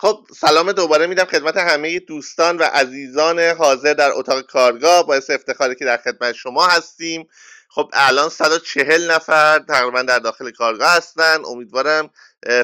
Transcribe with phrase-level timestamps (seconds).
[0.00, 5.74] خب سلام دوباره میدم خدمت همه دوستان و عزیزان حاضر در اتاق کارگاه باعث افتخاری
[5.74, 7.28] که در خدمت شما هستیم.
[7.68, 11.44] خب الان 140 نفر تقریبا در داخل کارگاه هستن.
[11.44, 12.10] امیدوارم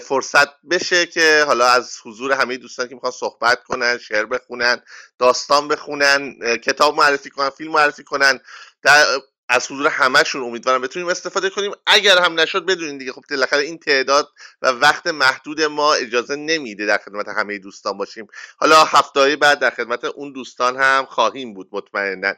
[0.02, 4.82] فرصت بشه که حالا از حضور همه دوستان که می‌خوان صحبت کنن شعر بخونن
[5.18, 8.40] داستان بخونن کتاب معرفی کنن فیلم معرفی کنن
[8.82, 9.04] در
[9.48, 11.72] از حضور همهشون امیدوارم بتونیم استفاده کنیم.
[11.86, 13.12] اگر هم نشد بدونین دیگه.
[13.12, 14.28] خب بالاخره این تعداد
[14.62, 18.26] و وقت محدود ما اجازه نمیده در خدمت همه دوستان باشیم.
[18.56, 22.34] حالا هفته بعد در خدمت اون دوستان هم خواهیم بود مطمئنا.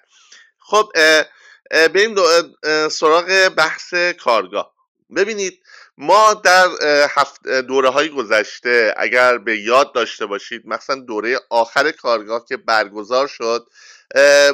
[0.59, 0.93] خب
[1.71, 2.15] بریم
[2.89, 4.75] سراغ بحث کارگاه.
[5.17, 5.63] ببینید
[5.99, 6.69] ما در
[7.11, 13.27] هفت دوره های گذشته اگر به یاد داشته باشید مثلا دوره آخر کارگاه که برگزار
[13.27, 13.67] شد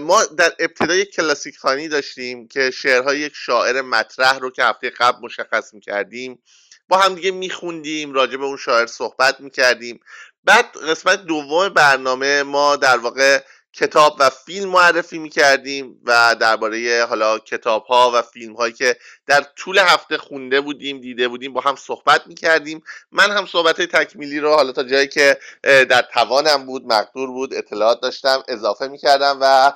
[0.01, 5.19] ما در ابتدای کلاسیک خانی داشتیم که شعرهای یک شاعر مطرح رو که هفته قبل
[5.23, 6.43] مشخص می‌کردیم
[6.89, 10.01] با هم دیگه میخوندیم راجع به اون شاعر صحبت می‌کردیم.
[10.45, 13.43] بعد قسمت دوم برنامه ما در واقع
[13.77, 19.45] کتاب و فیلم معرفی می‌کردیم و درباره حالا کتاب ها و فیلم هایی که در
[19.57, 22.83] طول هفته خونده بودیم دیده بودیم با هم صحبت می‌کردیم.
[23.13, 27.55] من هم صحبت های تکمیلی رو حالا تا جایی که در توانم بود مقدور بود
[27.55, 29.73] اطلاعات داشتم اضافه می‌کردم و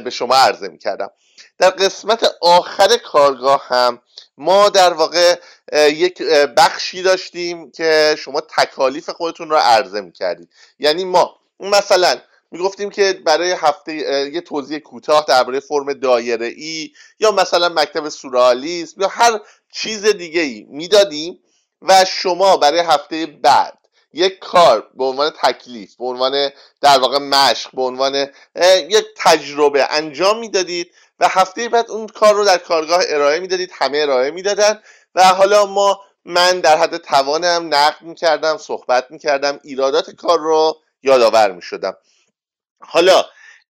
[0.00, 1.10] به شما عرضه می‌کردم.
[1.58, 4.02] در قسمت آخر کارگاه هم
[4.38, 5.36] ما در واقع
[5.72, 6.22] یک
[6.56, 10.48] بخشی داشتیم که شما تکالیف خودتون رو عرضه می‌کردید.
[10.78, 12.20] یعنی ما مثلا
[12.54, 13.94] می‌گفتیم که برای هفته
[14.34, 19.40] یه توضیح کوتاه درباره فرم دایره ای یا مثلا مکتب سورالیسم یا هر
[19.72, 21.40] چیز دیگه ای می‌دادیم
[21.82, 23.78] و شما برای هفته بعد
[24.12, 28.26] یک کار به عنوان تکلیف به عنوان در واقع مشق به عنوان
[28.88, 33.98] یک تجربه انجام می‌دادید و هفته بعد اون کار رو در کارگاه ارائه می‌دادید همه
[33.98, 34.82] ارائه می‌دادن
[35.14, 41.52] و حالا ما من در حد توانم نقد می‌کردم صحبت می‌کردم ایرادات کار رو یادآور
[41.52, 41.96] می‌شدم.
[42.88, 43.24] حالا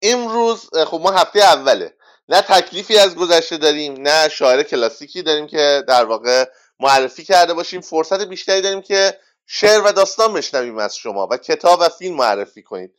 [0.03, 1.95] امروز خب ما هفته اوله.
[2.29, 6.45] نه تکلیفی از گذشته داریم نه شاعر کلاسیکی داریم که در واقع
[6.81, 7.81] معرفی کرده باشیم.
[7.81, 12.63] فرصت بیشتری داریم که شعر و داستان بشنویم از شما و کتاب و فیلم معرفی
[12.63, 12.95] کنید.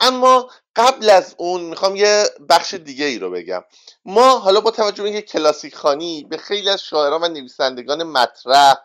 [0.00, 3.64] اما قبل از اون می‌خوام یه بخش دیگه ای رو بگم.
[4.04, 8.76] ما حالا با توجه به اینکه کلاسیک خانی به خیلی از شاعران و نویسندگان مطرح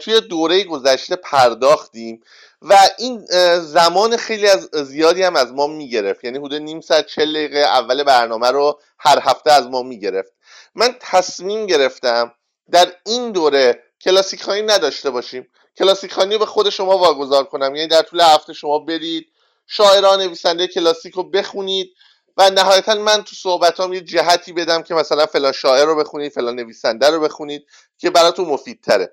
[0.00, 2.20] توی دوره گذشته پرداختیم
[2.62, 3.26] و این
[3.60, 6.24] زمان خیلی از زیادی هم از ما می‌گرفت.
[6.24, 10.32] یعنی حدود نیم ساعت چل دقیقه اول برنامه رو هر هفته از ما می‌گرفت.
[10.74, 12.32] من تصمیم گرفتم
[12.70, 15.48] در این دوره کلاسیک خانی نداشته باشیم.
[15.78, 17.74] کلاسیک خانی رو به خود شما واگذار کنم.
[17.74, 19.26] یعنی در طول هفته شما برید
[19.66, 21.92] شاعران نویسنده کلاسیک رو بخونید
[22.36, 26.56] و نهایتا من تو صحبتام یه جهتی بدم که مثلا فلان شاعر رو بخونید فلان
[26.56, 27.66] نویسنده رو بخونید
[27.98, 29.12] که براتون مفیدتره.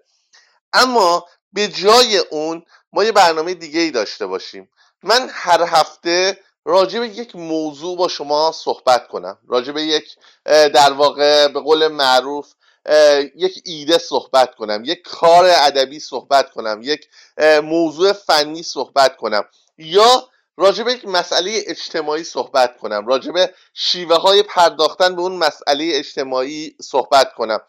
[0.74, 4.70] اما به جای اون ما یه برنامه دیگه ای داشته باشیم.
[5.04, 9.38] من هر هفته راجع به یک موضوع با شما صحبت کنم.
[9.48, 10.16] راجع به یک
[10.46, 12.54] در واقع به قول معروف
[13.36, 17.08] یک ایده صحبت کنم یک کار ادبی صحبت کنم یک
[17.64, 19.44] موضوع فنی صحبت کنم
[19.78, 23.08] یا راجع به یک مسئله اجتماعی صحبت کنم.
[23.08, 27.60] راجع به شیوه های پرداختن به اون مسئله اجتماعی صحبت کنم.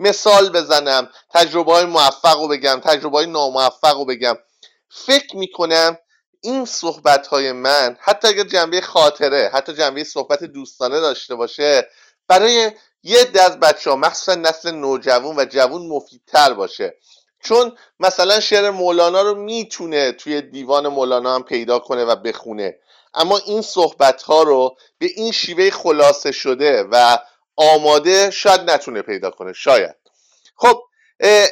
[0.00, 4.36] مثال بزنم تجربه های موفق رو بگم تجربه های ناموفق رو بگم.
[4.88, 5.98] فکر می‌کنم
[6.40, 11.88] این صحبت های من حتی اگر جنبه خاطره حتی جنبه صحبت دوستانه داشته باشه
[12.28, 12.70] برای
[13.02, 16.94] یه دست بچه ها مخصوصا نسل نوجوان و جوان مفیدتر باشه.
[17.42, 22.78] چون مثلا شعر مولانا رو می‌تونه توی دیوان مولانا هم پیدا کنه و بخونه.
[23.14, 27.18] اما این صحبت ها رو به این شیوه خلاصه شده و
[27.56, 29.96] آماده شاید نتونه پیدا کنه شاید.
[30.56, 30.82] خب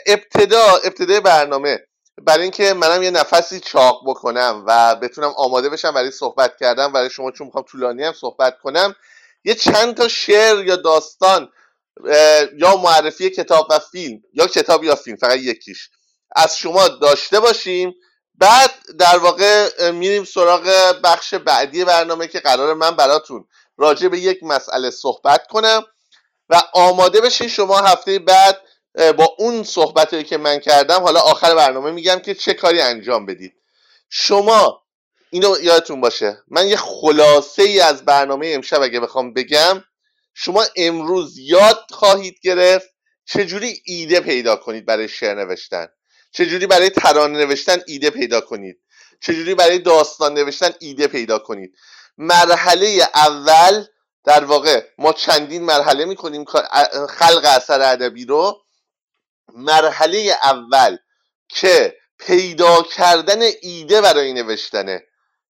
[0.06, 1.84] ابتدا ابتدای برنامه
[2.22, 7.10] برای اینکه منم یه نفسی چاق بکنم و بتونم آماده بشم برای صحبت کردم برای
[7.10, 8.94] شما چون می‌خوام طولانی هم صحبت کنم
[9.44, 11.53] یه چند تا شعر یا داستان
[12.56, 15.91] یا معرفی کتاب و فیلم یا کتاب یا فیلم فقط یکیش.
[16.37, 17.94] از شما داشته باشیم.
[18.34, 23.44] بعد در واقع میریم سراغ بخش بعدی برنامه که قرار من براتون
[23.78, 25.82] راجع به یک مسئله صحبت کنم
[26.48, 28.60] و آماده بشین شما هفته بعد
[29.16, 33.54] با اون صحبتی که من کردم حالا آخر برنامه میگم که چه کاری انجام بدید.
[34.10, 34.82] شما
[35.30, 39.84] اینو یادتون باشه من یه خلاصه ای از برنامه امشب اگه بخوام بگم
[40.34, 42.88] شما امروز یاد خواهید گرفت
[43.25, 45.86] چجوری ایده پیدا کنید برای شعر نوشتن؟
[46.32, 48.80] چجوری برای ترانه نوشتن ایده پیدا کنید؟
[49.20, 51.75] چجوری برای داستان نوشتن ایده پیدا کنید؟
[52.19, 53.85] مرحله اول
[54.25, 56.44] در واقع ما چندین مرحله می‌کنیم
[57.09, 58.62] خلق اثر ادبی رو.
[59.55, 60.97] مرحله اول
[61.49, 65.03] که پیدا کردن ایده برای نوشتنه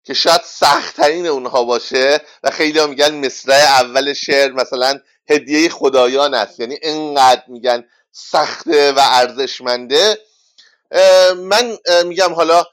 [0.04, 6.34] که شاید سختترین اونها باشه و خیلی ها میگن مصرع اول شعر مثلا هدیه خدایان
[6.34, 6.60] است.
[6.60, 10.18] یعنی انقدر میگن سخته و ارزشمنده.
[11.36, 12.66] من میگم حالا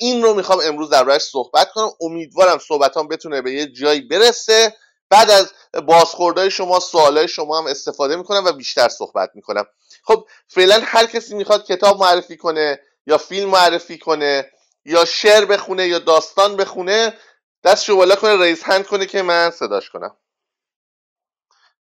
[0.00, 1.90] این رو می‌خوام امروز در صحبت کنم.
[2.00, 4.76] امیدوارم صحبتام بتونه به یه جایی برسه.
[5.10, 5.52] بعد از
[5.86, 9.64] بازخوردهای شما سوالای شما هم استفاده می‌کنم و بیشتر صحبت می‌کنم.
[10.04, 14.50] خب فعلا هر کسی می‌خواد کتاب معرفی کنه یا فیلم معرفی کنه
[14.84, 17.18] یا شعر بخونه یا داستان بخونه
[17.64, 20.16] دستشو بالا کنه رئیس هند کنه که من صداش کنم.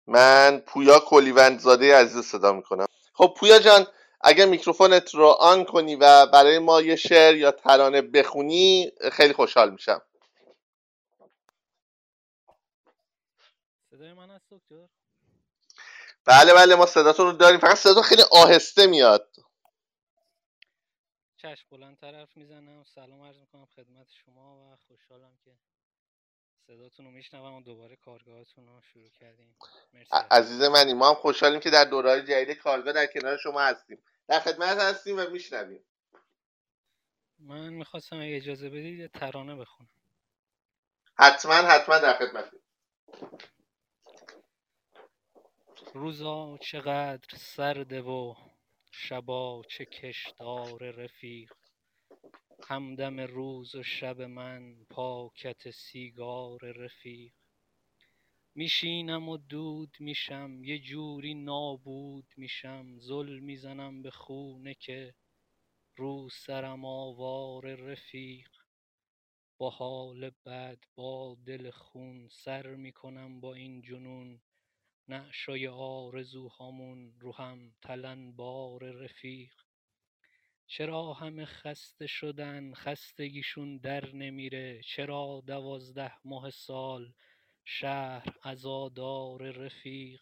[0.06, 2.86] من پویا کلیوندزاده عزیز صدا می‌کنم.
[3.14, 3.86] خب پویا جان
[4.20, 9.70] اگر میکروفونت رو آن کنی و برای ما یه شعر یا ترانه بخونی خیلی خوشحال
[9.70, 10.02] میشم.
[13.90, 14.88] صدای من هست دکتر؟
[16.24, 17.60] بله بله ما صداتون رو داریم.
[17.60, 19.36] فقط صداتون خیلی آهسته میاد.
[21.36, 22.84] چشم بلند طرف می‌زنم.
[22.84, 25.50] سلام عرض می‌کنم خدمت شما و خوشحالم که
[26.66, 29.56] صداتون رو میشنوم و دوباره کارگاهتون رو شروع کردیم.
[29.94, 34.02] مرسی عزیز منی ما هم خوشحالیم که در دورهای جدید کارگاه در کنار شما هستیم.
[34.28, 35.84] در خدمت هستیم و میشنویم.
[37.38, 39.90] من می‌خواستم اگه اجازه بدید ترانه بخونم.
[41.14, 42.60] حتما حتما در خدمتیم
[45.94, 48.34] روزا چقدر سرده و
[48.90, 51.52] شبا چه کشدار رفیق.
[52.68, 57.32] همدم روز و شب من پاکت سیگار رفیق.
[58.54, 62.98] میشینم و دود میشم یه جوری نابود میشم.
[62.98, 65.14] زل می‌زنم به خونه که
[65.96, 68.50] رو سرم آوار رفیق.
[69.58, 74.40] با حال بد با دل خون سر می‌کنم با این جنون.
[75.08, 77.74] نعشای آرزوهامون رو هم
[78.36, 79.65] بار رفیق.
[80.66, 87.12] چرا همه خسته شدن خستگیشون در نمیره؟ چرا دوازده ماه سال
[87.64, 90.20] شهر عزادار رفیق؟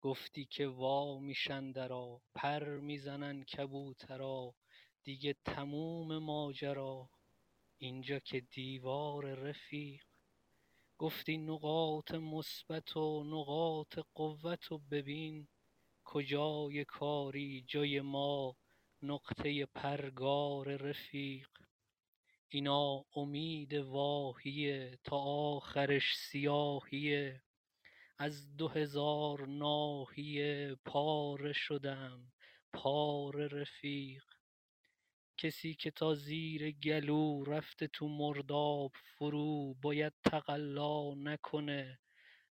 [0.00, 4.54] گفتی که وا میشن درا پر می‌زنن کبوترا
[5.04, 7.10] دیگه تموم ماجرا.
[7.78, 10.04] اینجا که دیوار رفیق.
[10.98, 15.48] گفتی نقاط مثبت و نقاط قوت و ببین
[16.04, 18.56] کجای کاری جای ما.
[19.04, 21.48] نقطه پرگار رفیق.
[22.48, 27.42] اینا امید واهیه تا آخرش سیاهیه.
[28.18, 32.32] از دو هزار ناحیه پاره شدم
[32.72, 34.24] پاره رفیق.
[35.38, 41.98] کسی که تا زیر گلو رفته تو مرداب فرو باید تقلا نکنه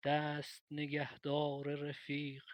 [0.04, 2.44] دست نگهدار رفیق.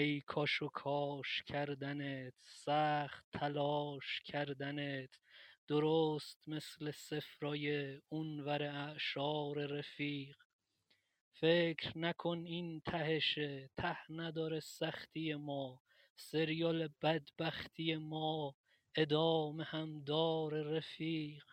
[0.00, 5.10] هی کاش و کاش کردنت سخت تلاش کردنت.
[5.68, 10.36] درست مثل سفرای اونور اعشار رفیق.
[11.32, 15.80] فکر نکن این تهشه ته نداره سختی ما.
[16.16, 18.54] سریال بدبختی ما
[18.94, 21.44] ادامه هم دار رفیق.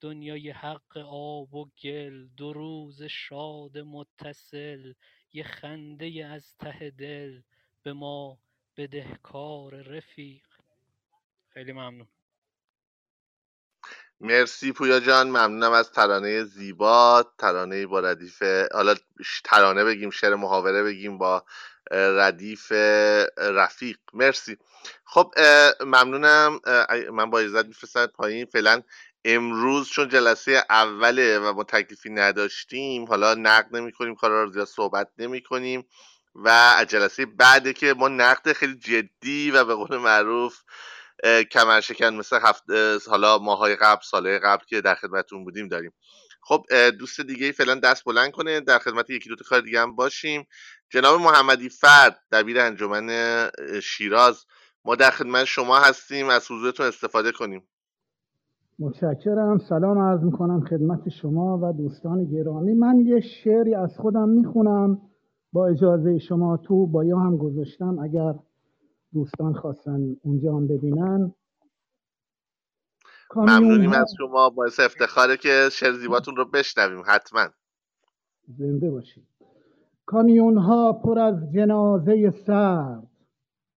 [0.00, 4.92] دنیای حق آب و گل دو روز شاد متصل.
[5.32, 7.40] یه خنده از ته دل.
[7.84, 8.38] به ما
[8.76, 10.46] بدهکار رفیق.
[11.48, 12.08] خیلی ممنون.
[14.20, 18.42] مرسی پویا جان ممنونم از ترانه زیبا ترانه با ردیف
[18.74, 18.96] حالا
[19.44, 21.46] ترانه بگیم شعر محاوره بگیم با
[21.92, 22.72] ردیف
[23.38, 23.98] رفیق.
[24.14, 24.58] مرسی.
[25.06, 25.34] خب
[25.80, 26.60] ممنونم.
[27.12, 28.46] من با عزت میفرستم پایین.
[28.46, 28.82] فعلا
[29.26, 34.68] امروز چون جلسه اوله و ما تکلیفی نداشتیم حالا نقد نمی کنیم کارا رو زیاد
[34.68, 35.86] صحبت نمی کنیم
[36.34, 40.62] و جلسه بعده که ما نقد خیلی جدی و به قول معروف
[41.50, 42.64] کمرشکن مثل هفت
[43.08, 45.92] حالا ماهای قبل ساله قبل که در خدمتون بودیم داریم.
[46.42, 46.64] خب
[46.98, 50.46] دوست دیگه فعلا دست بلند کنه در خدمت یکی دو کار دیگه هم باشیم.
[50.90, 53.10] جناب محمدی فرد دبیر انجمن
[53.82, 54.44] شیراز
[54.84, 57.68] ما در خدمت شما هستیم از حضورتون استفاده کنیم.
[58.78, 59.58] متشکرم.
[59.68, 62.74] سلام عرض می‌کنم خدمت شما و دوستان گرامی.
[62.74, 65.00] من یه شعری از خودم می‌خونم.
[65.52, 68.34] با اجازه شما تو با یا هم گذاشتم اگر
[69.12, 71.34] دوستان خواستن اونجا هم ببینن.
[73.36, 77.48] ممنونیم از شما باعث افتخاره که شعر زیباتون رو بشنویم حتما.
[78.48, 79.26] زنده باشید.
[80.06, 83.08] کامیون ها پر از جنازه سرد.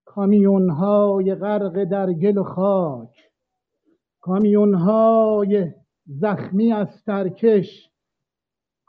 [0.06, 3.32] کامیون های غرق در گل و خاک.
[4.22, 5.74] کامیون های
[6.06, 7.90] زخمی از ترکش.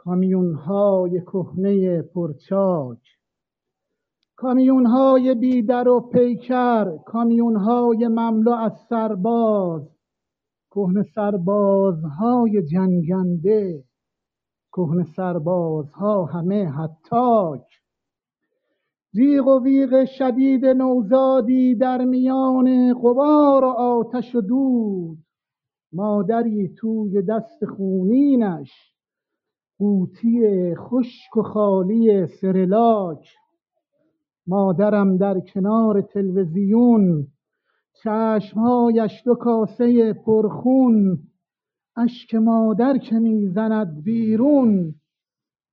[0.07, 2.99] کامیون های کهنه پرچاک.
[4.37, 9.83] کامیون های بیدر و پیکر کامیون های مملو از سرباز.
[10.71, 13.85] کهن سربازهای جنگنده
[14.73, 17.67] کهن سربازها همه حتاک.
[19.15, 25.19] جیغ و ویغ شدید نوزادی در میان غبار و آتش و دود.
[25.93, 28.96] مادری توی دست خونینش
[29.79, 33.29] قوطی خشک و خالی سرلاک
[34.47, 37.27] مادرم در کنار تلویزیون
[38.03, 41.19] چشمهایش دو کاسه پرخون.
[41.97, 44.95] اشک مادر که می‌زند بیرون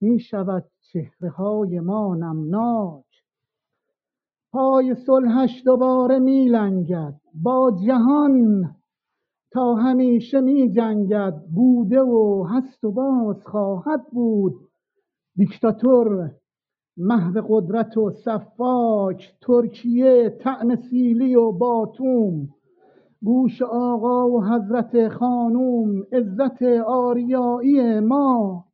[0.02, 3.06] می‌شود چهره های ما نمناک.
[4.52, 8.76] پای صلحش دوباره میلنگد با جهان
[9.54, 14.54] تا همیشه می جنگد بوده و هست و باز خواهد بود.
[15.36, 16.32] دیکتاتور
[16.98, 22.50] محو قدرت و صفاک ترکیه طعم سیلی و باتوم.
[23.24, 28.66] گوش آقا و حضرت خانوم عزت آریایی ما.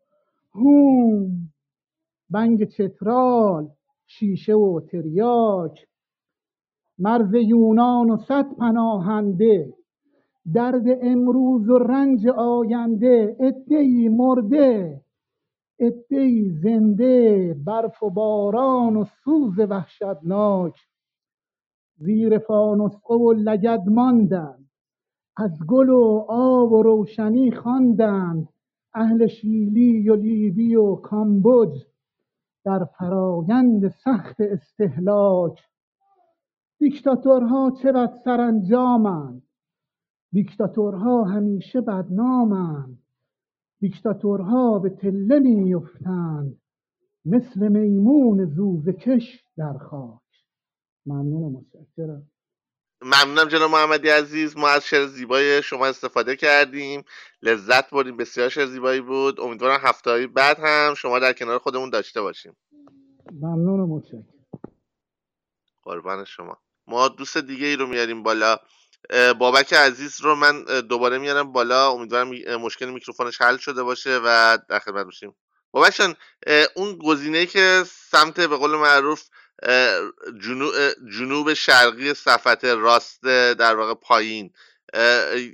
[0.56, 1.32] هوم.
[2.30, 3.70] بنگ چترال
[4.08, 5.86] شیشه و تریاک.
[7.00, 9.74] مرز یونان و صد پناهنده.
[10.54, 15.02] درد امروز و رنج آینده ادهی مرده.
[15.80, 20.76] ادهی زنده برف و باران و سوز وحشتناک.
[21.98, 24.70] زیر فانوسقه و لگد ماندند.
[25.38, 28.48] از گل و آب و روشنی خواندند.
[28.94, 31.86] اهل شیلی و لیبی و کامبوج.
[32.66, 35.62] در فرایند سخت استهلاک.
[36.80, 39.49] دیکتاتورها بد سرانجامند؟
[40.32, 43.04] دیکتاتورها همیشه بدنامند.
[43.80, 46.62] دیکتاتورها به تله میافتند.
[47.26, 50.20] مثل میمون زوزه کش در خاک.
[51.06, 52.30] ممنون و متشکرم
[53.02, 54.58] ممنونم جناب محمدی عزیز.
[54.58, 57.04] ما از شعر زیبای شما استفاده کردیم.
[57.42, 58.18] لذت بردیم.
[58.18, 59.40] بسیار شعر زیبایی بود.
[59.40, 62.56] امیدوارم هفته بعد هم شما در کنار خودمون داشته باشیم.
[63.32, 64.24] ممنون و متشکرم
[65.84, 66.58] قربان شما.
[66.88, 68.58] ما دوست دیگه ای رو میاریم بالا.
[69.40, 71.92] بابک عزیز رو من دوباره میارم بالا.
[71.92, 75.36] امیدوارم مشکل میکروفونش حل شده باشه و در خدمت باشیم.
[75.72, 76.16] بابک
[76.76, 79.24] اون گزینه که سمت به قول معروف
[81.18, 83.24] جنوب شرقی صفت راست
[83.54, 84.54] در واقع پایین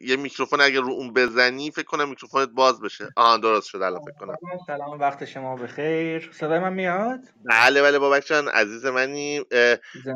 [0.01, 3.10] یه میکروفون اگر رو اون بزنی فکر کنم میکروفونت باز بشه.
[3.15, 4.36] آها درست شد الان فکر کنم.
[4.68, 6.32] سلام وقت شما بخیر.
[6.34, 9.46] صدای من میاد؟ بله بله بابک جان عزیز منی.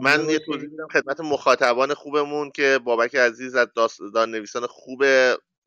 [0.01, 5.03] من یه توضیح میدم خدمت مخاطبان خوبمون که بابک عزیز از داستان نویسان خوب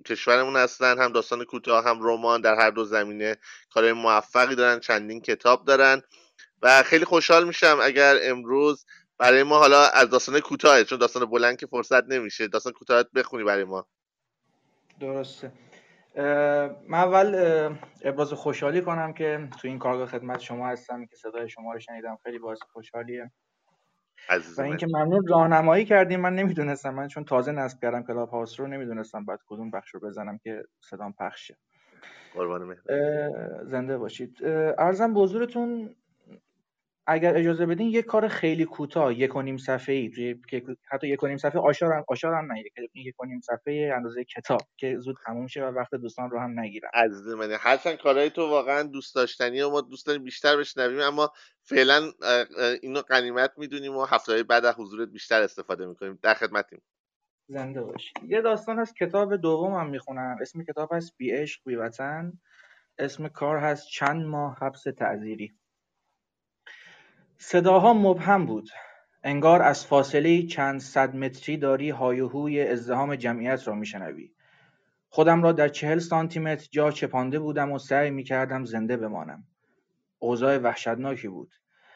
[0.07, 0.99] کشورمون هستن.
[0.99, 3.37] هم داستان کوتاه هم رمان در هر دو زمینه
[3.71, 6.03] کارهای موفقی دارن چندین کتاب دارن.
[6.63, 8.87] و خیلی خوشحال میشم اگر امروز
[9.23, 12.49] برای ما حالا از داستان کوتاه چون داستان بلند که فرصت نمیشه.
[12.49, 13.87] داستان کوتاه بخونی برای ما.
[15.01, 15.53] درسته.
[16.89, 17.35] من اول
[18.05, 22.19] ابراز خوشحالی کنم که تو این کارگاه خدمت شما هستم که صدای شما رو شنیدم.
[22.23, 23.31] خیلی باعث خوشحالیه.
[24.59, 26.21] و اینکه ممنون راهنمایی کردیم.
[26.21, 26.95] من نمی‌دونستم.
[26.95, 30.65] من چون تازه نصب کردم کلاب هاوس رو نمی‌دونستم بعد کدوم بخش رو بزنم که
[30.81, 31.57] صدام پخشه.
[33.65, 34.45] زنده باشید.
[34.79, 35.95] ارزم به حضورتون
[37.07, 40.37] اگر اجازه بدین یک کار خیلی کوتاه یک و نیم صفحه ای
[40.91, 44.25] حتی یک و نیم صفحه آشار هم آشار هم نه یک و نیم صفحه اندازه
[44.25, 48.31] کتاب که زود تموم شه و وقت دوستان رو هم نگیرم عزیز منه حسن کارهای
[48.31, 51.33] تو واقعا دوست داشتنی و ما دوست داریم بیشتر بشنویم اما
[51.63, 52.13] فعلا
[52.83, 56.19] اینو قنیمت می‌دونیم و هفته بعد از حضورت بیشتر استفاده می‌کنیم.
[56.23, 56.83] در خدمتیم.
[57.49, 60.37] زنده باشید یه داستان از کتاب دومم می‌خونم.
[60.41, 62.33] اسم کتاب هست بی عشق بی وطن
[62.99, 65.55] اسم کار هست چند ماه حبس تعذیری.
[67.45, 68.71] صداها مبهم بود.
[69.23, 74.31] انگار از فاصله چند صد متری داری هایهوی ازدهام جمعیت را میشنوی.
[75.09, 79.45] خودم را در چهل سانتیمتر جا چپانده بودم و سعی می‌کردم زنده بمانم.
[80.19, 81.53] اوضاع وحشتناکی بود.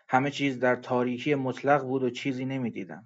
[0.08, 3.04] همه چیز در تاریکی مطلق بود و چیزی نمی‌دیدم.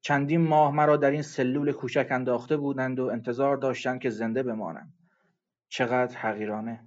[0.00, 4.92] چندین ماه مرا در این سلول کوچک انداخته بودند و انتظار داشتند که زنده بمانم.
[5.68, 6.80] چقدر حقیرانه.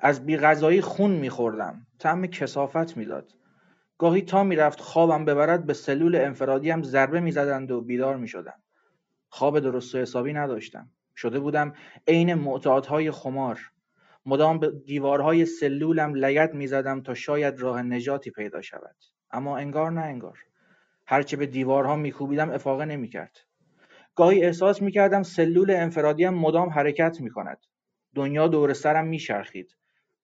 [0.00, 1.86] از بیغذایی خون میخوردم.
[1.98, 3.32] طعم کسافت می‌داد.
[4.02, 8.62] گاهی تا می‌رفت خوابم ببرد به سلول انفرادیم ضربه می‌زدند و بیدار می‌شدم.
[9.28, 10.90] خواب درست و حسابی نداشتم.
[11.16, 11.72] شده بودم
[12.08, 13.60] عین معتادهای خمار.
[14.26, 18.96] مدام به دیوارهای سلولم لگت می‌زدم تا شاید راه نجاتی پیدا شود.
[19.30, 20.38] اما انگار نه انگار.
[21.06, 23.38] هرچه به دیوارها میکوبیدم افاقه نمی‌کرد.
[24.14, 27.58] گاهی احساس می‌کردم سلول انفرادیم مدام حرکت می‌کند.
[28.14, 29.76] دنیا دور سرم میچرخید.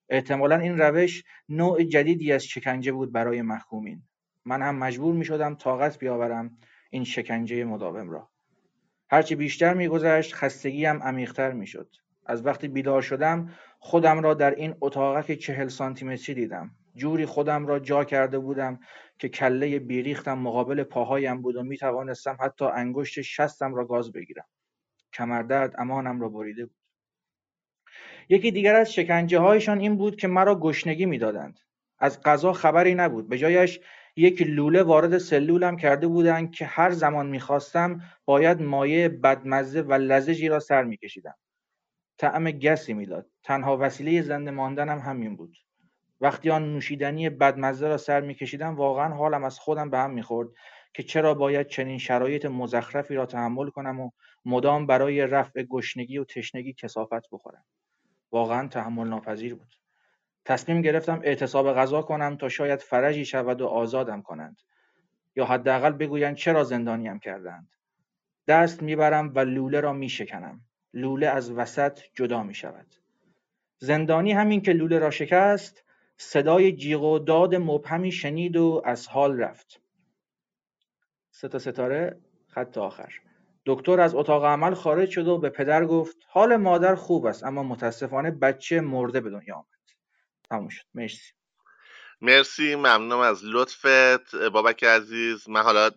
[0.08, 4.02] احتمالا این روش نوع جدیدی از شکنجه بود برای محکومین
[4.44, 6.58] من هم مجبور می شدم طاقت بیاورم
[6.90, 8.30] این شکنجه مداوم را.
[9.10, 11.88] هرچی بیشتر میگذشت خستگیم عمیقتر می‌شد.
[12.26, 16.70] از وقتی بیدار شدم خودم را در این اتاقک چهل سانتیمتری دیدم.
[16.94, 18.80] جوری خودم را جا کرده بودم
[19.18, 24.46] که کله بیریختم مقابل پاهایم بود و می توانستم حتی انگشت شستم را گاز بگیرم.
[25.12, 26.77] کمردرد امانم را بریده بود.
[28.28, 31.60] یکی دیگر از شکنجه هایشان این بود که مرا گشنگی می‌دادند.
[31.98, 33.28] از غذا خبری نبود.
[33.28, 33.80] به جایش
[34.16, 40.48] یک لوله وارد سلولم کرده بودند که هر زمان می‌خواستم باید مایه بدمزه و لزجی
[40.48, 41.34] را سر میکشیدم.
[42.18, 43.26] طعم گسی می‌داد.
[43.42, 45.56] تنها وسیله زنده ماندنم همین بود.
[46.20, 50.48] وقتی آن نوشیدنی بدمزه را سر میکشیدم واقعا حالم از خودم به هم می‌خورد
[50.94, 54.10] که چرا باید چنین شرایط مزخرفی را تحمل کنم و
[54.44, 57.64] مدام برای رفع گشنگی و تشنگی کسافت بخورم.
[58.30, 59.74] واقعا تحمل ناپذیر بود.
[60.44, 64.60] تصمیم گرفتم اعتصاب غذا کنم تا شاید فرجی شود و آزادم کنند.
[65.36, 67.68] یا حداقل بگویند چرا زندانیم کردند.
[68.48, 70.60] دست می‌برم و لوله را میشکنم.
[70.94, 72.86] لوله از وسط جدا می شود
[73.78, 75.84] زندانی همین که لوله را شکست
[76.16, 79.80] صدای جیغ و داد مبهمی شنید و از حال رفت.
[81.30, 83.27] سه تا ستاره خط آخر.
[83.68, 87.62] دکتر از اتاق عمل خارج شد و به پدر گفت حال مادر خوب است اما
[87.62, 89.66] متاسفانه بچه مرده به دنیا آمد.
[90.50, 90.84] تموم شد.
[90.94, 91.32] مرسی.
[92.20, 92.74] مرسی.
[92.74, 94.36] ممنونم از لطفت.
[94.36, 95.90] بابک عزیز من حالا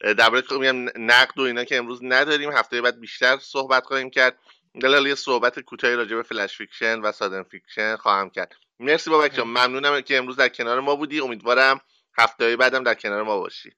[0.00, 4.38] درباره میگم نقد و اینا که امروز نداریم هفته بعد بیشتر صحبت خواهیم کرد.
[4.82, 8.54] دلیل یه صحبت کوتاهی راجع به flash fiction و sudden fiction خواهم کرد.
[8.80, 9.46] مرسی بابک جان.
[9.46, 11.20] ممنونم که امروز در کنار ما بودی.
[11.20, 11.80] امیدوارم
[12.18, 13.72] هفته بعدم در کنار ما باشی.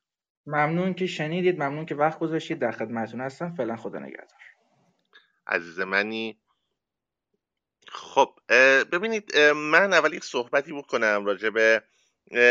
[0.47, 2.59] ممنون که شنیدید ممنون که وقت گذاشتید.
[2.59, 3.55] در خدمتتون هستم.
[3.55, 4.41] فعلا خدا نگهدار.
[5.47, 6.39] عزیز منی.
[7.89, 8.39] خب
[8.93, 11.83] ببینید من اول یک صحبتی بکنم راجع به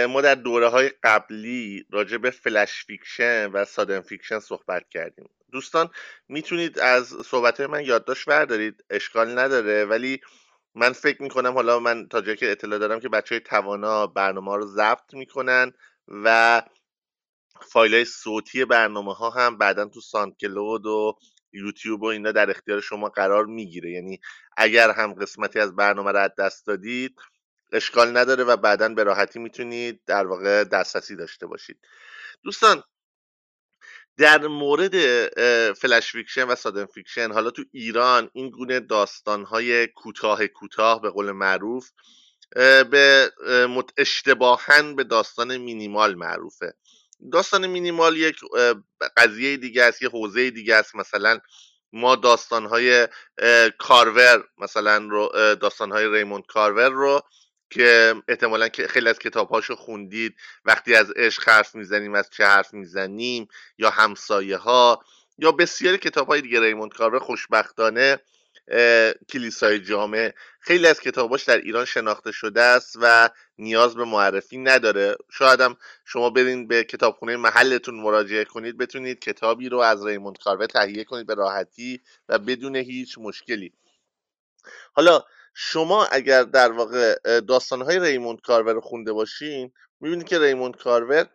[0.09, 5.29] ما در دوره های قبلی راجع به flash fiction و sudden fiction صحبت کردیم.
[5.51, 5.89] دوستان
[6.27, 8.83] می‌تونید از صحبت های من یادداشت بردارید.
[8.89, 9.85] اشکال نداره.
[9.85, 10.21] ولی
[10.75, 14.55] من فکر می‌کنم حالا من تا جایی که اطلاع دارم که بچه های توانا برنامه
[14.55, 15.73] رو ضبط می‌کنن
[16.07, 16.61] و
[17.63, 21.15] فایل های صوتی برنامه ها هم بعدا تو ساندکلود و
[21.53, 23.91] یوتیوب و اینا در اختیار شما قرار می‌گیره.
[23.91, 24.19] یعنی
[24.57, 27.19] اگر هم قسمتی از برنامه رو از دست دادید
[27.71, 31.79] اشکال نداره و بعدا به راحتی می‌تونید در واقع دسترسی داشته باشید.
[32.43, 32.83] دوستان
[34.17, 34.95] در مورد
[35.73, 41.31] flash fiction و sudden fiction حالا تو ایران این گونه داستانهای کوتاه کوتاه به قول
[41.31, 41.89] معروف
[42.91, 43.31] به
[43.97, 46.73] اشتباهاً به داستان مینیمال معروفه.
[47.31, 48.39] داستان مینیمال یک
[49.17, 50.95] قضیه دیگه است یه حوزه دیگه است.
[50.95, 51.39] مثلا
[51.93, 53.07] ما داستانهای
[53.77, 57.21] کارور مثلا رو داستانهای ریموند کارور رو
[57.69, 60.35] که احتمالا خیلی از کتابهاشو خوندید.
[60.65, 65.03] وقتی از عشق حرف می‌زنیم از چه حرف می‌زنیم یا همسایه ها
[65.37, 68.19] یا بسیاری کتاب های دیگه ریموند کارور خوشبختانه
[69.29, 75.15] کلیسای جامعه خیلی از کتاباش در ایران شناخته شده است و نیاز به معرفی نداره.
[75.31, 80.67] شاید هم شما برین به کتابخونه محلتون مراجعه کنید بتونید کتابی رو از ریموند کاروه
[80.67, 83.73] تهیه کنید به راحتی و بدون هیچ مشکلی.
[84.93, 87.15] حالا شما اگر در واقع
[87.47, 91.29] داستانهای ریموند کارور رو خونده باشین می‌بینید که ریموند کارور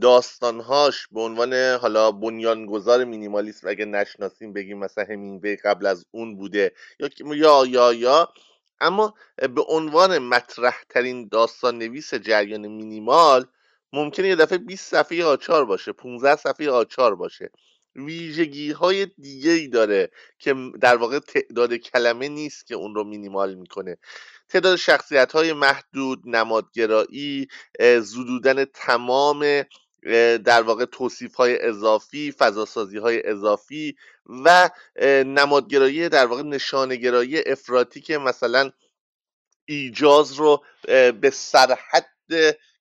[0.00, 6.72] داستانهاش به عنوان حالا بنیانگذار مینیمالیسم اگه نشناسیم بگیم مثلا همینگوی قبل از اون بوده
[7.00, 8.28] یا یا یا یا.
[8.80, 13.46] اما به عنوان مطرح ترین داستان نویس جریان مینیمال
[13.92, 17.50] ممکنه یه دفعه 20 صفحه آچار باشه 15 صفحه آچار باشه.
[17.96, 23.54] ویژگی های دیگه ای داره که در واقع تعداد کلمه نیست که اون رو مینیمال
[23.54, 23.96] می‌کنه.
[24.48, 27.48] تعداد شخصیت های محدود نمادگرایی
[28.00, 29.62] زدودن تمام
[30.44, 33.96] در واقع توصیف های اضافی فضاسازی های اضافی
[34.44, 34.70] و
[35.24, 38.70] نمادگرایی در واقع نشانگرایی افراطی که مثلا
[39.64, 40.64] ایجاز رو
[41.20, 42.06] به سرحد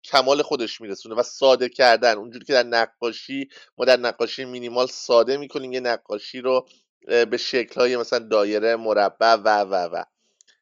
[0.03, 2.15] کمال خودش میرسونه و ساده کردن.
[2.17, 6.67] اونجوری که در نقاشی ما در نقاشی مینیمال ساده می‌کنیم یه نقاشی رو
[7.07, 10.03] به شکل های مثلا دایره مربع و و و.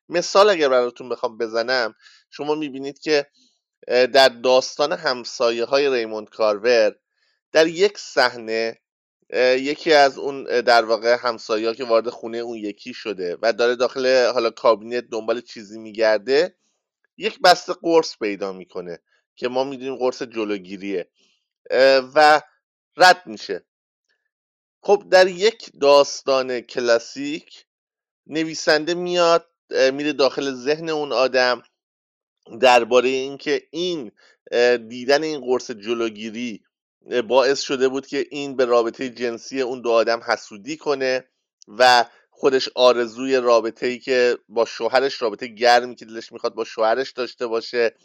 [0.09, 1.95] مثال اگر براتون بخوام بزنم
[2.29, 3.27] شما می‌بینید که
[3.87, 6.95] در داستان همسایه های ریموند کارور
[7.51, 8.81] در یک صحنه
[9.39, 14.31] یکی از اون در واقع همسایه که وارد خونه اون یکی شده و داره داخل
[14.33, 16.55] حالا کابینت دنبال چیزی میگرده
[17.17, 18.99] یک بسته قرص پیدا می‌کنه
[19.35, 21.09] که ما می‌دونیم قرص جلوگیریه
[22.15, 22.41] و
[22.97, 23.65] رد میشه.
[24.81, 27.65] خب در یک داستان کلاسیک
[28.27, 29.52] نویسنده میاد
[29.93, 31.63] میره داخل ذهن اون آدم
[32.59, 34.11] درباره اینکه این
[34.87, 36.63] دیدن این قرص جلوگیری
[37.27, 41.23] باعث شده بود که این به رابطه جنسی اون دو آدم حسودی کنه
[41.67, 47.11] و خودش آرزوی رابطه ای که با شوهرش رابطه گرمی که دلش می‌خواد با شوهرش
[47.11, 47.95] داشته باشه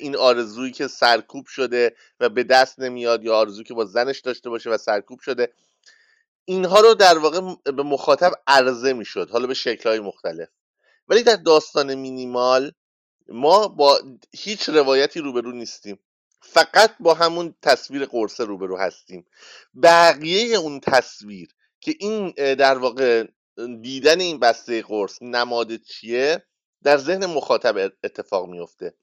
[0.00, 4.50] این آرزویی که سرکوب شده و به دست نمیاد یا آرزویی که با زنش داشته
[4.50, 5.52] باشه و سرکوب شده
[6.44, 10.48] اینها رو در واقع به مخاطب عرضه می‌شد حالا به شکلهای مختلف.
[11.08, 12.72] ولی در داستان مینیمال
[13.28, 14.00] ما با
[14.36, 15.98] هیچ روایتی روبرو نیستیم.
[16.42, 19.26] فقط با همون تصویر قرصه روبرو هستیم.
[19.82, 21.48] بقیه اون تصویر
[21.80, 23.24] که این در واقع
[23.82, 26.42] دیدن این بسته قرص نماد چیه
[26.82, 28.94] در ذهن مخاطب اتفاق میفته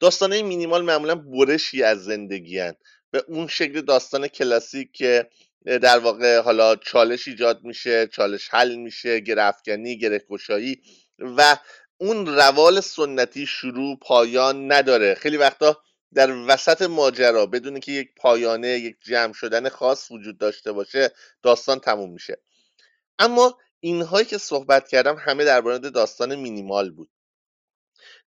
[0.00, 2.74] داستانه مینیمال معمولا برشی از زندگی هن.
[3.10, 5.30] به اون شکل داستان کلاسیک که
[5.66, 10.82] در واقع حالا چالش ایجاد میشه چالش حل میشه گرفکنی گرهگشایی
[11.18, 11.56] و
[11.98, 15.14] اون روال سنتی شروع پایان نداره.
[15.14, 15.82] خیلی وقتا
[16.14, 21.10] در وسط ماجرا بدون که یک پایانه یک جمع شدن خاص وجود داشته باشه
[21.42, 22.42] داستان تموم میشه.
[23.18, 27.10] اما اینهایی که صحبت کردم همه در مورد داستان مینیمال بود.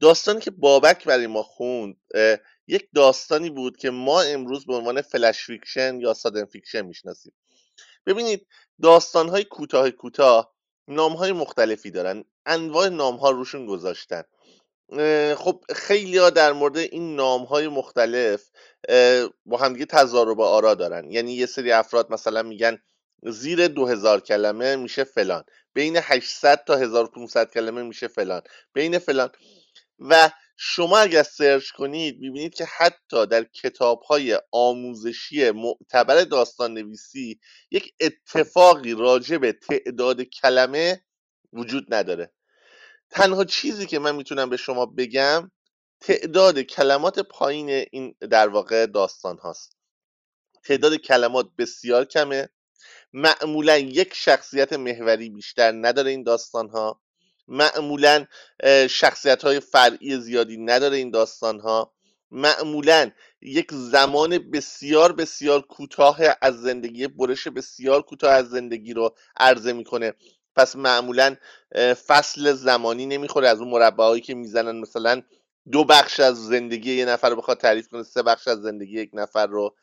[0.00, 1.96] داستانی که بابک برای ما خوند
[2.66, 7.32] یک داستانی بود که ما امروز به عنوان flash fiction یا sudden fiction می‌شناسیم.
[8.06, 8.46] ببینید
[8.82, 10.54] داستان های کوتاه کوتاه
[10.88, 14.22] نام های مختلفی دارن انواع نام ها روشون گذاشتن.
[15.36, 18.50] خب خیلی ها در مورد این نام های مختلف
[19.46, 21.10] با همدیگه تضارب آرا دارن.
[21.10, 22.78] یعنی یه سری افراد مثلا میگن
[23.22, 25.44] زیر 2000 کلمه میشه فلان.
[25.74, 28.42] بین 800 تا 1500 کلمه میشه فلان.
[28.72, 29.30] بین فلان.
[29.98, 37.40] و شما اگر سرچ کنید می‌بینید که حتی در کتاب های آموزشی معتبر داستان نویسی
[37.70, 41.04] یک اتفاقی راجع به تعداد کلمه
[41.52, 42.32] وجود نداره.
[43.10, 45.50] تنها چیزی که من می‌تونم به شما بگم
[46.00, 49.76] تعداد کلمات پایین این در واقع داستان هاست.
[50.64, 52.48] تعداد کلمات بسیار کمه.
[53.12, 57.02] معمولا یک شخصیت محوری بیشتر نداره این داستان ها
[57.48, 58.26] معمولا
[58.90, 61.92] شخصیت های فرعی زیادی نداره این داستان ها
[62.30, 63.10] معمولا
[63.42, 70.12] یک زمان بسیار بسیار کوتاه از زندگی برش بسیار کوتاه از زندگی رو عرضه می‌کنه.
[70.56, 71.36] پس معمولا
[72.06, 74.80] فصل زمانی نمی‌خوره از اون مربع که می‌زنن.
[74.80, 75.22] مثلا
[75.72, 79.10] دو بخش از زندگی یه نفر رو بخواد تعریف کنه سه بخش از زندگی یک
[79.12, 79.76] نفر رو.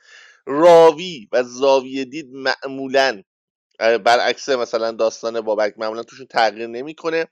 [0.46, 3.24] راوی و زاویه دید معمولا
[3.80, 7.28] برعکس مثلا داستان بابک معمولا توشون تغییر نمی‌کنه.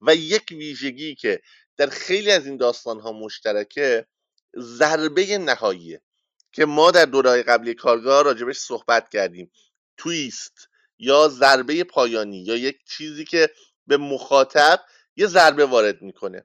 [0.00, 1.40] و یک ویژگی که
[1.76, 4.06] در خیلی از این داستان ها مشترکه
[4.58, 6.02] ضربه نهاییه
[6.52, 9.50] که ما در دورهای قبلی کارگاه راجبش صحبت کردیم.
[9.96, 13.50] تویست یا ضربه پایانی یا یک چیزی که
[13.86, 14.80] به مخاطب
[15.16, 16.44] یه ضربه وارد می‌کنه.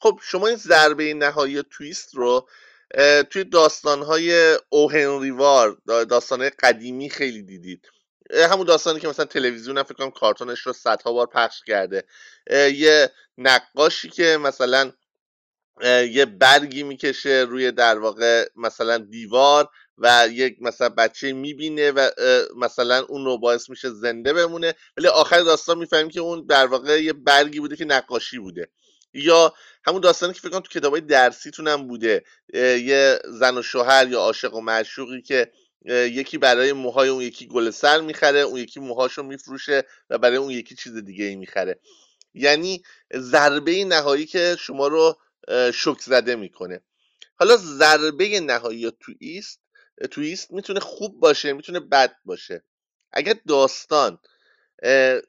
[0.00, 2.48] خب شما این ضربه نهایی تویست رو
[3.30, 7.86] توی داستانهای اوهنریوار داستانهای قدیمی خیلی دیدید.
[8.32, 12.04] همون داستانی که مثلا تلویزیون هم فکر کنم کارتونش رو صدها بار پخش کرده.
[12.74, 14.92] یه نقاشی که مثلا
[16.10, 19.68] یه برگی می‌کشه روی در واقع مثلا دیوار
[19.98, 22.10] و یک مثلا بچه می‌بینه و
[22.56, 24.74] مثلا اون رو باعث میشه زنده بمونه.
[24.96, 28.68] ولی آخر داستان می‌فهمیم که اون در واقع یه برگی بوده که نقاشی بوده.
[29.14, 29.54] یا
[29.86, 32.24] همون داستانی که فکر کنم تو کتابای درسیتون هم بوده.
[32.54, 35.52] یه زن و شوهر یا عاشق و معشوقی که
[35.84, 40.50] یکی برای موهای اون یکی گل سر می‌خره اون یکی موهاشو میفروشه و برای اون
[40.50, 41.80] یکی چیز دیگه ای می‌خره.
[42.34, 42.82] یعنی
[43.16, 45.18] ضربه نهایی که شما رو
[45.74, 46.80] شک زده می‌کنه.
[47.34, 49.60] حالا ضربه نهایی تویست
[50.10, 52.64] تویست می‌تونه خوب باشه می‌تونه بد باشه.
[53.12, 54.18] اگر داستان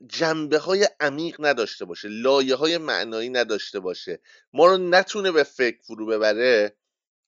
[0.08, 4.20] جنبه های عمیق نداشته باشه لایه های معنایی نداشته باشه
[4.54, 6.76] ما رو نتونه به فکر فرو ببره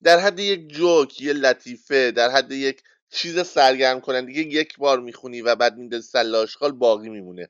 [0.03, 2.83] در حد یک جوک یه لطیفه در حد یک
[3.15, 7.49] چیز سرگرم کننده یک بار می‌خونی و بعد میندازی سله آشغال باقی میمونه.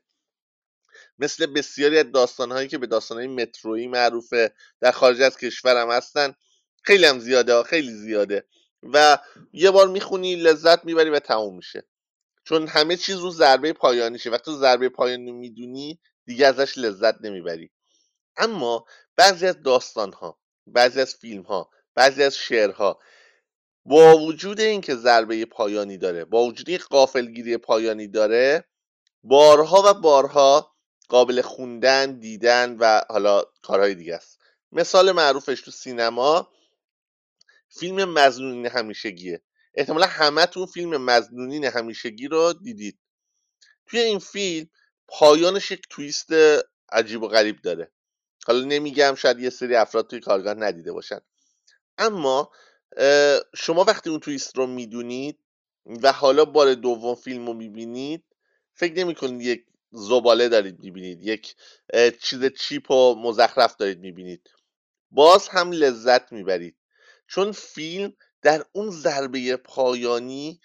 [1.19, 6.33] مثل بسیاری از داستانهایی که به داستانهای مترویی معروفه در خارج از کشورم هستن
[6.83, 8.47] خیلی هم زیاده خیلی زیاده.
[8.83, 9.17] و
[9.53, 11.83] یه بار می‌خونی لذت می‌بری و تموم میشه.
[12.43, 17.71] چون همه چیز رو ضربه پایانیشه وقتی ضربه پایانی می‌دونی دیگه ازش لذت نمی‌بری.
[18.37, 22.99] اما بعضی از داستان ها بعضی از فیلم ها بعضی از شعرها
[23.85, 28.65] با وجود اینکه ضربه پایانی داره با وجود این قافلگیری پایانی داره
[29.23, 30.75] بارها و بارها
[31.09, 34.39] قابل خوندن دیدن و حالا کارهای دیگه است.
[34.71, 36.51] مثال معروفش تو سینما
[37.69, 39.41] فیلم مزنونین همیشگیه.
[39.73, 42.99] احتمالا همه فیلم مزنونین همیشگی رو دیدید.
[43.87, 44.69] توی این فیلم
[45.07, 46.29] پایانش یک تویست
[46.91, 47.91] عجیب و غریب داره.
[48.47, 51.19] حالا نمیگم شاید یه سری افراد توی کارگاه ندیده باشن.
[51.97, 52.51] اما
[53.55, 55.39] شما وقتی اون تویست رو می‌دونید
[55.85, 58.23] و حالا بار دوم فیلم رو می‌بینید
[58.73, 61.55] فکر نمی کنید یک زباله دارید می‌بینید یک
[62.21, 64.49] چیز چیپ و مزخرف دارید می‌بینید.
[65.11, 66.77] باز هم لذت می‌برید.
[67.27, 70.59] چون فیلم در اون ضربه پایانی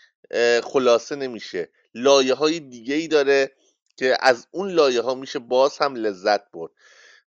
[0.63, 1.71] خلاصه نمیشه.
[1.95, 3.57] لایه های دیگه ای داره
[3.97, 6.73] که از اون لایه ها میشه باز هم لذت برد.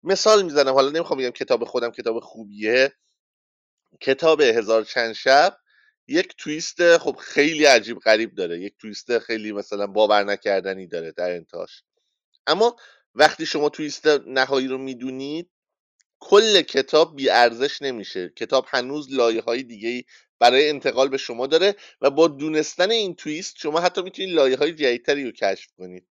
[0.03, 2.93] مثال می‌زنم حالا نمی‌خوام بگم کتاب خودم کتاب خوبیه.
[3.99, 5.57] کتاب هزار چند شب
[6.07, 8.59] یک تویست خب خیلی عجیب غریب داره.
[8.59, 11.83] یک تویست خیلی مثلا باور نکردنی داره در انتهاش.
[12.47, 12.75] اما
[13.15, 15.49] وقتی شما تویست نهایی رو می‌دونید
[16.19, 18.29] کل کتاب بی ارزش نمیشه.
[18.29, 20.05] کتاب هنوز لایه های دیگه
[20.39, 24.73] برای انتقال به شما داره و با دونستن این تویست شما حتی می‌تونید لایه های
[24.73, 26.07] جدیدتری رو کشف کنید.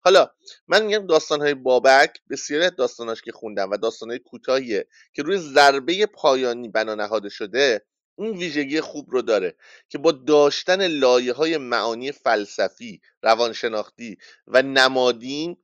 [0.00, 0.30] حالا
[0.68, 5.22] من میگم داستان های بابک بسیاری از داستاناش که خوندم و داستان های کوتاهیه که
[5.22, 7.86] روی ضربه پایانی بنا نهاده شده
[8.18, 9.54] این ویژگی خوب رو داره
[9.88, 15.56] که با داشتن لایه های معانی فلسفی روانشناختی و نمادین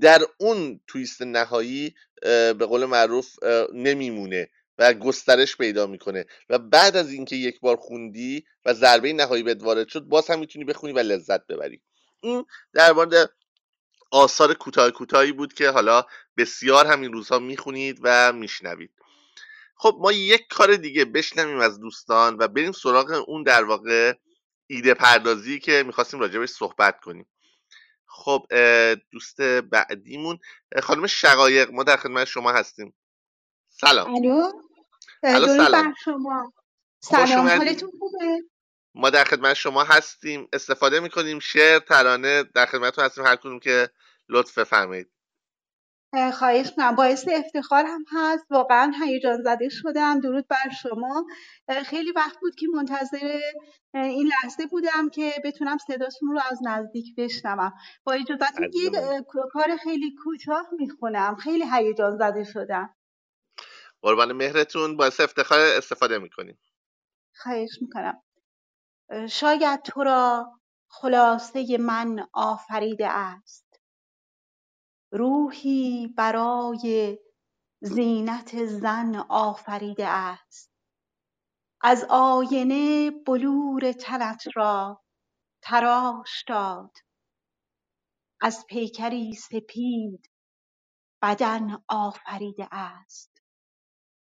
[0.00, 3.36] در اون تویست نهایی به قول معروف
[3.74, 9.42] نمیمونه و گسترش پیدا می‌کنه و بعد از اینکه یک بار خوندی و ضربه نهایی
[9.42, 11.82] بهت وارد شد باز هم می‌تونی بخونی و لذت ببری.
[12.20, 13.30] این در مورد
[14.10, 16.04] آثار کوتاه کوتاهی بود که حالا
[16.36, 18.90] بسیار همین روزها می‌خونید و میشنوید.
[19.76, 24.12] خب ما یک کار دیگه بشنویم از دوستان و بریم سراغ اون در واقع
[24.66, 27.26] ایده پردازی که می‌خواستیم راجبش صحبت کنیم.
[28.06, 28.46] خب
[29.10, 30.38] دوست بعدیمون
[30.82, 32.94] خانم شقایق ما در خدمت شما هستیم.
[33.68, 34.14] سلام.
[34.14, 34.52] الو؟
[35.22, 35.72] سلام.
[35.72, 36.52] بر شما.
[37.00, 38.42] سلام حالتون خوبه؟
[38.94, 40.48] ما در خدمت شما هستیم.
[40.52, 41.38] استفاده می‌کنیم.
[41.38, 43.26] شعر ترانه در خدمتتون هستیم.
[43.26, 43.90] هر کدوم که
[44.28, 45.10] لطف بفرمایید.
[46.12, 46.94] اه، خواهش می‌کنم.
[46.94, 48.44] باعث افتخار هم هست.
[48.50, 50.20] واقعا هیجان زده شدم.
[50.20, 51.26] درود بر شما.
[51.86, 53.40] خیلی وقت بود که منتظر
[53.94, 57.72] این لحظه بودم که بتونم صداتون رو از نزدیک بشنوم.
[58.04, 59.20] با اجازهتون اه،
[59.52, 61.36] کار خیلی کوتاه می‌خونم.
[61.36, 62.94] خیلی هیجان زده شدم.
[64.02, 64.96] قربان مهرتون.
[64.96, 66.58] باعث افتخار استفاده می‌کنیم.
[67.42, 68.22] خواهش می‌کنم.
[69.30, 73.80] شاید تو را خلاصه من آفریده است.
[75.12, 77.18] روحی برای
[77.82, 80.70] زینت زن آفریده است.
[81.82, 85.04] از آینه بلور تنت را
[85.62, 86.96] تراش داد.
[88.40, 90.30] از پیکری سپید
[91.22, 93.42] بدن آفریده است.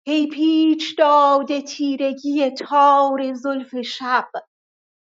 [0.07, 4.29] هی پیچ داده تیرگی تار زلف شب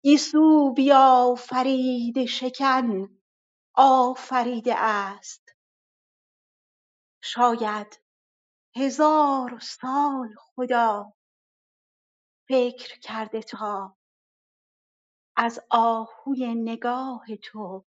[0.03, 3.19] گیسو بیافرید شکن
[3.75, 5.49] آفریده است.
[7.23, 8.01] شاید
[8.75, 11.13] هزار سال خدا
[12.49, 13.97] فکر کرده تا
[15.37, 17.85] از آهوی نگاه تو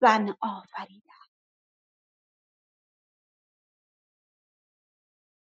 [0.00, 1.10] زن آفریده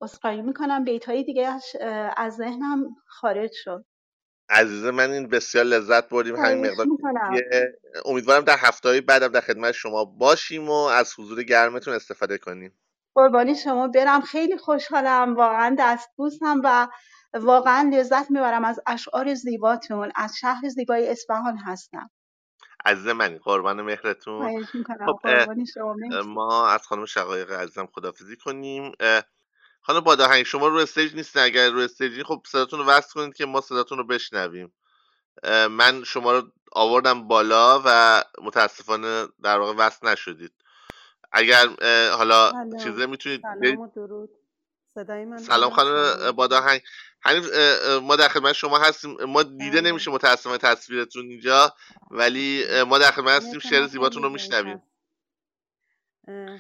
[0.02, 1.66] عذرخواهی می‌کنم بیتهای دیگه از
[2.18, 3.86] از ذهنم خارج شد.
[4.50, 6.36] عزیز من این بسیار لذت بردیم.
[6.36, 6.88] همین مقدار
[8.06, 12.80] امیدوارم در هفته های بعدم در خدمت شما باشیم و از حضور گرمتون استفاده کنیم.
[13.16, 14.22] قربانی شما برم.
[14.22, 15.36] خیلی خوشحالم.
[15.36, 16.88] واقعا دستبوسم و
[17.34, 22.10] واقعا لذت می‌برم از اشعار زیباتون از شهر زیبای اصفهان هستم.
[22.86, 24.66] عزیز من قربان مهرتون.
[25.06, 25.20] خب
[26.26, 28.92] ما از خانم شقایق عزیزم خدافزی کنیم.
[29.88, 33.46] خانم باداهنگ شما رو استیج نیستین اگر رو استیجی خب صداتون رو وصل کنید که
[33.46, 34.74] ما صداتون رو بشنویم.
[35.70, 40.52] من شما رو آوردم بالا و متاسفانه در واقع وصل نشدید.
[41.32, 41.68] اگر
[42.10, 42.78] حالا سلام.
[42.78, 44.30] چیزه می‌تونید سلام و درود.
[44.94, 46.82] صدای من سلام خانم باداهنگ
[47.26, 49.24] اه، ما در خدمت شما هستیم.
[49.24, 51.74] ما دیده نمیشه متاسفانه تصویرتون اینجا
[52.12, 53.60] ولی ما در خدمت هستیم.
[53.60, 54.82] شعر زیباتون رو میشنویم.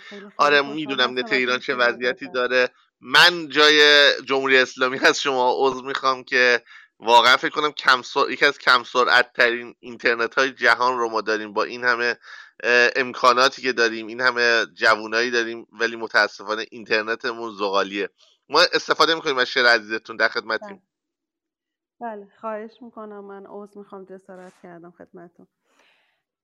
[0.10, 2.70] خیلی آره می‌دونم نت ایران چه وضعیتی داره.
[3.02, 6.64] من جای جمهوری اسلامی از شما عضو می‌خوام که
[7.00, 8.30] واقعا فکر کنم کم سر...
[8.30, 11.54] یکی از کم سرعت ترین اینترنت های جهان رو ما داریم.
[11.54, 12.18] با این همه
[12.96, 18.10] امکاناتی که داریم این همه جوونایی داریم ولی متاسفانه اینترنتمون زغالیه.
[18.50, 20.82] ما استفاده می‌کنیم از شعر عزیزتون در خدمتیم.
[22.02, 22.16] بله.
[22.16, 23.26] بله خواهش می‌کنم.
[23.26, 25.48] من عذر می‌خوام جسارت کردم خدمتون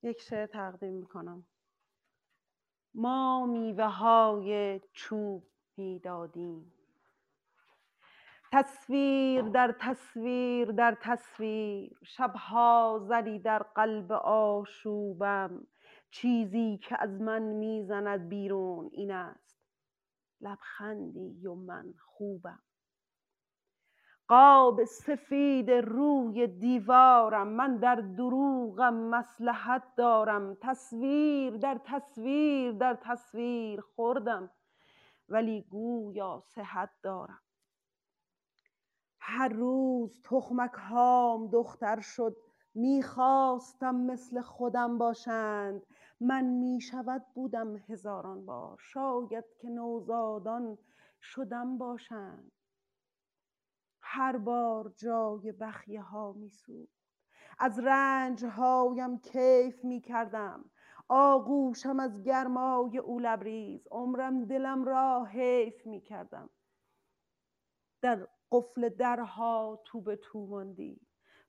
[0.03, 1.45] یک شعر تقدیم می‌کنم.
[2.95, 5.43] ما میوه های چوب
[5.77, 6.73] می‌دادیم.
[8.51, 15.67] تصویر در تصویر در تصویر شبها زدی در قلب آشوبم.
[16.11, 19.57] چیزی که از من می‌زند بیرون این است.
[20.41, 22.59] لبخندی و من خوبم.
[24.27, 30.57] قاب سفید روی دیوارم من در دروغم مسلحت دارم.
[30.61, 34.49] تصویر در تصویر در تصویر خوردم
[35.29, 37.39] ولی گویا صحت دارم.
[39.19, 42.37] هر روز تخمک هام دختر شد
[42.75, 45.85] می‌خواستم مثل خودم باشند.
[46.19, 50.77] من می‌شود بودم هزاران بار شاید که نوزادان
[51.21, 52.51] شدم باشند.
[54.03, 57.03] هر بار جای بخیه ها میسوخت.
[57.59, 60.65] از رنج هایم کیف می کردم
[61.09, 63.87] آغوشم از گرمای او لبریز.
[63.91, 66.49] عمرم دلم را حیف می کردم
[68.01, 71.01] در قفل درها تو به تو ماندی.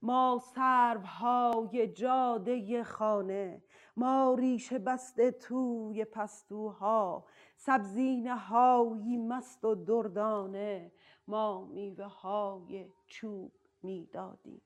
[0.02, 3.62] ما سروهای جاده خانه.
[3.96, 7.26] ما ریشه بسته توی پستوها.
[7.56, 10.92] سبزینه هایی مست و دردانه.
[11.28, 14.62] ما میوه های چوب می‌دادیم.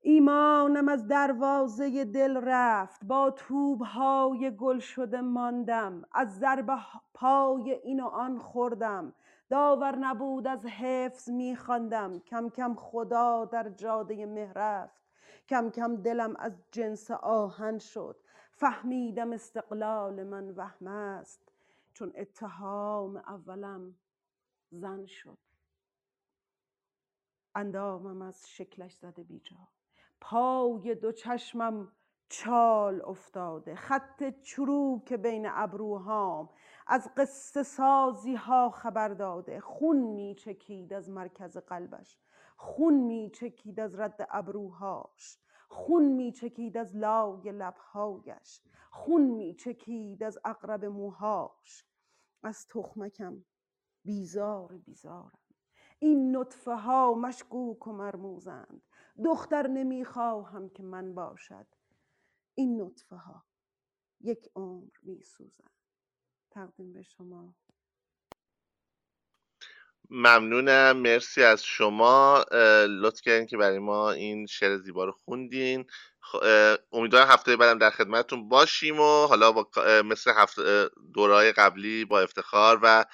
[0.00, 6.02] ایمانم از دروازه دل رفت با توب های گل شده ماندم.
[6.12, 6.78] از ضربه
[7.14, 9.12] پای این و آن خوردم.
[9.50, 12.18] داور نبود از حفظ میخواندم.
[12.18, 15.02] کم کم خدا در جاده مه رفت.
[15.48, 18.16] کم کم دلم از جنس آهن شد.
[18.50, 21.52] فهمیدم استقلال من وهم است.
[21.92, 23.94] چون اتهام اولم
[24.70, 25.38] زن شد.
[27.54, 29.56] اندامم از شکلش زده بیجا.
[30.20, 31.92] پای دو چشمم
[32.28, 33.74] چال افتاده.
[33.74, 36.48] خط چروک بین ابروهام.
[36.86, 39.60] از قصه سازی ها خبر داده.
[39.60, 42.18] خون می چکید از مرکز قلبش.
[42.56, 45.38] خون می چکید از رد ابروهاش.
[45.68, 48.60] خون می چکید از لای لبهایش.
[48.90, 51.84] خون می چکید از اقرب موهاش.
[52.42, 53.44] از تخمکم
[54.06, 55.38] بیزار بیزارم.
[55.98, 58.82] این نطفه ها مشکوک و مرموزند.
[59.24, 61.66] دختر نمی‌خواهم که من باشد.
[62.54, 63.44] این نطفه ها
[64.20, 65.70] یک عمر میسوزند.
[66.50, 67.54] تقدیم به شما.
[70.10, 70.96] ممنونم.
[70.96, 72.44] مرسی از شما.
[72.88, 75.86] لطف کردین که برای ما این شعر زیبا رو خوندین.
[76.92, 79.68] امیدوارم هفته بعدم در خدمتتون باشیم و حالا با
[80.04, 83.04] مثل هفته دورهای قبلی با افتخار و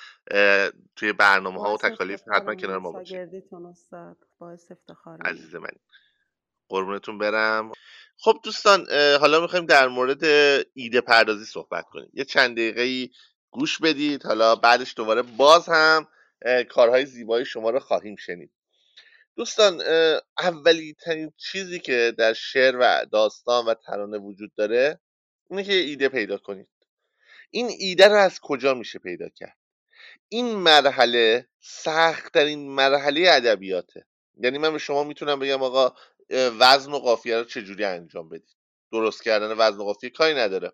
[0.96, 3.30] توی برنامه ها و تکالیف حتما کنار ما باشیم.
[5.24, 5.70] عزیز من.
[6.68, 7.72] قربونتون برم.
[8.16, 8.86] خب دوستان
[9.20, 10.24] حالا می‌خوایم در مورد
[10.74, 12.10] ایده پردازی صحبت کنیم.
[12.12, 13.14] یه چند دقیقه
[13.50, 14.26] گوش بدید.
[14.26, 16.08] حالا بعدش دوباره باز هم
[16.68, 18.50] کارهای زیبای شما رو خواهیم شنید.
[19.36, 19.82] دوستان
[20.38, 25.00] اولی ترین چیزی که در شعر و داستان و ترانه وجود داره
[25.50, 26.68] اینه که ایده پیدا کنید.
[27.50, 29.56] این ایده رو از کجا میشه پیدا کرد؟
[30.28, 34.06] این مرحله سختترین مرحله ادبیاته.
[34.36, 35.94] یعنی من به شما می‌تونم بگم آقا
[36.30, 38.56] وزن و قافیه رو چجوری انجام بدید؟
[38.92, 40.72] درست کردن وزن و قافیه کاری نداره.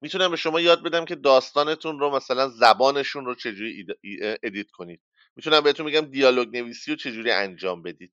[0.00, 3.86] می‌تونم به شما یاد بدم که داستانتون رو مثلا زبانشون رو چجوری
[4.42, 5.00] ادیت کنید.
[5.36, 8.12] می‌تونم بهتون میگم دیالوگ نویسی رو چجوری انجام بدید.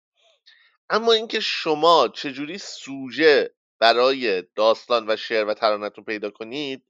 [0.89, 6.83] اما اینکه شما چجوری سوژه برای داستان و شعر و ترانتون پیدا کنید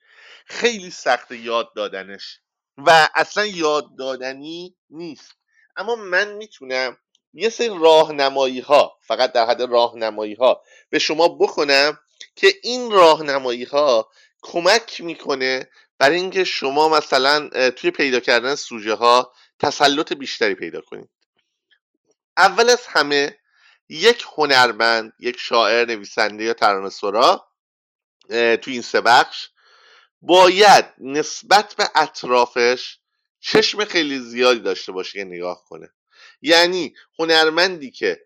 [0.45, 2.39] خیلی سخت یاد دادنش
[2.77, 5.31] و اصلا یاد دادنی نیست.
[5.75, 6.97] اما من می‌تونم
[7.33, 11.99] یه سری راهنمایی ها فقط در حد راهنمایی ها به شما بکنم
[12.35, 14.09] که این راهنمایی ها
[14.45, 21.09] کمک می‌کنه برای اینکه شما مثلا توی پیدا کردن سوژه ها تسلط بیشتری پیدا کنید.
[22.37, 23.39] اول از همه
[23.89, 27.47] یک هنرمند یک شاعر نویسنده یا ترانه سرا
[28.29, 29.47] توی این سه بخش
[30.21, 32.99] باید نسبت به اطرافش
[33.39, 35.93] چشم خیلی زیادی داشته باشه که نگاه کنه.
[36.41, 38.25] یعنی هنرمندی که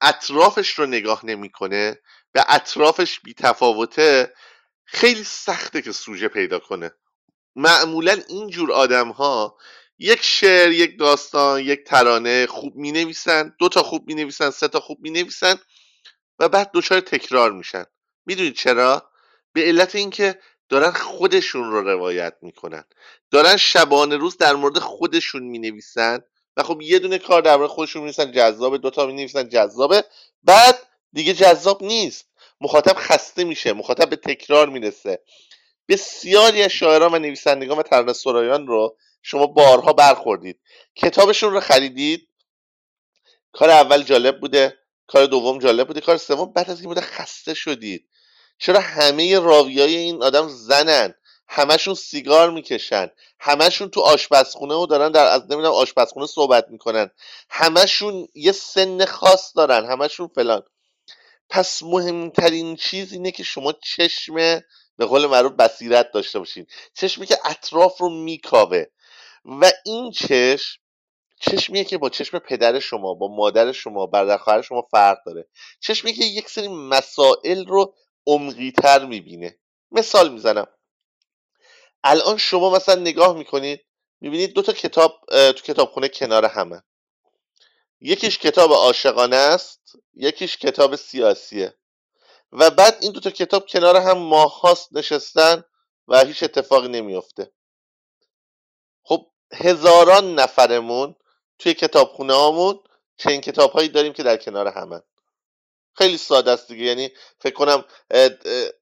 [0.00, 1.98] اطرافش رو نگاه نمی‌کنه
[2.32, 4.34] به اطرافش بیتفاوته
[4.92, 6.94] خیلی سخته که سوژه پیدا کنه.
[7.56, 9.56] معمولا اینجور آدم ها
[9.98, 14.68] یک شعر یک داستان یک ترانه خوب می نویسن دو تا خوب می نویسن سه
[14.68, 15.54] تا خوب می نویسن
[16.38, 17.84] و بعد دچار تکرار میشن.
[18.26, 19.10] می‌دونید چرا؟
[19.52, 20.38] به علت اینکه
[20.68, 22.84] دارن خودشون رو روایت می‌کنن.
[23.30, 26.20] دارن شبانه روز در مورد خودشون می نویسن
[26.56, 30.04] و خب یه دونه کار در مورد خودشون می نویسن جذابه دوتا می نویسن جذابه.
[30.42, 30.78] بعد
[31.12, 32.29] دیگه جذاب نیست.
[32.60, 35.22] مخاطب خسته میشه مخاطب به تکرار می‌رسه.
[35.88, 40.60] بسیاری از شاعران و نویسندگان و ترانه سرایان رو شما بارها برخوردید.
[40.96, 42.28] کتابشون رو خریدید.
[43.52, 47.54] کار اول جالب بوده کار دوم جالب بوده کار سوم بعد از این بوده خسته
[47.54, 48.08] شدید.
[48.58, 51.14] چرا همه راویای این آدم زنن؟
[51.48, 53.10] همشون سیگار می‌کشن.
[53.40, 57.10] همشون تو آشپزخونه و دارن در از نمی‌دونم آشپزخونه صحبت می‌کنن.
[57.50, 59.86] همشون یه سن خاص دارن.
[59.86, 60.62] همشون فلان.
[61.50, 64.34] پس مهمترین چیز اینه که شما چشم
[64.96, 66.66] به قول معروف بصیرت داشته باشین.
[66.94, 68.84] چشمی که اطراف رو میکاوه.
[69.44, 70.80] و این چشم
[71.40, 75.48] چشمیه که با چشم پدر شما با مادر شما برادر خواهر شما فرق داره.
[75.80, 77.94] چشمی که یک سری مسائل رو
[78.26, 79.58] عمقیتر می‌بینه.
[79.90, 80.66] مثال می‌زنم.
[82.04, 83.80] الان شما مثلا نگاه می‌کنید
[84.20, 86.82] می‌بینید دو تا کتاب تو کتابخونه کنار همه.
[88.00, 91.74] یکیش کتاب عاشقانه است یکیش کتاب سیاسیه.
[92.52, 95.64] و بعد این دو تا کتاب کنار هم ماهاست نشستن
[96.08, 97.52] و هیچ اتفاقی نمیفته
[99.02, 101.16] خب هزاران نفرمون
[101.58, 102.80] توی کتابخونه هامون
[103.16, 105.02] چنین کتاب هایی داریم که در کنار همن.
[105.94, 106.84] خیلی ساده است دیگه.
[106.84, 107.84] یعنی فکر کنم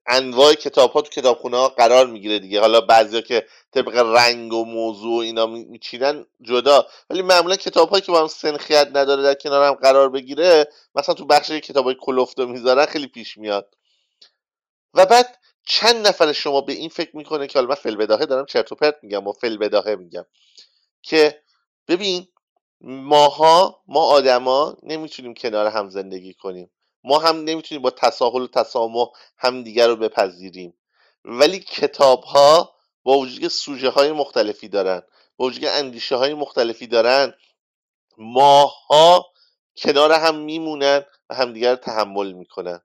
[0.07, 2.59] انواع کتاب ها تو کتابخونه ها قرار می‌گیره دیگه.
[2.59, 6.87] حالا بعضیا که طبق رنگ و موضوع اینا میچینن جدا.
[7.09, 11.15] ولی معمولا کتاب هایی که با هم سنخیت نداره در کنار هم قرار بگیره مثلا
[11.15, 13.75] تو بخش کتاب های کلفته می‌ذارن خیلی پیش میاد.
[14.93, 18.71] و بعد چند نفر شما به این فکر می‌کنه که حالا من فلبداهه دارم چرت
[18.71, 20.25] و پرت میگم و فلبداهه میگم
[21.01, 21.41] که
[21.87, 22.27] ببین
[22.81, 26.71] ماها ما آدما نمی‌تونیم کنار هم زندگی کنیم.
[27.03, 30.73] ما هم نمی‌تونیم با تساهل و تسامح همدیگر رو بپذیریم.
[31.25, 35.01] ولی کتاب ها با وجود که سوژه های مختلفی دارن
[35.37, 37.33] با وجود که اندیشه های مختلفی دارن
[38.17, 39.25] ماها
[39.77, 42.81] کنار هم میمونن و همدیگر رو تحمل می‌کنن.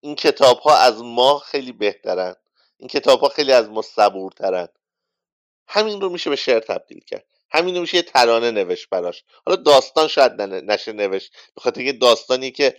[0.00, 2.36] این کتاب ها از ما خیلی بهترن.
[2.76, 4.68] این کتاب ها خیلی از ما صبورترن.
[5.68, 7.33] همین رو میشه به شعر تبدیل کرد.
[7.54, 9.24] همین میشه یه ترانه نوشت براش.
[9.46, 12.76] حالا داستان شاید نشه نوشت به خاطر اینکه داستانی که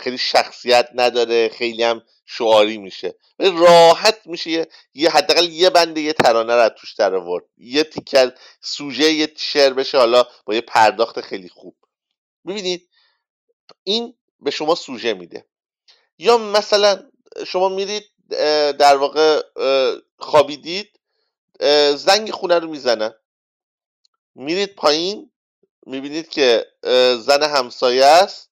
[0.00, 3.14] خیلی شخصیت نداره خیلی هم شعاری میشه.
[3.38, 7.44] راحت میشه یه, حداقل یه بنده یه ترانه رو توش در آورد.
[7.56, 11.76] یه تیکر سوژه یه شعر بشه حالا با یه پرداخت خیلی خوب.
[12.46, 12.88] ببینید
[13.84, 15.46] این به شما سوژه میده.
[16.18, 17.10] یا مثلا
[17.46, 18.04] شما میرید
[18.78, 19.42] در واقع
[20.18, 21.00] خوابیدید
[21.94, 23.14] زنگ خونه رو می‌زنن.
[24.34, 25.30] میرید پایین
[25.86, 26.66] می‌بینید که
[27.18, 28.50] زن همسایه است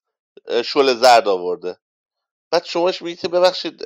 [0.65, 1.77] شل زرد آورده.
[2.51, 3.83] بعد شماش میگید که ببخشید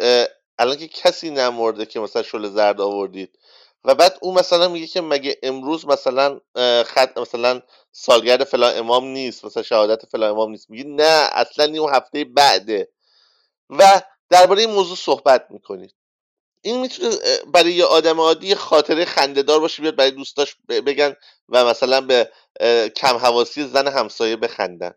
[0.59, 3.39] الان که کسی نمورده که مثلا شل زرد آوردید.
[3.83, 6.39] و بعد اون مثلا میگه که مگه امروز مثلا
[6.83, 10.69] خط مثلا سالگرد فلان امام نیست مثلا شهادت فلان امام نیست.
[10.69, 12.89] میگه نه اصلا این هفته بعده.
[13.69, 15.93] و درباره این موضوع صحبت می‌کنید.
[16.65, 17.15] این می‌تونه
[17.53, 21.15] برای یه آدم عادی خاطره خندهدار باشه بیاد برای دوستاش بگن
[21.49, 22.31] و مثلا به
[22.95, 24.93] کم حواسی زن همسایه بخندن.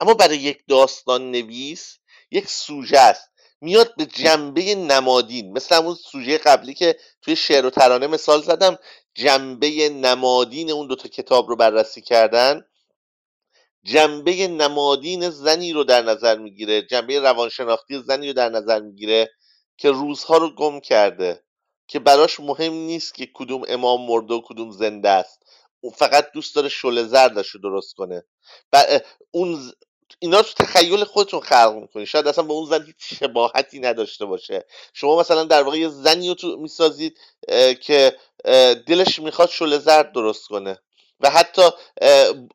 [0.00, 1.98] اما برای یک داستان نویس
[2.30, 3.28] یک سوژه است.
[3.60, 5.52] میاد به جنبه نمادین.
[5.52, 8.78] مثل همون سوژه قبلی که توی شعر و ترانه مثال زدم.
[9.14, 12.64] جنبه نمادین اون دوتا کتاب رو بررسی کردن.
[13.84, 16.82] جنبه نمادین زنی رو در نظر می‌گیره.
[16.82, 19.30] جنبه روانشناختی زنی رو در نظر می‌گیره.
[19.82, 21.42] که روزها رو گم کرده
[21.88, 25.42] که براش مهم نیست که کدوم امام مرده و کدوم زنده است.
[25.80, 28.24] اون فقط دوست داره شل زردش رو درست کنه.
[29.30, 29.72] اون
[30.18, 34.24] اینا رو تو تخیل خودتون خلق می‌کنید شاید اصلا به اون زن هیچ شباهتی نداشته
[34.24, 34.66] باشه.
[34.94, 37.18] شما مثلا در واقع یه زنی رو تو می‌سازید
[37.80, 38.16] که
[38.86, 40.78] دلش می‌خواد شل زرد درست کنه.
[41.22, 41.62] و حتی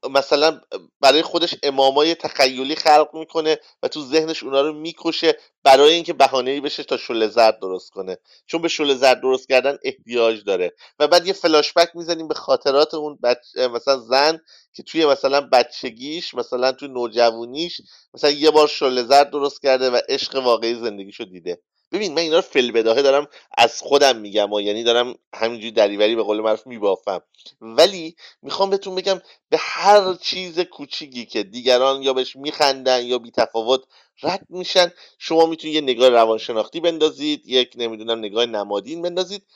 [0.09, 0.61] مثلا
[1.01, 6.61] برای خودش امامای تخیلی خلق می‌کنه و تو ذهنش اونا رو می‌کشه برای اینکه بهانه‌ای
[6.61, 8.17] بشه تا شل زرد درست کنه.
[8.47, 10.73] چون به شل زرد درست کردن احتیاج داره.
[10.99, 13.37] و بعد یه فلاشبک می‌زنیم به خاطرات اون بچ...
[13.73, 14.39] مثلا زن
[14.73, 17.81] که توی مثلا بچگیش مثلا توی نوجوانیش
[18.13, 21.61] مثلا یه بار شل زرد درست کرده و عشق واقعی زندگیشو دیده.
[21.91, 23.27] ببین من اینا رو فل بداهه دارم
[23.57, 27.21] از خودم میگم و یعنی دارم همینجوری دریوری به قول معروف میبافم.
[27.61, 33.31] ولی می‌خوام بهتون بگم به هر چیز کوچیکی که دیگران یا بهش میخندن یا بی
[33.31, 33.81] تفاوت
[34.23, 39.47] رد میشن شما می‌تونید یه نگاه روانشناختی بندازید یک نمی‌دونم نگاه نمادین بندازید.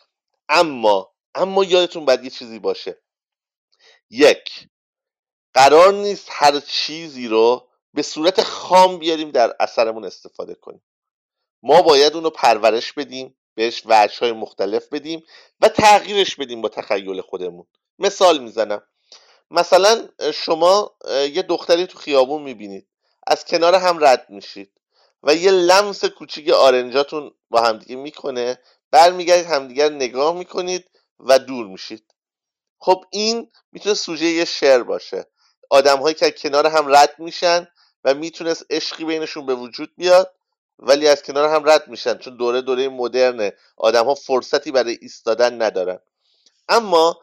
[0.50, 3.02] اما اما یادتون باید یه چیزی باشه.
[4.10, 4.70] یک
[5.54, 10.82] قرار نیست هر چیزی رو به صورت خام بیاریم در اثرمون استفاده کنیم.
[11.64, 15.24] ما باید اونو پرورش بدیم بهش وجه های مختلف بدیم
[15.62, 17.68] و تغییرش بدیم با تخیل خودمون.
[18.00, 18.84] مثال می‌زنم.
[19.52, 22.88] مثلا شما یه دختری تو خیابون می‌بینید.
[23.28, 24.72] از کنار هم رد میشید
[25.24, 28.58] و یه لمس کوچیک آرنجاتون با همدیگه می‌کنه.
[28.92, 30.90] برمیگردید همدیگر نگاه می‌کنید
[31.20, 32.14] و دور میشید.
[32.80, 35.26] خب این می‌تونه سوژه یه شعر باشه.
[35.70, 37.68] آدم هایی که کنار هم رد میشن
[38.04, 40.36] و می‌تونست عشقی بینشون به وجود بیاد
[40.82, 43.54] ولی از کنار هم رد میشن چون دوره دوره مدرنه.
[43.78, 46.00] آدم ها فرصتی برای ایستادن ندارن.
[46.70, 47.20] اما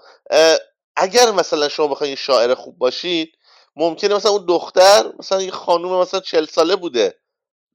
[0.97, 3.33] اگر مثلا شما بخواید شاعر خوب باشید
[3.77, 7.19] ممکنه مثلا اون دختر مثلا یه خانوم مثلا چل ساله بوده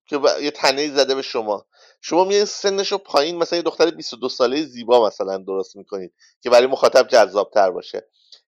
[0.08, 1.66] که یه تنه زده به شما.
[2.02, 6.50] شما میایین سنش رو پایین مثلا یه دختر 22 ساله زیبا مثلا درست می‌کنید که
[6.50, 8.08] برای مخاطب جذاب تر باشه.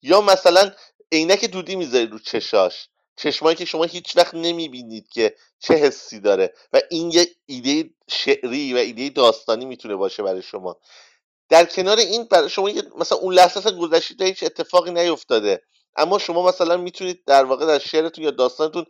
[0.03, 0.73] یا مثلا
[1.13, 2.89] عینک دودی می‌ذارید رو چشاش.
[3.17, 8.75] چشمایی که شما هیچ وقت نمی‌بینید که چه حسی داره و این یه ایده شعری
[8.75, 10.77] و ایده داستانی می‌تونه باشه برای شما.
[11.49, 15.63] در کنار این برای شما مثلا اون لحظه اصلا گذشته هیچ اتفاقی نیفتاده.
[15.99, 18.87] اما شما مثلا می‌تونید در واقع در شعرتون یا داستانتون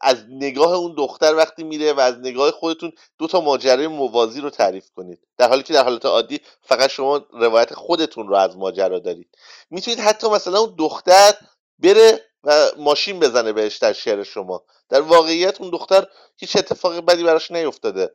[0.00, 4.50] از نگاه اون دختر وقتی میره و از نگاه خودتون دو تا ماجرای موازی رو
[4.50, 5.20] تعریف کنید.
[5.38, 9.28] در حالی که در حالت عادی فقط شما روایت خودتون رو از ماجرا دارید.
[9.70, 11.32] می‌تونید حتی مثلا اون دختر
[11.78, 14.64] بره و ماشین بزنه بهش در شعر شما.
[14.88, 18.14] در واقعیت اون دختر هیچ اتفاقی بدی براش نیفتاده.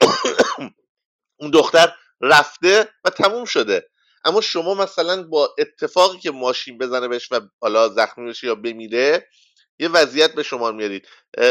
[1.40, 3.90] اون دختر رفته و تموم شده.
[4.24, 9.28] اما شما مثلا با اتفاقی که ماشین بزنه بهش و حالا زخمی بشه یا بمیره
[9.78, 11.08] یه وضعیت به شما میارید.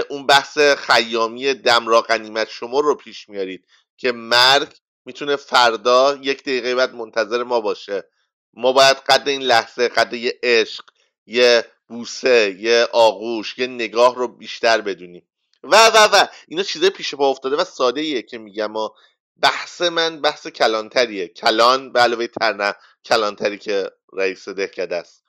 [0.10, 3.66] اون بحث خیامی دم را قنیمت شما رو پیش میارید
[3.97, 4.74] که مرگ
[5.06, 8.10] می‌تونه فردا یک دقیقه بعد منتظر ما باشه.
[8.54, 10.86] ما باید قد این لحظه قد یه عشق
[11.26, 15.28] یه بوسه یه آغوش یه نگاه رو بیشتر بدونیم
[15.64, 16.28] و و و.
[16.48, 18.90] اینا چیزای پیش پا افتاده و ساده ایه که میگم و
[19.42, 21.28] بحث من بحث کلانتریه.
[21.28, 25.24] کلان به علاوه ترنه کلانتری که رئیس دهکده است.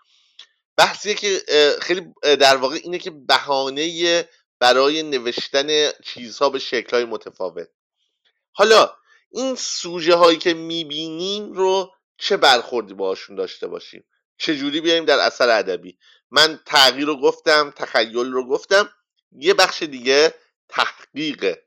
[0.77, 1.43] بحثیه که
[1.81, 4.29] خیلی در واقع اینه که بهانه
[4.59, 7.69] برای نوشتن چیزها به شکلهای متفاوت.
[8.53, 8.97] حالا
[9.31, 14.05] این سوژه هایی که می‌بینیم رو چه برخوردی باشون داشته باشیم؟
[14.39, 15.99] چجوری بیایم در اثر ادبی؟
[16.31, 18.91] من تغییر رو گفتم تخیل رو گفتم
[19.33, 20.35] یه بخش دیگه
[20.69, 21.65] تحقیقه.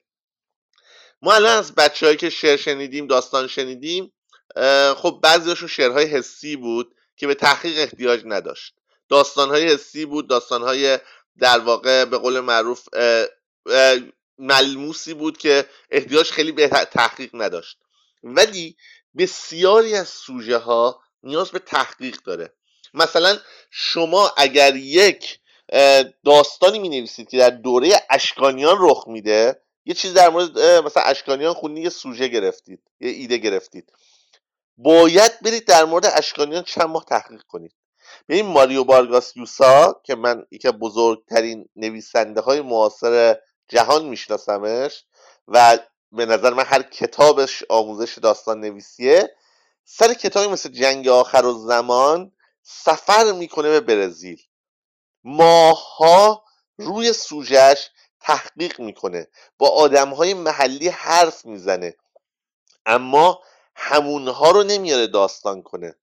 [1.22, 4.14] ما الان از بچههایی که شعر شنیدیم داستان شنیدیم
[4.96, 8.76] خب بعضیشون شعرهای حسی بود که به تحقیق احتیاج نداشت.
[9.10, 11.00] داستانهای حسی بود داستانهای
[11.38, 12.88] در واقع به قول معروف
[14.38, 17.78] ملموسی بود که احتیاج خیلی به تحقیق نداشت.
[18.24, 18.78] ولی
[19.18, 22.54] بسیاری از سوژه ها نیاز به تحقیق داره.
[22.94, 23.38] مثلا
[23.72, 25.40] شما اگر یک
[26.26, 31.54] داستانی می نویسید که در دوره اشکانیان رخ میده یه چیز در مورد مثلا اشکانیان
[31.54, 33.94] خونی یه سوژه گرفتید یه ایده گرفتید.
[34.78, 37.74] باید برید در مورد اشکانیان چند ماه تحقیق کنید.
[38.28, 45.04] به ماریو بارگاس یوسا که من یکی بزرگترین نویسنده های معاصر جهان میشناسمش
[45.48, 45.78] و
[46.12, 49.36] به نظر من هر کتابش آموزش داستان نویسیه
[49.90, 52.32] سر کتابی مثل جنگ آخر و زمان
[52.64, 54.42] سفر می‌کنه به برزیل.
[55.24, 56.44] ماها
[56.78, 57.90] روی سوژهش
[58.22, 59.28] تحقیق می‌کنه
[59.58, 61.96] با آدم های محلی حرف می‌زنه
[62.86, 63.42] اما
[63.76, 65.96] همونها رو نمیاره داستان کنه.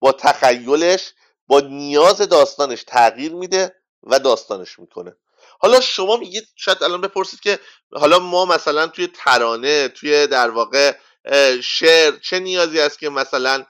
[0.00, 1.14] با تخیلش
[1.46, 5.16] با نیاز داستانش تغییر میده و داستانش می‌کنه.
[5.58, 7.58] حالا شما میگید شاید الان بپرسید که
[7.92, 10.96] حالا ما مثلا توی ترانه توی در واقع
[11.62, 13.66] شعر چه نیازی است که مثلا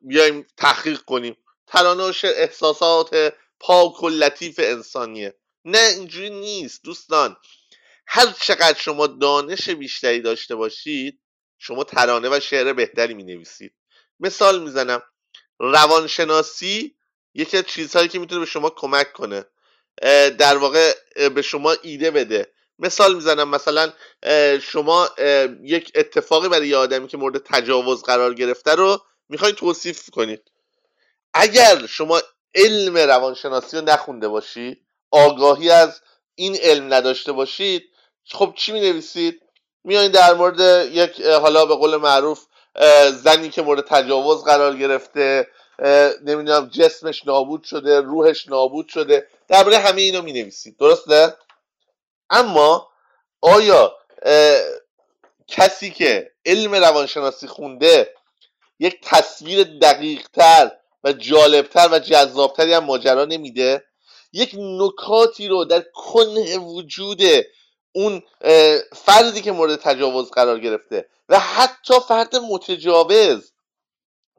[0.00, 5.34] بیایم تحقیق کنیم؟ ترانه و شعر احساسات پاک و لطیف انسانیه.
[5.64, 7.36] نه اینجوری نیست دوستان.
[8.06, 11.20] هر چقدر شما دانش بیشتری داشته باشید
[11.58, 13.74] شما ترانه و شعر بهتری می نویسید
[14.20, 15.02] مثال می‌زنم.
[15.58, 16.96] روانشناسی
[17.34, 19.44] یکی از چیزهایی که می‌تونه به شما کمک کنه.
[20.38, 20.94] در واقع
[21.28, 22.52] به شما ایده بده.
[22.78, 23.92] مثال می‌زنم مثلا
[24.62, 25.08] شما
[25.62, 30.42] یک اتفاقی برای یه آدمی که مورد تجاوز قرار گرفته رو می‌خواین توصیف کنید.
[31.34, 32.20] اگر شما
[32.54, 36.00] علم روانشناسی رو نخونده باشید آگاهی از
[36.34, 37.84] این علم نداشته باشید
[38.32, 39.42] خب چی می نویسید
[39.84, 42.46] میایین در مورد یک حالا به قول معروف
[43.12, 45.48] زنی که مورد تجاوز قرار گرفته
[46.24, 51.36] نمی‌دونم جسمش نابود شده روحش نابود شده درباره همه اینو می نویسید درسته؟
[52.30, 52.88] اما
[53.40, 53.94] آیا
[55.48, 58.14] کسی که علم روانشناسی خونده
[58.78, 60.70] یک تصویر دقیقتر
[61.04, 63.84] و جالبتر و جذابتری هم ماجرا نمیده؟
[64.32, 67.22] یک نکاتی رو در کنه وجود
[67.92, 68.22] اون
[68.96, 73.52] فردی که مورد تجاوز قرار گرفته و حتی فرد متجاوز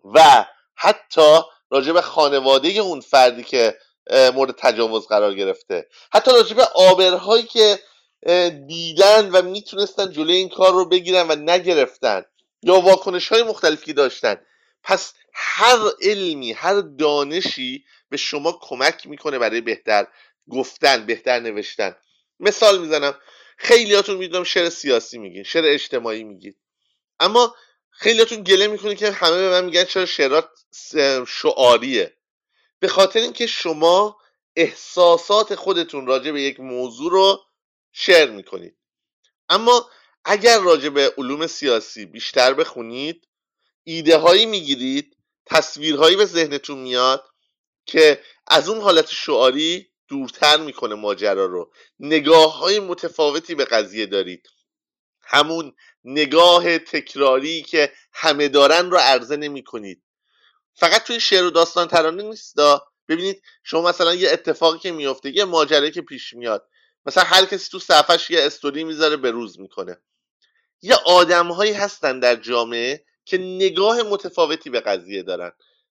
[0.05, 3.77] و حتی راجع به خانواده اون فردی که
[4.09, 5.87] مورد تجاوز قرار گرفته.
[6.11, 7.79] حتی راجع به آبرهایی که
[8.67, 12.25] دیدن و می‌تونستن جلوی این کار رو بگیرن و نگرفتن
[12.63, 14.41] یا واکنش های مختلفی داشتن.
[14.83, 20.07] پس هر علمی هر دانشی به شما کمک می‌کنه برای بهتر
[20.49, 21.95] گفتن بهتر نوشتن.
[22.39, 23.15] مثال می‌زنم
[23.57, 26.55] خیلیاتون می‌دونم شعر سیاسی میگین شعر اجتماعی میگین.
[27.19, 27.55] اما
[27.89, 30.49] خیلیاتون گله می‌کنید که همه به من میگن چرا شعرات
[31.27, 32.13] شعاریه.
[32.79, 34.17] به خاطر اینکه شما
[34.55, 37.43] احساسات خودتون راجع به یک موضوع رو
[37.91, 38.77] شعر می‌کنید.
[39.49, 39.89] اما
[40.25, 43.27] اگر راجع به علوم سیاسی بیشتر بخونید
[43.83, 47.25] ایده هایی می‌گیرید تصویرهایی به ذهنتون میاد
[47.85, 51.71] که از اون حالت شعاری دورتر می‌کنه ماجرا رو.
[51.99, 54.47] نگاه های متفاوتی به قضیه دارید.
[55.21, 60.03] همون نگاه تکراری که همه دارن رو عرضه نمی کنید
[60.79, 65.45] فقط توی شعر و داستان ترانه نیستا ببینید شما مثلا یه اتفاقی که میفته یه
[65.45, 66.67] ماجرایی که پیش میاد
[67.05, 69.97] مثلا هر کسی تو صفحش یه استوری می‌ذاره به روز می‌کنه.
[70.81, 75.51] یه آدمهایی هستن در جامعه که نگاه متفاوتی به قضیه دارن.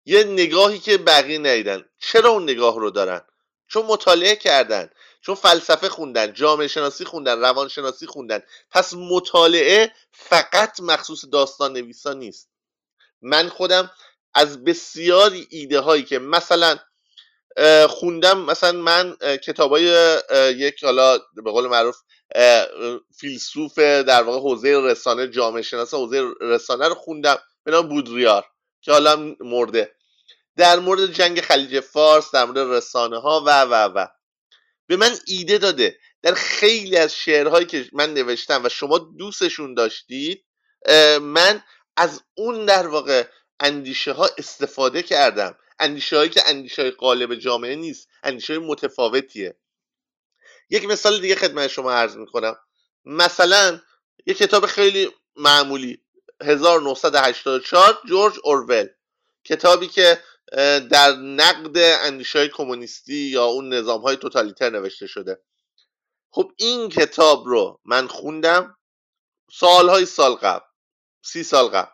[0.05, 1.85] یه نگاهی که بقیه ندیدن.
[1.99, 3.21] چرا اون نگاه رو دارن؟
[3.69, 8.43] چون مطالعه کردن چون فلسفه خوندن جامعه شناسی خوندن روان شناسی خوندن.
[8.71, 12.51] پس مطالعه فقط مخصوص داستان نویسا نیست.
[13.23, 13.91] من خودم
[14.35, 16.79] از بسیاری ایده هایی که مثلا
[17.89, 20.17] خوندم مثلا من کتاب های
[20.57, 21.97] یک حالا به قول معروف
[23.17, 28.47] فیلسوف در واقع حوزه رسانه جامعه شناس حوزه رسانه رو خوندم به نام بودریار
[28.83, 29.95] که حالا مرده.
[30.57, 34.07] در مورد جنگ خلیج فارس در مورد رسانه ها و و و.
[34.87, 35.99] به من ایده داده.
[36.23, 40.45] در خیلی از شعرهایی که من نوشتم و شما دوستشون داشتید
[41.21, 41.63] من
[41.97, 43.27] از اون در واقع
[43.61, 45.59] اندیشه ها استفاده کردم.
[45.79, 49.57] اندیشه هایی که اندیشه های قالب جامعه نیست اندیشه های متفاوتیه.
[50.71, 52.57] یک مثال دیگه خدمت شما عرض می‌کنم.
[53.05, 53.81] مثلا
[54.27, 56.03] یک کتاب خیلی معمولی
[56.43, 58.89] 1984 جورج اورول
[59.45, 60.23] کتابی که
[60.91, 65.43] در نقد اندیشه های کمونیستی یا اون نظام های توتالیتر نوشته شده.
[66.31, 68.77] خب این کتاب رو من خوندم
[69.53, 70.65] سالهای سال قبل
[71.23, 71.91] سی سال قبل.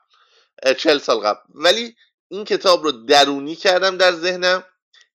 [0.79, 1.41] چل سال قبل.
[1.55, 1.97] ولی
[2.29, 4.65] این کتاب رو درونی کردم در ذهنم.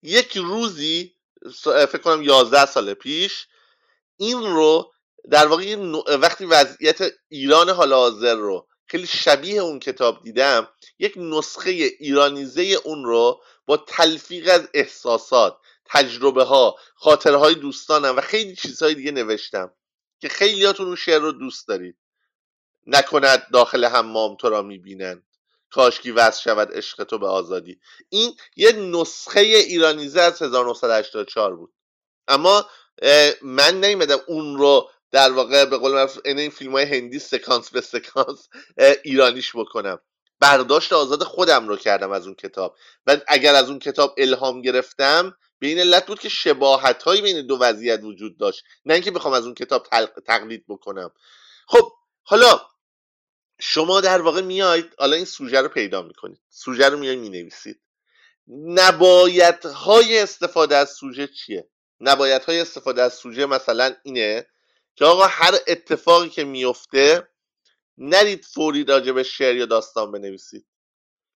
[0.04, 1.16] یک روزی
[1.64, 3.48] فکر کنم یازده سال پیش
[4.18, 4.94] این رو
[5.30, 5.76] در واقع
[6.22, 10.68] وقتی وضعیت ایران حال حاضر رو خیلی شبیه اون کتاب دیدم
[11.00, 18.22] یک نسخه ایرانیزه اون رو با تلفیق از احساسات تجربه ها خاطره های دوستانم و
[18.22, 19.74] خیلی چیزهای دیگه نوشتم
[20.20, 21.98] که خیلیاتون اون شعر رو دوست دارید.
[22.88, 25.24] نکند داخل حمام تو را می‌بینند
[25.72, 27.80] کاشکی وصل شود عشق تو به آزادی.
[28.10, 31.74] این یه نسخه ایرانیزه از 1984 بود.
[32.28, 32.70] اما
[33.42, 37.82] من نیمدم اون رو در واقع به قول این, این فیلم های هندی سکانس به
[37.82, 38.50] سکانس
[39.04, 40.00] ایرانیش بکنم.
[40.40, 42.76] برداشت آزاد خودم رو کردم از اون کتاب.
[43.08, 47.48] و اگر از اون کتاب الهام گرفتم به این علت بود که شباهت هایی بین
[47.48, 48.64] دو وضعیت وجود داشت.
[48.86, 49.88] نه اینکه بخوام از اون کتاب
[50.28, 51.12] تقلید بکنم.
[51.68, 51.92] خب
[52.24, 52.62] حالا
[53.64, 56.42] شما در واقع میاید حالا این سوژه رو پیدا می‌کنید.
[56.50, 57.82] سوژه رو میاید می‌نویسید.
[58.48, 64.48] نبایت های استفاده از سوژه چیه؟ نبایت های استفاده از سوژه مثلا اینه
[64.96, 67.28] که آقا هر اتفاقی که میفته
[67.98, 70.66] نرید فوری راجع به شعر یا داستان بنویسید.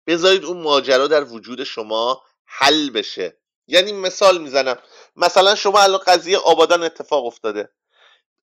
[0.07, 3.39] بذارید اون ماجرا در وجود شما حل بشه.
[3.67, 4.79] یعنی مثال می‌زنم.
[5.17, 7.73] مثلا شما الان قضیه آبادان اتفاق افتاده.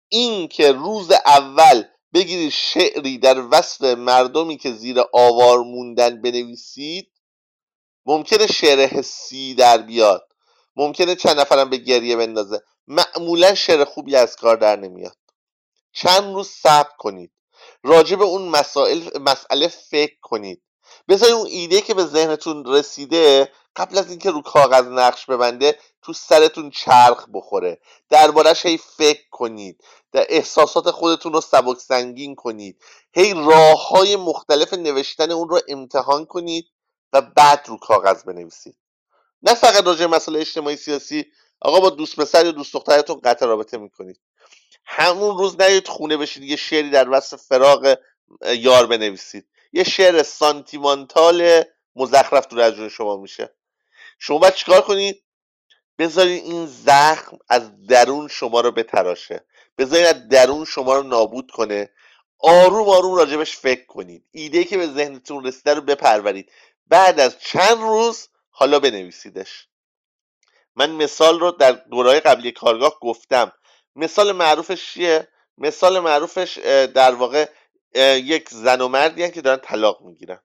[0.08, 1.84] این که روز اول
[2.14, 7.12] بگیرید شعری در وصف مردمی که زیر آوار موندن بنویسید
[8.06, 10.30] ممکنه شعر حسی در بیاد
[10.76, 12.62] ممکنه چند نفرم به گریه بندازه.
[12.86, 15.16] معمولا شعر خوبی از کار در نمیاد.
[15.92, 17.32] چند روز صبر کنید.
[17.82, 20.62] راجع به اون مسائل مسئله فکر کنید.
[21.10, 26.12] بذارید اون ایده که به ذهنتون رسیده قبل از اینکه رو کاغذ نقش ببنده تو
[26.12, 27.80] سرتون چرخ بخوره.
[28.08, 29.84] دربارهش هی فکر کنید.
[30.12, 32.82] در احساسات خودتون رو سبک سنگین کنید.
[33.12, 36.66] هی راه های مختلف نوشتن اون رو امتحان کنید
[37.12, 38.76] و بعد رو کاغذ بنویسید.
[39.42, 41.26] نه فقط راجع مسئله اجتماعی سیاسی.
[41.60, 44.20] آقا با دوست پسر یا دوست دخترتون قطع رابطه می‌کنید.
[44.84, 47.98] همون روز نیاید خونه بشید یه شعری در وصف فراغ
[48.46, 49.46] یار بنویسید.
[49.72, 51.62] یه شعر سانتیمانتال
[51.96, 53.54] مزخرف تو از شما میشه.
[54.18, 55.22] شما باید چیکار کنید
[55.98, 59.44] بذارید این زخم از درون شما رو بتراشه.
[59.78, 61.90] بذارید از درون شما رو نابود کنه.
[62.38, 64.24] آروم آروم راجبش فکر کنید.
[64.30, 66.52] ایده که به ذهنتون رسیده رو بپرورید.
[66.86, 69.68] بعد از چند روز حالا بنویسیدش.
[70.76, 73.52] من مثال رو در دورای قبلی کارگاه گفتم.
[73.96, 76.58] مثال معروفش چیه؟ مثال معروفش
[76.94, 77.48] در واقع
[77.94, 80.40] یک زن و مردی که دارن طلاق می‌گیرن.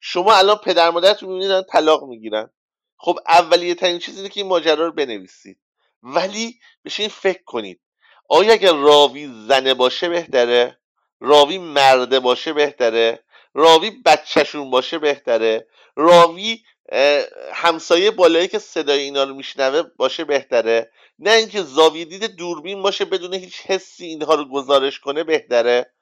[0.00, 2.50] شما الان پدر مادرتون می‌بینید دارن طلاق می‌گیرن.
[2.96, 5.58] خب اولیه ترین چیزی که این ماجرا رو بنویسید.
[6.02, 7.80] ولی بشین فکر کنید.
[8.28, 10.78] آیا اگر راوی زنه باشه بهتره؟
[11.20, 16.62] راوی مرده باشه بهتره؟ راوی بچهشون باشه بهتره؟ راوی
[17.52, 23.04] همسایه بالایی که صدای اینا رو میشنوه باشه بهتره؟ نه اینکه زاویه دید دوربین باشه
[23.04, 25.94] بدون هیچ حسی اینها رو گزارش کنه بهتره؟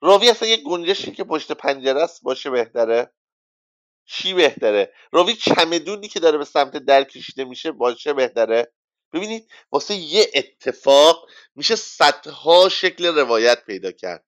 [0.00, 3.12] راوی اصلا یه گنجشی که پشت پنجره است باشه بهتره؟
[4.06, 8.72] چی بهتره؟ راوی چمدونی که داره به سمت در کشیده میشه باشه بهتره؟
[9.12, 14.24] ببینید واسه یه اتفاق میشه صدها شکل روایت پیدا کرد.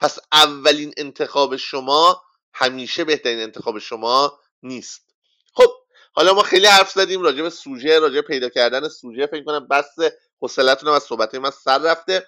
[0.00, 2.22] پس اولین انتخاب شما
[2.54, 5.14] همیشه بهترین انتخاب شما نیست.
[5.54, 5.70] خب
[6.12, 9.26] حالا ما خیلی حرف زدیم راجع به سوژه راجع پیدا کردن سوژه.
[9.26, 9.94] فکر کنم بس
[10.40, 12.26] حوصلتون از صحبت من سر رفته.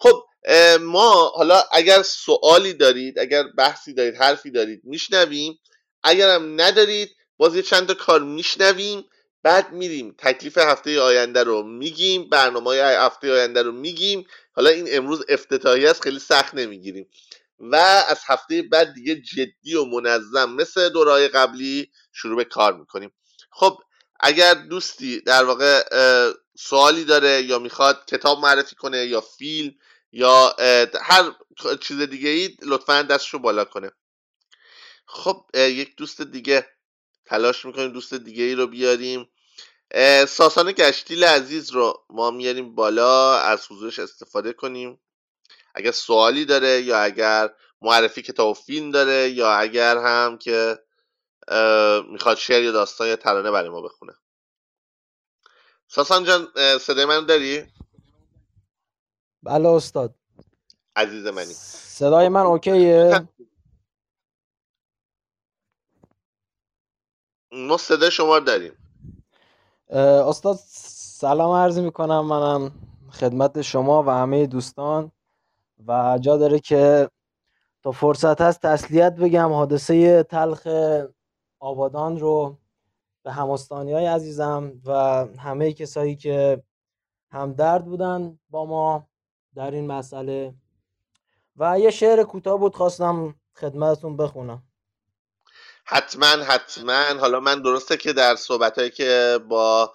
[0.00, 0.26] خب
[0.80, 5.58] ما حالا اگر سوالی دارید اگر بحثی دارید حرفی دارید میشنویم.
[6.02, 9.04] اگرم ندارید باز یه چند تا کار میشنویم
[9.42, 10.14] بعد میریم.
[10.18, 14.26] تکلیف هفته آینده رو میگیم برنامه هفته آینده رو میگیم.
[14.52, 17.08] حالا این امروز افتتاحی است خیلی سخت نمی‌گیریم.
[17.58, 17.76] و
[18.08, 23.12] از هفته بعد دیگه جدی و منظم مثل دورهای قبلی شروع به کار می‌کنیم.
[23.50, 23.78] خب
[24.20, 25.82] اگر دوستی در واقع
[26.58, 29.74] سوالی داره یا می‌خواد کتاب معرفی کنه یا فیلم
[30.12, 30.56] یا
[31.02, 31.32] هر
[31.80, 33.90] چیز دیگه ای لطفا دستشو بالا کنه.
[35.06, 36.66] خب یک دوست دیگه
[37.24, 39.30] تلاش می‌کنیم دوست دیگه ای رو بیاریم.
[40.28, 45.00] ساسان گشتیل عزیز رو ما میاریم بالا از حضورش استفاده کنیم.
[45.74, 50.78] اگر سوالی داره یا اگر معرفی کتاب و فیلم داره یا اگر هم که
[52.08, 54.12] می‌خواد شعر یا داستان یا ترانه برای ما بخونه.
[55.88, 57.66] ساسان جان صدای من داری؟
[59.42, 60.14] بله استاد.
[60.96, 61.52] عزیز منی.
[61.54, 63.28] صدای من اوکیه؟
[67.52, 68.72] ما صدای شما داریم.
[69.90, 70.58] استاد
[71.20, 72.26] سلام عرض می‌کنم.
[72.26, 72.72] منم
[73.10, 75.12] خدمت شما و همه دوستان
[75.86, 77.10] و جا داره که
[77.82, 79.52] تا فرصت هست تسلیت بگم.
[79.52, 80.68] حادثه تلخ
[81.58, 82.58] آبادان رو
[83.22, 84.92] به همستانی های عزیزم و
[85.38, 86.62] همه کسایی که
[87.32, 89.09] همدرد بودن با ما.
[89.56, 90.54] در این مسئله.
[91.56, 94.62] و یه شعر کوتاه بود خواستم خدمتتون بخونم.
[95.84, 97.20] حتما حتما.
[97.20, 99.92] حالا من درسته که در صحبت که با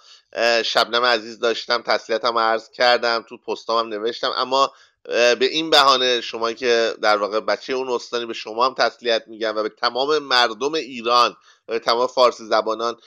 [0.65, 4.71] شبنم عزیز داشتم تسلیتم عرض کردم تو پستام هم نوشتم اما
[5.07, 9.55] به این بهانه شما که در واقع بچه اون استانی به شما هم تسلیت میگم
[9.55, 11.31] و به تمام مردم ایران
[11.67, 12.97] و به تمام فارسی زبانان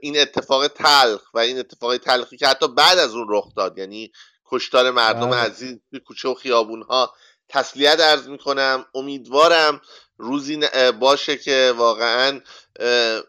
[0.00, 4.12] این اتفاق تلخ و این اتفاق تلخی که حتی بعد از اون رخ داد یعنی
[4.50, 5.36] کشتار مردم بله.
[5.36, 7.14] عزیز کوچه و خیابون ها
[7.48, 8.84] تسلیت ارز می‌کنم.
[8.94, 9.80] امیدوارم
[10.18, 10.60] روزی
[11.00, 12.40] باشه که واقعا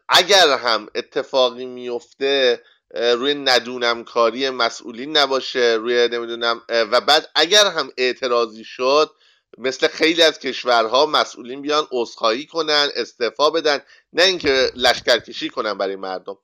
[0.10, 2.64] اگر هم اتفاقی میفته
[2.94, 9.12] روی ندونم کاری مسئولین نباشه روی نمی‌دونم و بعد اگر هم اعتراضی شد
[9.58, 13.80] مثل خیلی از کشورها مسئولین بیان عذرخواهی کنن استعفا بدن
[14.14, 16.38] نه اینکه لشکرکشی کنن برای مردم.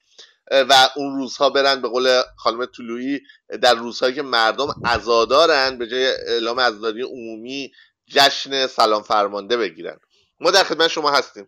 [0.51, 3.21] و اون روزها برن به قول خانم طلویی
[3.61, 7.71] در روزهایی که مردم عزادارن به جای اعلام عزاداری عمومی
[8.05, 9.99] جشن سلام فرمانده بگیرن.
[10.39, 11.47] ما در خدمت شما هستیم.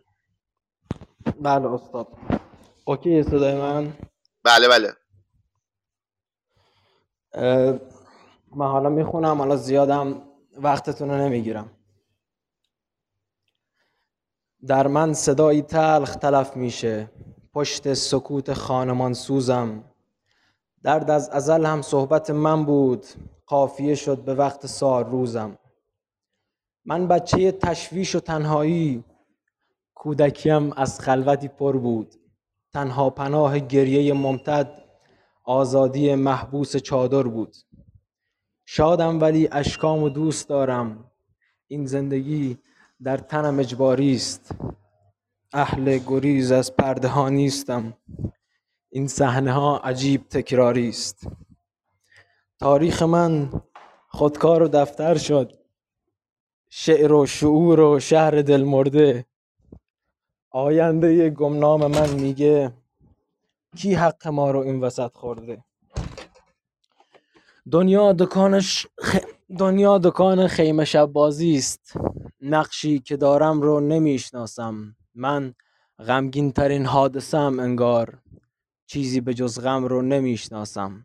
[1.40, 2.06] بله استاد.
[2.84, 3.92] اوکی صدای من؟
[4.44, 4.96] بله بله.
[8.56, 10.22] من حالا می‌خونم حالا زیادم
[10.56, 11.76] وقتتون رو نمی‌گیرم.
[14.66, 17.10] در من صدایی تلخ تلف میشه.
[17.52, 19.84] پشت سکوت خانمان سوزم.
[20.82, 23.06] درد از ازل هم صحبت من بود
[23.46, 25.58] قافیه شد به وقت سار روزم.
[26.84, 29.04] من بچه تشویش و تنهایی
[29.94, 32.14] کودکیم از خلوتی پر بود.
[32.72, 34.82] تنها پناه گریه ممتد
[35.44, 37.56] آزادی محبوس چادر بود.
[38.66, 41.10] شادم ولی اشکام و دوست دارم.
[41.66, 42.58] این زندگی
[43.02, 44.54] در تنم اجباری است
[45.52, 47.96] اهل گریز از پرده ها نیستم.
[48.90, 51.26] این صحنه ها عجیب تکراری است.
[52.58, 53.62] تاریخ من
[54.08, 55.52] خودکار و دفتر شد.
[56.68, 59.26] شعر و شعور و شهر دل مرده.
[60.50, 62.72] آینده گمنام من میگه
[63.76, 65.64] کی حق ما رو این وسط خورده؟
[67.70, 68.86] دنیا دکانش
[69.58, 71.92] دنیا دکان خیمه شب بازی است.
[72.40, 74.96] نقشی که دارم رو نمی‌شناسم.
[75.14, 75.54] من
[75.98, 78.18] غمگین ترین حادثم انگار
[78.86, 81.04] چیزی به جز غم رو نمی‌شناسم.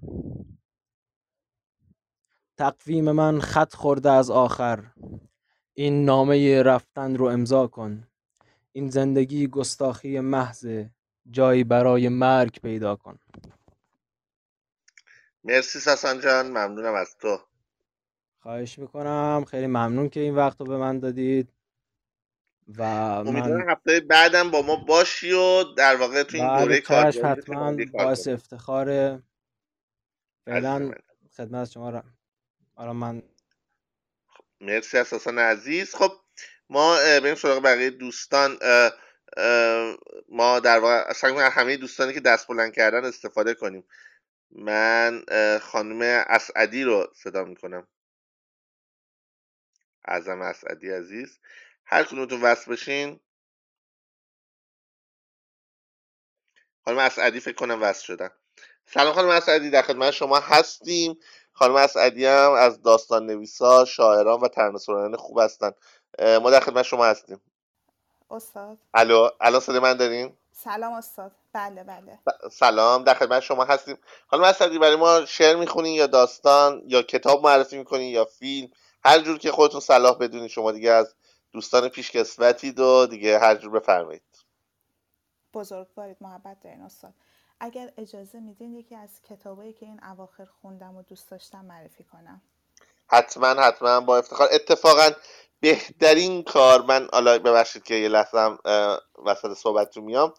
[2.58, 4.84] تقویم من خط خورده از آخر.
[5.74, 8.08] این نامه رفتن رو امضا کن.
[8.72, 10.86] این زندگی گستاخی محض
[11.32, 13.20] جایی برای مرگ پیدا کن.
[15.44, 17.38] مرسی ساسان جان ممنونم از تو.
[18.40, 19.46] خواهش می‌کنم.
[19.48, 21.55] خیلی ممنون که این وقت رو به من دادید.
[22.68, 26.88] و امیدوارم من هفته بعدم با ما باشی و در واقع تو این دوره چشم
[26.88, 28.42] کارگاهی حتما کار باعث عزیز
[30.46, 30.92] فعلا
[31.38, 32.04] خدمت شما را
[32.76, 33.24] حالا من.
[34.62, 35.96] مرسی از حسن عزیز.
[35.96, 36.12] خب
[36.70, 38.58] ما بریم سراغ بقیه دوستان.
[38.62, 38.94] اه،
[39.38, 39.98] اه،
[40.30, 43.84] ما در واقع سعی همه دوستانی که دست بلند کردن استفاده کنیم.
[44.52, 45.24] من
[45.62, 47.88] خانم اسعدی رو صدا می‌کنم.
[50.06, 51.40] اعظم اسعدی عزیز.
[51.86, 53.20] هر کدومتون وصل بشین.
[56.86, 58.30] خانم اسعدی فکر کنم وصل شدن.
[58.86, 61.20] سلام خانم اسعدی در خدمت شما هستیم.
[61.54, 65.72] خانم اسعدی هم از داستان نویسا شاعران و ترانه‌سرایان خوب هستن.
[66.20, 67.42] ما در خدمت شما هستیم.
[68.30, 68.78] استاد.
[68.94, 71.32] الو الان صدای من دارین؟ سلام استاد.
[71.54, 72.20] بله بله.
[72.52, 73.98] سلام در خدمت شما هستیم.
[74.28, 78.72] خانم اسدی برای ما شعر می‌خونین یا داستان یا کتاب معرفی می‌کنین یا فیلم
[79.04, 81.16] هر جور که خودتون صلاح بدونین شما دیگه از
[81.56, 84.46] دوستان پیشکسوتید و دیگه هر جور بفرمایید.
[85.54, 87.14] بزرگوارید محبت دارین استاد.
[87.60, 92.42] اگر اجازه میدین یکی از کتابایی که این اواخر خوندم و دوست داشتم معرفی کنم.
[93.08, 94.50] حتما حتما با افتخار.
[94.52, 95.10] اتفاقا
[95.60, 98.60] بهترین کار من حالا ببخشید که یه لحظه هم
[99.26, 100.34] وسط صحبت رو میام.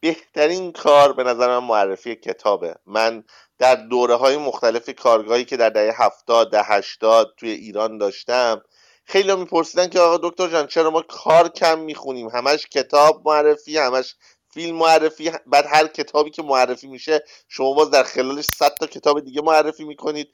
[0.00, 2.74] بهترین کار به نظر من معرفی کتابه.
[2.86, 3.24] من
[3.58, 8.62] در دوره های مختلف کارگاهی که در دهه هفتاد ده هشتاد توی ایران داشتم
[9.10, 14.14] خیلی میپرسیدن که آقا دکتر جان چرا ما کار کم می‌خونیم؟ همش کتاب معرفی همش
[14.50, 19.20] فیلم معرفی بعد هر کتابی که معرفی میشه شما باز در خلالش 100 تا کتاب
[19.20, 20.28] دیگه معرفی می‌کنید.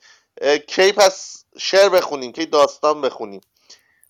[0.66, 3.40] کی پس شعر بخونیم؟ کی داستان بخونیم؟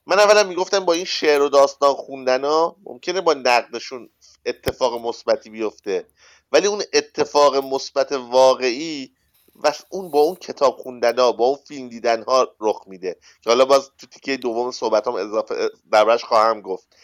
[0.06, 4.10] من اولا می‌گفتم با این شعر و داستان خوندن ها ممکنه با نقدشون
[4.46, 6.06] اتفاق مثبتی بیفته
[6.52, 9.15] ولی اون اتفاق مثبت واقعی
[9.62, 13.16] و اون با اون کتاب خوندن ها با اون فیلم دیدن ها رخ میده.
[13.42, 16.96] که حالا باز تو تیکه دوم صحبت هم اضافه دربارش خواهم گفت.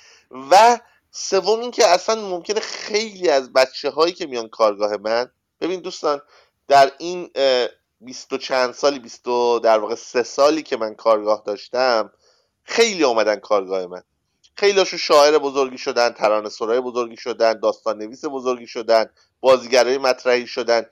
[0.51, 0.79] و
[1.11, 5.31] سوم این که اصلا ممکنه خیلی از بچه هایی که میان کارگاه من
[5.61, 6.21] ببین دوستان
[6.69, 7.31] در این
[8.01, 12.13] بیست و چند سالی بیست و در واقع سه سالی که من کارگاه داشتم
[12.65, 14.03] خیلی اومدن کارگاه من.
[14.55, 20.87] خیلیشون شاعر بزرگی شدن ترانه سرای بزرگی شدن داستان نویس بزرگی شدن بازیگرای مطرحی شدن.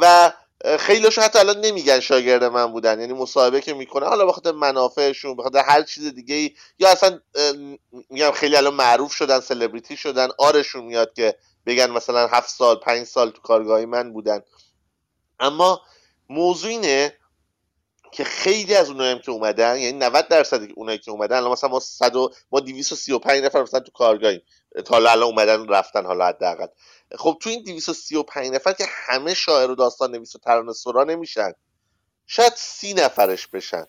[0.00, 0.32] و
[0.78, 5.58] خیلیشون حتی الان نمیگن شاگرد من بودن یعنی مصاحبه که می‌کنه حالا بخاطر منافعشون بخاطر
[5.58, 7.20] هر چیز دیگه ای یا اصلا
[8.10, 11.36] میگم خیلی الان معروف شدن سلبریتی شدن آرشون میاد که
[11.66, 14.40] بگن مثلا هفت سال پنج سال تو کارگاهی من بودن.
[15.40, 15.82] اما
[16.28, 17.18] موضوع اینه
[18.16, 21.70] که خیلی از اونایی هم که اومدن یعنی 90 درصد اونایی که اومدن الان مثلا
[21.70, 24.42] ما 100 و ما 235 نفر مثلا تو کارگاهیم.
[24.84, 26.66] تا حالا الان اومدن رفتن حالا حداقل.
[27.14, 31.52] خب تو این 235 نفر که همه شاعر و داستان نویس و ترانه سرا نمیشن
[32.26, 33.86] شاید سی نفرش بشن.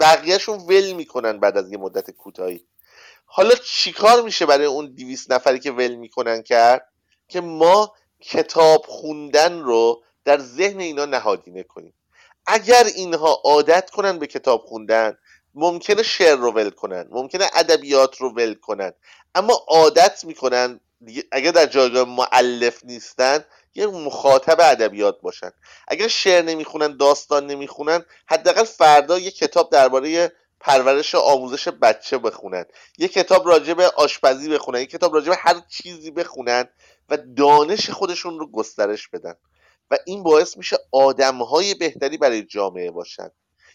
[0.00, 2.66] بقیهشون ول می‌کنن بعد از یه مدت کوتاهی.
[3.24, 6.88] حالا چیکار میشه برای اون 200 نفری که ول می‌کنن کرد
[7.28, 11.94] که ما کتاب خوندن رو در ذهن اینا نهادینه کنیم.
[12.46, 15.18] اگر اینها عادت کنن به کتاب خوندن
[15.54, 18.92] ممکنه شعر رو ول کنن ممکنه ادبیات رو ول کنن
[19.34, 20.80] اما عادت می‌کنن
[21.32, 25.50] اگر در جایگاه معلف نیستن یه مخاطب ادبیات باشن.
[25.88, 32.64] اگر شعر نمی‌خونن داستان نمی‌خونن حداقل فردا یه کتاب درباره پرورش و آموزش بچه بخونن.
[32.98, 36.68] یه کتاب راجع به آشپزی بخونن یه کتاب راجع به هر چیزی بخونن
[37.08, 39.34] و دانش خودشون رو گسترش بدن.
[39.90, 43.30] و این باعث میشه آدمهای بهتری برای جامعه باشن.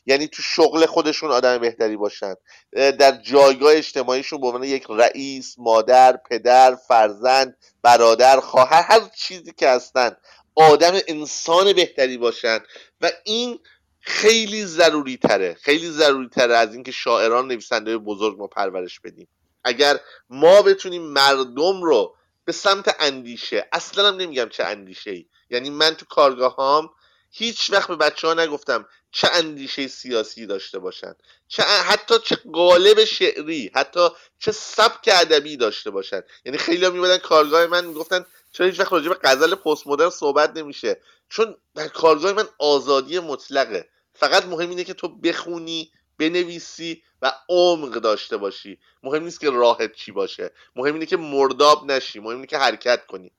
[0.05, 2.35] یعنی تو شغل خودشون آدم بهتری باشن.
[2.71, 9.69] در جایگاه اجتماعیشون به عنوان یک رئیس مادر پدر فرزند برادر خواهر هر چیزی که
[9.69, 10.15] هستن
[10.55, 12.59] آدم انسان بهتری باشن.
[13.01, 13.59] و این
[13.99, 19.27] خیلی ضروری تره خیلی ضروری تره از اینکه شاعران نویسنده بزرگ ما پرورش بدیم.
[19.63, 19.99] اگر
[20.29, 25.95] ما بتونیم مردم رو به سمت اندیشه اصلا هم نمیگم چه اندیشه ای یعنی من
[25.95, 26.89] تو کارگاه هام
[27.31, 31.15] هیچ وقت به بچه ها نگفتم چه اندیشه سیاسی داشته باشن
[31.47, 36.21] چه حتی چه قالب شعری حتی چه سبک ادبی داشته باشن.
[36.45, 40.09] یعنی خیلی ها میبادن کارگاه من می‌گفتن چرا هیچ وقت راجع به غزل پست مدرن
[40.09, 41.01] صحبت نمیشه.
[41.29, 43.89] چون در کارگاه من آزادی مطلقه.
[44.13, 48.79] فقط مهم اینه که تو بخونی بنویسی و عمق داشته باشی.
[49.03, 50.51] مهم نیست که راحت چی باشه.
[50.75, 52.19] مهم اینه که مرداب نشی.
[52.19, 53.31] مهم اینه که حرکت کنی.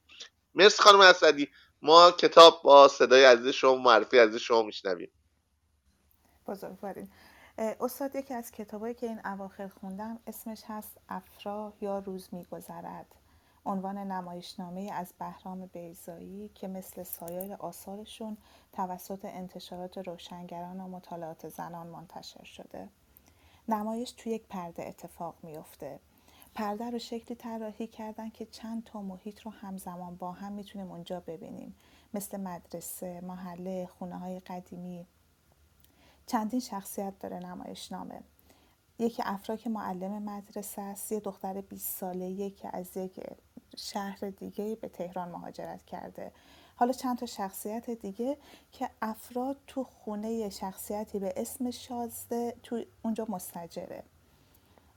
[0.55, 1.49] مرسی خانم اسدی
[1.83, 5.11] ما کتاب با صدای عزیز شما معرفی عزیز شما میشنویم.
[6.47, 7.13] بزرگوارید
[7.59, 13.15] اه، استاد یکی از کتابایی که این اواخر خوندم اسمش هست افرا یا روز میگذرد.
[13.67, 18.37] عنوان نمایشنامه از بهرام بیزایی که مثل سایر آثارشون
[18.73, 22.89] توسط انتشارات روشنگران و مطالعات زنان منتشر شده.
[23.69, 26.01] نمایش توی یک پرده اتفاق میفته
[26.55, 31.21] پرده رو شکلی طراحی کردن که چند تا محیط رو همزمان با هم می‌تونیم اونجا
[31.21, 31.75] ببینیم.
[32.15, 35.07] مثل مدرسه، محله، خونه های قدیمی.
[36.27, 38.21] چندین شخصیت داره نمایشنامه.
[38.99, 43.21] یکی افرا که معلم مدرسه است یه دختر 20 ساله که از یک
[43.77, 46.33] شهر دیگه به تهران مهاجرت کرده.
[46.77, 48.37] حالا چند تا شخصیت دیگه
[48.73, 54.03] که افراد تو خونه شخصیتی به اسم شازده تو اونجا مستجره.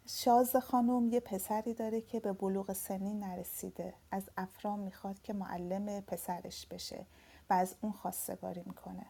[0.06, 3.93] شازده خانم یه پسری داره که به بلوغ سنی نرسیده.
[4.12, 7.06] از افرام می‌خواد که معلم پسرش بشه
[7.49, 9.06] و از اون خواستگاری می‌کنه.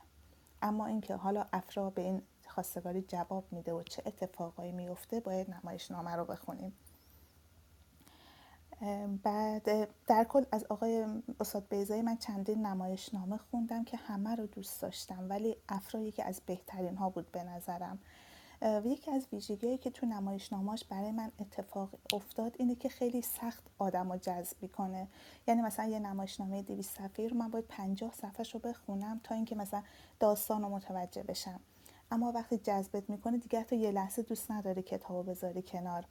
[0.62, 6.12] اما اینکه حالا افرا به این خواستگاری جواب میده و چه اتفاقایی میفته باید نمایشنامه
[6.16, 6.74] رو بخونیم.
[9.24, 11.06] بعد در کل از آقای
[11.40, 16.42] استاد بیزایی من چندین نمایشنامه خوندم که همه رو دوست داشتم ولی افرا یکی از
[16.46, 18.00] بهترین ها بود به نظرم.
[18.62, 23.64] و یکی از ویژگیهایی که تو نمایشنامهاش برای من اتفاق افتاد اینه که خیلی سخت
[23.80, 25.08] آدم رو جذب می‌کنه.
[25.48, 29.56] یعنی مثلا یه نمایشنامه 200 صفحه رو من باید 50 صفحه رو بخونم تا اینکه
[29.56, 29.84] مثلا
[30.20, 31.60] داستان رو متوجه بشم.
[32.12, 36.06] اما وقتی جذبت می‌کنه دیگه تو یه لحظه دوست نداره کتابو بذاری کنار.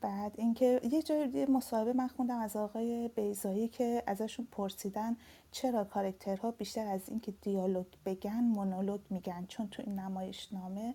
[0.00, 5.16] بعد اینکه یه جای مصاحبه من خوندم از آقای بیزایی که ازشون پرسیدن
[5.50, 9.46] چرا کارکترها بیشتر از اینکه دیالوگ بگن مونولوگ میگن.
[9.48, 10.94] چون تو این نمایشنامه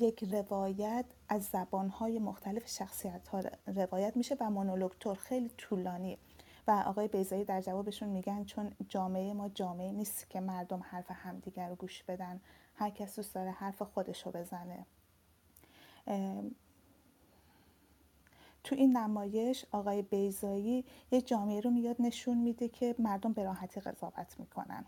[0.00, 6.18] یک روایت از زبانهای مختلف شخصیت ها روایت میشه و مونولوگ طور خیلی طولانی
[6.66, 11.68] و آقای بیزایی در جوابشون میگن چون جامعه ما جامعه نیست که مردم حرف همدیگر
[11.68, 12.40] رو گوش بدن.
[12.74, 14.86] هر کس دوست داره حرف خودش رو بزنه
[18.64, 23.80] تو این نمایش آقای بیزایی یه جامعه رو میاد نشون میده که مردم به راحتی
[23.80, 24.84] قضاوت می‌کنن.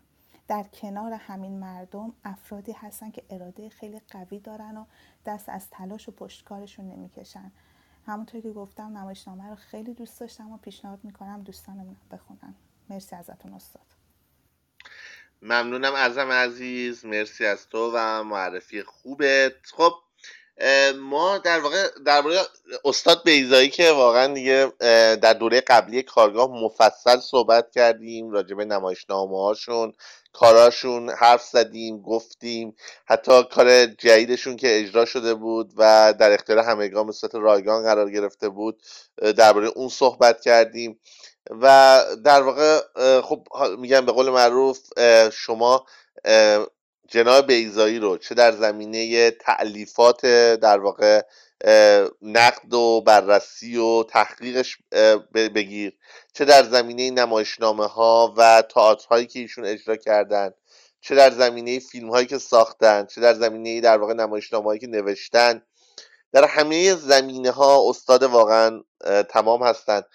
[0.47, 4.85] در کنار همین مردم افرادی هستن که اراده خیلی قوی دارن و
[5.25, 7.51] دست از تلاش و پشتکارشون نمی‌کشن.
[8.05, 12.55] همونطور که گفتم نمایشنامه رو خیلی دوست داشتم و پیشنهاد می‌کنم دوستانمون بخونن.
[12.89, 13.85] مرسی ازتون استاد.
[15.41, 17.05] ممنونم ازم عزیز.
[17.05, 19.53] مرسی از تو و معرفی خوبت.
[19.73, 19.93] خب
[20.99, 22.39] ما در واقع درباره
[22.85, 24.71] استاد بیزایی که واقعا دیگه
[25.15, 29.93] در دوره قبلی کارگاه مفصل صحبت کردیم راجع به نمایشنامه هاشون
[30.33, 37.07] کاراشون حرف زدیم گفتیم حتی کار جدیدشون که اجرا شده بود و در اختیار همگان
[37.07, 38.81] به رایگان قرار گرفته بود
[39.37, 40.99] درباره اون صحبت کردیم.
[41.49, 42.81] و در واقع
[43.21, 43.47] خب
[43.77, 44.79] میگم به قول معروف
[45.33, 45.85] شما
[47.11, 51.21] جناب بیزایی رو چه در زمینه تعلیفات در واقع
[52.21, 54.77] نقد و بررسی و تحقیقش
[55.33, 55.97] بگیر
[56.33, 60.51] چه در زمینه نمایشنامه ها و تئاتر هایی که ایشون اجرا کردن
[61.01, 64.87] چه در زمینه فیلم هایی که ساختن چه در زمینه در واقع نمایشنامه هایی که
[64.87, 65.61] نوشتن
[66.33, 68.83] در همه زمینه ها استاد واقعا
[69.29, 70.05] تمام هستند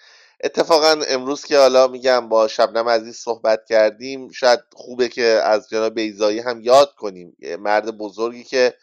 [0.43, 5.93] اتفاقا امروز که حالا میگم با شبنم عزیز صحبت کردیم شاید خوبه که از جناب
[5.93, 7.37] بیزایی هم یاد کنیم.
[7.59, 8.73] مرد بزرگی که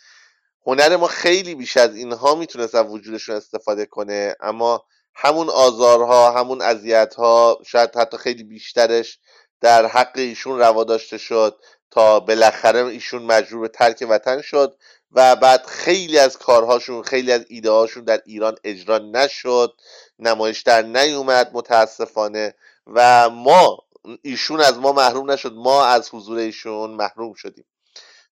[0.66, 4.84] هنر ما خیلی بیش از اینها می‌تونست از وجودشون استفاده کنه اما
[5.14, 9.18] همون آزارها همون اذیتها شاید حتی خیلی بیشترش
[9.60, 11.58] در حق ایشون روا داشته شد
[11.90, 14.76] تا بالاخره ایشون مجبور به ترک وطن شد.
[15.14, 19.80] و بعد خیلی از کارهاشون خیلی از ایده هاشون در ایران اجرا نشد
[20.18, 22.54] نمایش در نیومد متاسفانه
[22.86, 23.78] و ما
[24.22, 27.64] ایشون از ما محروم نشد ما از حضور ایشون محروم شدیم.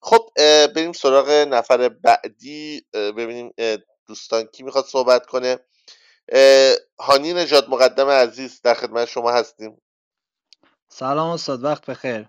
[0.00, 0.28] خب
[0.74, 2.86] بریم سراغ نفر بعدی.
[2.92, 3.54] ببینیم
[4.06, 5.58] دوستان کی می‌خواد صحبت کنه.
[6.98, 9.82] هانی نجات مقدم عزیز در خدمت شما هستیم.
[10.88, 12.28] سلام استاد وقت بخیر.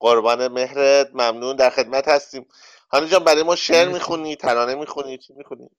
[0.00, 2.46] قربان مهرت ممنون در خدمت هستیم.
[2.90, 3.88] هانی جان برای ما شعر.
[3.88, 5.70] می‌خونی ترانه می‌خونی چی می‌خونی؟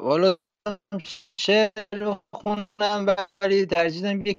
[0.00, 0.36] والا
[1.40, 4.38] شعر رو خوندم ولی ترجیح دادم یک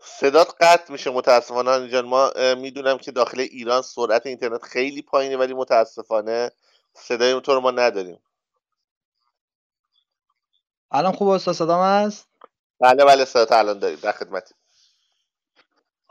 [0.00, 2.04] صدات قطع میشه متاسفانه جان.
[2.04, 6.50] ما می‌دونم که داخل ایران سرعت اینترنت خیلی پایینه ولی متاسفانه
[6.94, 8.18] صدای تو رو ما نداریم.
[10.90, 12.28] الان خوب استاد صدام هست؟
[12.80, 14.52] بله بله صدات الان داریم در خدمت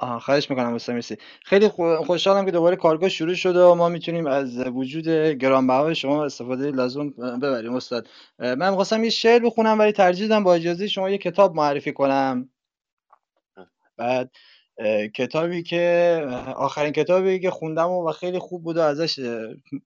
[0.02, 3.90] آها خواهش می‌کنم استاد مرسی خیلی خو- خوشحالم که دوباره کارگاه شروع شده و ما
[3.90, 8.10] می‌تونیم از وجود گرانبهای شما استفاده لازم ببریم استاد.
[8.40, 12.50] من می‌خواستم یه شعر بخونم ولی ترجیح دادم با اجازه شما یه کتاب معرفی کنم.
[13.98, 14.32] بعد
[15.16, 16.26] کتابی که
[16.58, 19.20] آخرین کتابی که خوندم و خیلی خوب بود و ازش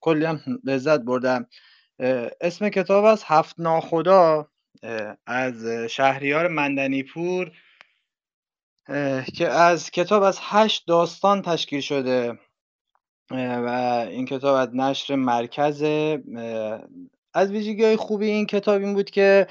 [0.01, 1.47] کلی هم لذت بردم.
[2.41, 4.47] اسم کتاب از هفت ناخدا
[5.28, 7.51] از شهریار مندنیپور.
[9.33, 12.39] که از کتاب از هشت داستان تشکیل شده.
[13.31, 13.69] و
[14.09, 15.83] این کتاب از نشر مرکز
[17.33, 19.47] از ویژگی های خوبی این کتاب این بود که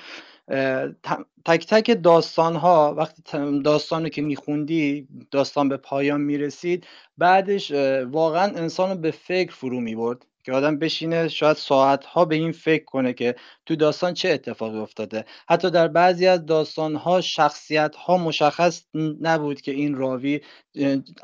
[1.45, 3.23] تک تک داستان ها وقتی
[3.63, 6.87] داستان رو که میخوندی داستان به پایان می‌رسید
[7.19, 7.73] بعدش
[8.13, 10.27] واقعا انسان رو به فکر فرو می‌برد.
[10.45, 13.35] که آدم بشینه شاید ساعت ها به این فکر کنه که
[13.67, 15.25] تو داستان چه اتفاقی افتاده.
[15.49, 18.83] حتی در بعضی از داستان ها شخصیت ها مشخص
[19.21, 20.41] نبود که این راوی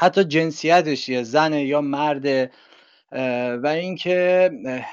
[0.00, 2.50] حتی جنسیتش زن یا مرد
[3.62, 4.50] و اینکه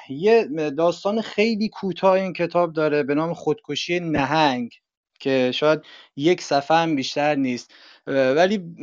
[0.10, 0.48] یه
[0.78, 4.72] داستان خیلی کوتاه این کتاب داره به نام خودکشی نهنگ
[5.20, 5.82] که شاید
[6.16, 7.74] یک صفحه هم بیشتر نیست.
[8.08, 8.76] ولی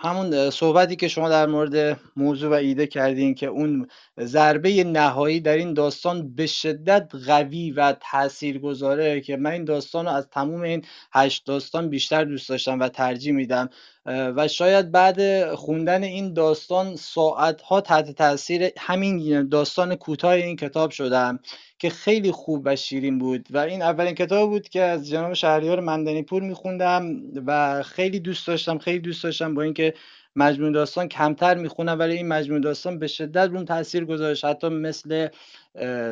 [0.00, 3.88] همون صحبتی که شما در مورد موضوع و ایده کردین که اون
[4.20, 10.06] ضربه نهایی در این داستان به شدت قوی و تأثیر گذاره که من این داستان
[10.06, 13.68] رو از تموم این هشت داستان بیشتر دوست داشتم و ترجیح میدم.
[14.06, 20.90] و شاید بعد خوندن این داستان ساعت ها تحت تاثیر همین داستان کوتاه این کتاب
[20.90, 21.38] شدم
[21.78, 25.80] که خیلی خوب و شیرین بود و این اولین کتاب بود که از جناب شهریار
[25.80, 29.94] مندنی پور میخوندم و خیلی دوست داشتم خیلی دوست داشتم با اینکه
[30.36, 34.44] مجموع داستان کمتر می‌خونم ولی این مجموع داستان به شدت اون تاثیر گذاشت.
[34.44, 35.28] حتی مثل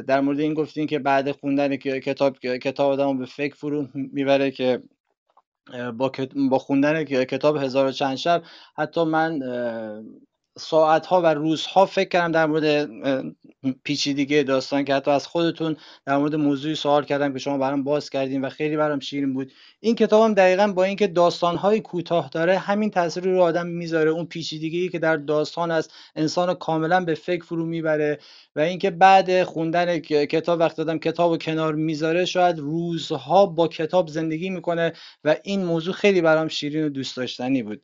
[0.07, 4.83] در مورد این گفتین که بعد خوندن کتاب کتاب آدمو به فکر فرو می‌بره که
[5.99, 6.13] با,
[6.51, 8.43] با خوندن کتاب هزار و چند شب.
[8.77, 9.41] حتی من
[10.59, 12.91] ساعت ها و روزها فکر کردم در مورد
[13.85, 15.77] پیچیدگی داستان که حتی از خودتون
[16.07, 19.53] در مورد موضوعی سوال کردم که شما برام باز کردین و خیلی برام شیرین بود.
[19.81, 24.11] این کتابم دقیقا با اینکه داستان های کوتاه داره همین تاثیر رو آدم می‌ذاره.
[24.11, 28.19] اون پیچیدگی که در داستان از انسان کاملا به فکر فرو می‌بره
[28.57, 34.09] و اینکه بعد خوندن کتاب وقت دادم کتاب و کنار می‌ذاره شاید روزها با کتاب
[34.09, 34.93] زندگی می‌کنه
[35.25, 37.83] و این موضوع خیلی برام شیرین و دوست داشتنی بود.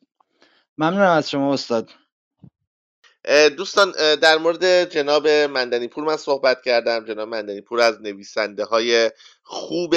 [0.78, 1.90] ممنونم از شما استاد.
[3.56, 7.04] دوستان در مورد جناب مندنی پور من صحبت کردم.
[7.04, 9.10] جناب مندنی پور از نویسنده های
[9.42, 9.94] خوب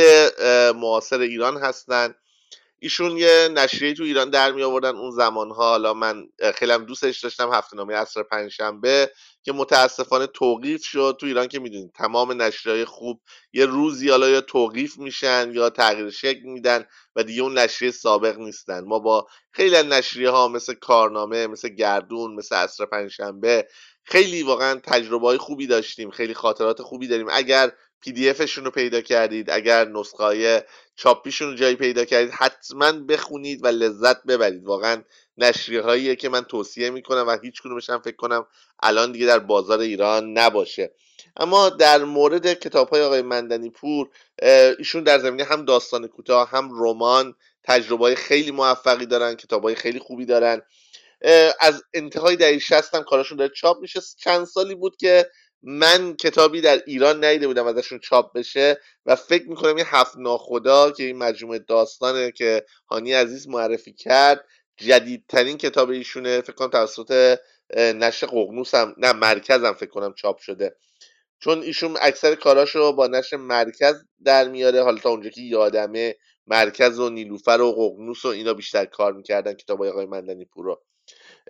[0.76, 2.16] معاصر ایران هستند
[2.86, 7.20] ایشون یه نشریه تو ایران در می آوردن اون زمان ها حالا من خیلی دوستش
[7.20, 9.12] داشتم هفته نامه عصر پنجشنبه
[9.44, 11.18] که متاسفانه توقیف شد.
[11.20, 13.22] تو ایران که می‌دونید تمام نشریه خوب
[13.54, 18.38] یه روزی حالا یا توقیف میشن یا تغییر شکل میدن و دیگه اون نشریه سابق
[18.38, 18.84] نیستن.
[18.84, 23.68] ما با خیلی از نشریه ها مثل کارنامه مثل گردون مثل عصر پنجشنبه
[24.04, 27.28] خیلی واقعا تجربه های خوبی داشتیم خیلی خاطرات خوبی داریم.
[27.32, 27.72] اگر
[28.06, 29.50] پی دی افشون رو پیدا کردید.
[29.50, 34.66] اگر نسخه چاپیشون رو جایی پیدا کردید حتما بخونید و لذت ببرید.
[34.66, 35.04] واقعا
[35.38, 38.48] نشریه هاییه که من توصیه می‌کنم و هیچ کدومش فکر کنم
[38.84, 40.92] الان دیگه در بازار ایران نباشه.
[41.38, 44.10] اما در مورد کتاب های آقای مندنی پور
[44.78, 50.00] ایشون در زمینه هم داستان کوتاه هم رمان تجربه خیلی موفقی دارن کتاب های خیلی
[50.00, 50.62] خوبی دارن.
[51.60, 54.00] از انتهای دهه 60 هم کاراشون داره چاپ میشه.
[54.18, 55.30] چند سالی بود که
[55.68, 60.92] من کتابی در ایران ندیده بودم ازشون چاپ بشه و فکر می‌کنم این هفت ناخدا
[60.92, 64.46] که این مجموعه داستانه که هانی عزیز معرفی کرد
[64.78, 66.42] جدیدترین کتاب ایشونه.
[66.42, 67.40] فکر کنم توسط
[67.78, 70.76] نشر ققنوس هم نه مرکز هم فکر کنم چاپ شده.
[71.40, 74.84] چون ایشون اکثر کاراشو با نشر مرکز در میاره.
[74.84, 76.16] حالا تا اونجا که یادمه
[76.48, 80.84] مرکز و نیلوفر و ققنوس و اینا بیشتر کار می‌کردن کتاب های آقای مندنی پورو.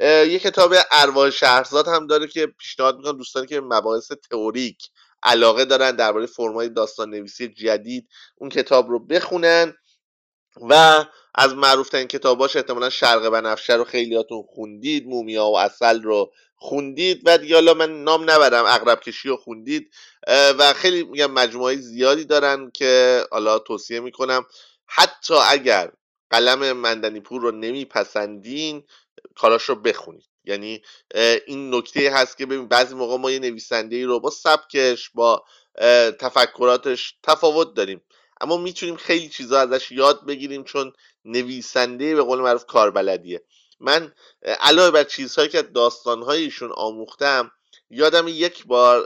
[0.01, 4.89] یه کتاب ارواح شهرزاد هم داره که پیشنهاد می‌کنم دوستانی که مباحث تئوریک
[5.23, 9.73] علاقه دارن درباره فرمای داستان نویسی جدید اون کتاب رو بخونن
[10.61, 11.05] و
[11.35, 17.21] از معروف ترین کتاباش احتمالا شرق بنفشه رو خیلیاتون خوندید مومیا و اصل رو خوندید
[17.25, 19.91] و دیگه حالا من نام نبرم اقرب کشی رو خوندید
[20.27, 24.45] و خیلی میگم مجموعه زیادی دارن که حالا توصیه می‌کنم
[24.87, 25.91] حتی اگر
[26.29, 28.83] قلم مندنی پور رو نمیپسندین
[29.35, 30.25] کاراش رو بخونید.
[30.45, 30.81] یعنی
[31.47, 35.43] این نکته هست که ببین بعضی موقع ما یه نویسنده ای رو با سبکش با
[36.19, 38.01] تفکراتش تفاوت داریم.
[38.41, 40.93] اما می‌تونیم خیلی چیزا ازش یاد بگیریم چون
[41.25, 43.43] نویسنده به قول معروف کاربلدیه.
[43.79, 47.51] من علاوه بر چیزهایی که داستانهای ایشون آموختم
[47.89, 49.05] یادم یک بار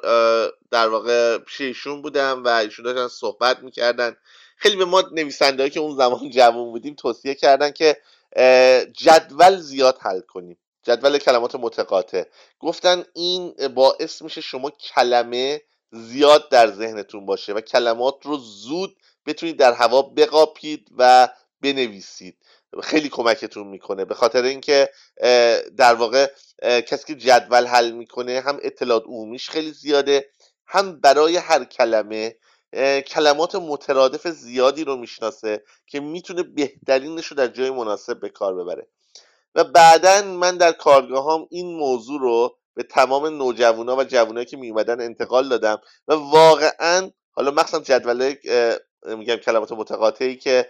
[0.71, 4.15] در واقع پیش ایشون بودم و ایشون داشتن صحبت می‌کردن.
[4.57, 7.97] خیلی به ما نویسنده که اون زمان جوان بودیم توصیه کردن که
[8.93, 10.57] جدول زیاد حل کنیم.
[10.83, 12.23] جدول کلمات متقاطع.
[12.59, 15.61] گفتن این باعث میشه شما کلمه
[15.91, 21.29] زیاد در ذهنتون باشه و کلمات رو زود بتونید در هوا بقاپید و
[21.61, 22.37] بنویسید.
[22.83, 24.05] خیلی کمکتون می‌کنه.
[24.05, 24.89] به خاطر اینکه
[25.77, 26.31] در واقع
[26.63, 30.29] کسی که جدول حل می‌کنه هم اطلاعات عمومیش خیلی زیاده
[30.65, 32.35] هم برای هر کلمه
[33.07, 38.87] کلمات مترادف زیادی رو می‌شناسه که می‌تونه بهترینش رو در جای مناسب به کار ببره.
[39.55, 44.57] و بعدا من در کارگاه هم این موضوع رو به تمام نوجوانا و جوانایی که
[44.57, 48.35] میومدن انتقال دادم و واقعا حالا مخصوصا جدول
[49.05, 50.69] میگم کلمات متقاطعی که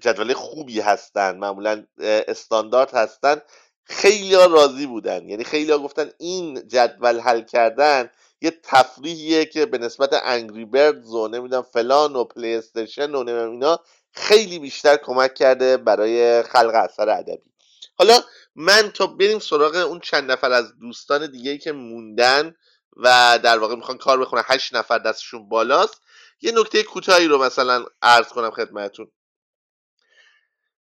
[0.00, 3.40] جدول خوبی هستن معمولا استاندارد هستن
[3.84, 5.28] خیلی ها راضی بودن.
[5.28, 8.10] یعنی خیلی گفتن این جدول حل کردن
[8.42, 13.50] یه تفریحیه که به نسبت انگری بردز و نمی‌دونم فلان و پلی استیشن و نمی‌دونم
[13.50, 13.80] اینا
[14.12, 17.52] خیلی بیشتر کمک کرده برای خلق اثر ادبی.
[17.94, 18.20] حالا
[18.54, 22.54] من تا بریم سراغ اون چند نفر از دوستان دیگه که موندن
[22.96, 26.00] و در واقع می‌خوان کار بخونن هشت نفر دستشون بالاست
[26.40, 29.10] یه نکته کوتاهی رو مثلا عرض کنم خدمتون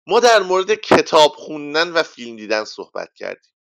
[0.07, 3.53] ما در مورد کتاب خوندن و فیلم دیدن صحبت کردیم.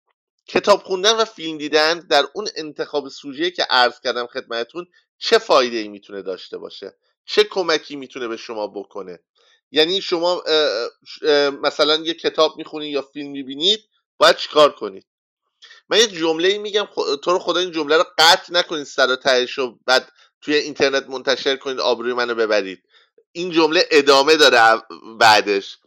[0.48, 4.86] کتاب خوندن و فیلم دیدن در اون انتخاب سوژه که عرض کردم خدمتون
[5.18, 9.20] چه فایده ای می‌تونه داشته باشه؟ چه کمکی می‌تونه به شما بکنه؟
[9.70, 10.42] یعنی شما
[11.62, 13.80] مثلا یه کتاب می‌خونید یا فیلم می‌بینید
[14.18, 15.06] باید چیکار کنید؟
[15.88, 16.88] من یه جمله میگم
[17.22, 21.56] تو رو خدا این جمله رو قطع نکنید سر تهش و بعد توی اینترنت منتشر
[21.56, 22.82] کنید آبروی منو ببرید.
[23.32, 24.82] این جمله ادامه داره
[25.18, 25.78] بعدش.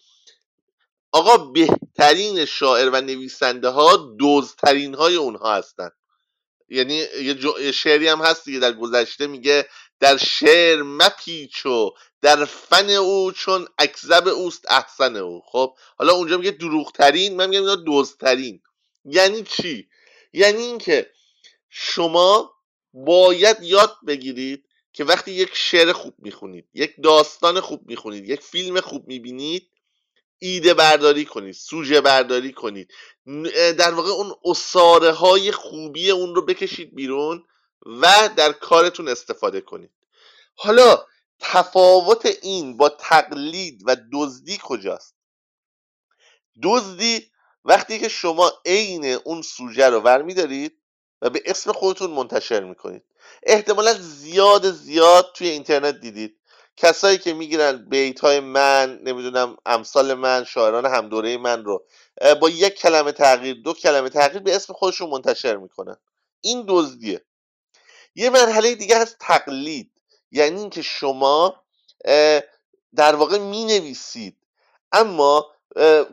[1.12, 5.90] آقا بهترین شاعر و نویسنده ها دوزترین های اونها هستن.
[6.70, 9.70] یعنی یه شعری هم هست دیگه در گذشته میگه
[10.00, 11.64] در شعر مپیچ
[12.22, 15.42] در فن او چون اکذب اوست احسن او.
[15.46, 18.62] خب حالا اونجا میگه دروغترین من میگم اینا دوزترین
[19.06, 19.90] یعنی چی؟
[20.34, 21.12] یعنی اینکه
[21.70, 22.54] شما
[22.94, 28.82] باید یاد بگیرید که وقتی یک شعر خوب می‌خونید یک داستان خوب می‌خونید یک فیلم
[28.82, 29.70] خوب می‌بینید
[30.42, 32.94] ایده برداری کنید سوژه برداری کنید.
[33.78, 37.44] در واقع اون اصاره های خوبی اون رو بکشید بیرون
[37.86, 39.92] و در کارتون استفاده کنید.
[40.56, 41.06] حالا
[41.40, 45.16] تفاوت این با تقلید و دزدی کجاست؟
[46.64, 47.32] دزدی
[47.66, 50.78] وقتی که شما عین اون سوژه رو ورمیدارید
[51.22, 53.04] و به اسم خودتون منتشر می‌کنید.
[53.44, 56.38] احتمالا زیاد زیاد توی اینترنت دیدید.
[56.78, 61.86] کسایی که می‌گیرن بیت های من نمی‌دونم امثال من شاعران همدوره من رو
[62.42, 65.98] با یک کلمه تغییر دو کلمه تغییر به اسم خودشون منتشر می‌کنن.
[66.42, 67.26] این دزدیه.
[68.16, 69.92] یه مرحله دیگه هست تقلید.
[70.32, 71.64] یعنی اینکه شما
[72.96, 74.38] در واقع می نویسید
[74.92, 75.52] اما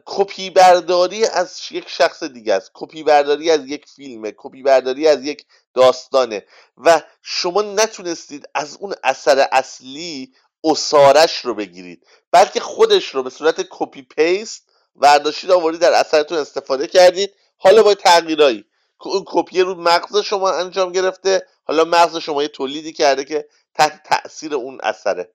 [0.05, 2.71] کپی برداری از یک شخص دیگه است.
[2.75, 4.35] کپی برداری از یک فیلمه.
[4.37, 6.47] کپی برداری از یک داستانه.
[6.77, 12.07] و شما نتونستید از اون اثر اصلی عصاره‌ش رو بگیرید.
[12.33, 17.35] بلکه خودش رو به صورت copy paste ورداشتید آوردید در اثرتون استفاده کردید.
[17.57, 18.65] حالا با تغییرایی.
[19.01, 21.47] اون کپی رو مغز شما انجام گرفته.
[21.65, 25.33] حالا مغز شما یه تولیدی کرده که تحت تاثیر اون اثره.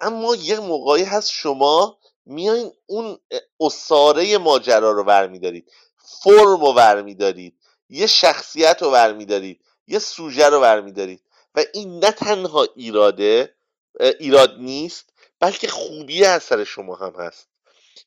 [0.00, 3.18] اما یه موقعی هست شما میایین اون
[3.60, 5.72] عصاره ماجرا رو برمیدارید.
[5.96, 7.58] فرم رو برمیدارید.
[7.88, 9.60] یه شخصیت رو برمیدارید.
[9.86, 11.22] یه سوژه رو برمیدارید.
[11.54, 13.55] و این نه تنها ایراده
[14.00, 17.48] ایراد نیست بلکه خوبی اثر شما هم هست.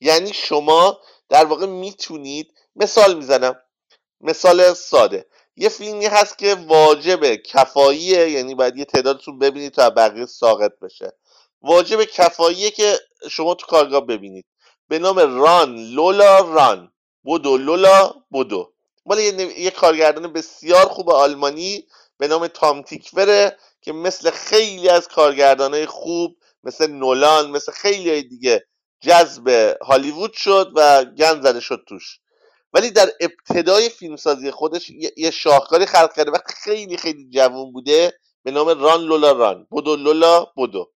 [0.01, 0.99] یعنی شما
[1.29, 3.61] در واقع می‌تونید مثال می‌زنم
[4.21, 5.25] مثال ساده.
[5.55, 11.13] یه فیلمی هست که واجب کفاییه یعنی باید یه تعدادتون ببینید تا بقیه ساقط بشه.
[11.61, 12.99] واجب کفاییه که
[13.31, 14.45] شما تو کارگاه ببینید.
[14.87, 16.91] به نام ران لولا ران.
[17.23, 18.73] بودو لولا بودو.
[19.05, 21.87] مال یه, یه کارگردان بسیار خوب آلمانی
[22.17, 23.57] به نام تام تیکوره.
[23.81, 28.67] که مثل خیلی از کارگردانهای خوب مثل نولان مثل خیلی دیگه
[29.01, 32.19] جذب هالیوود شد و گن زده شد توش.
[32.73, 38.51] ولی در ابتدای فیلمسازی خودش یه شاهکاری خلق کرده وقتی خیلی خیلی جوون بوده به
[38.51, 39.67] نام ران لولا ران.
[39.69, 40.91] بودو لولا بودو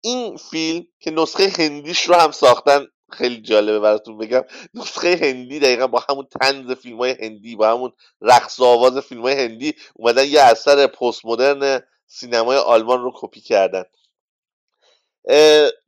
[0.00, 4.44] این فیلم که نسخه هندیش رو هم ساختن خیلی جالبه براتون بگم.
[4.74, 9.44] نسخه هندی دقیقا با همون تنز فیلم های هندی با همون رقص آواز فیلم های
[9.44, 13.84] هندی اومدن یه اثر پست مدرن سینمای آلمان رو کپی کردن.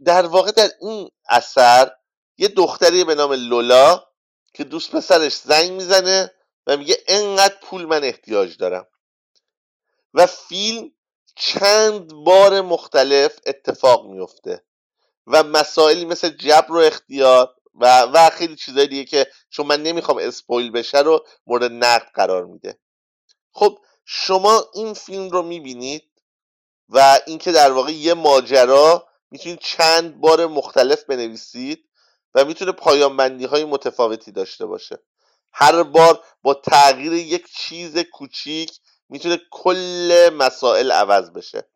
[0.04, 1.90] در واقع در این اثر
[2.38, 4.04] یه دختری به نام لولا
[4.54, 6.30] که دوست پسرش زنگ می‌زنه
[6.66, 8.86] و میگه انقدر پول من احتیاج دارم.
[10.14, 10.92] و فیلم
[11.36, 14.64] چند بار مختلف اتفاق میفته
[15.26, 20.18] و مسائلی مثل جبر و اختیار و و خیلی چیزای دیگه که چون من نمی‌خوام
[20.18, 22.78] اسپویل بشه رو مورد نقد قرار میده.
[23.52, 26.02] خب شما این فیلم رو می‌بینید
[26.88, 31.88] و اینکه در واقع یه ماجرا می‌تونید چند بار مختلف بنویسید
[32.34, 34.98] و می‌تونه پایان های متفاوتی داشته باشه.
[35.52, 38.78] هر بار با تغییر یک چیز کوچیک
[39.08, 41.71] می‌تونه کل مسائل عوض بشه.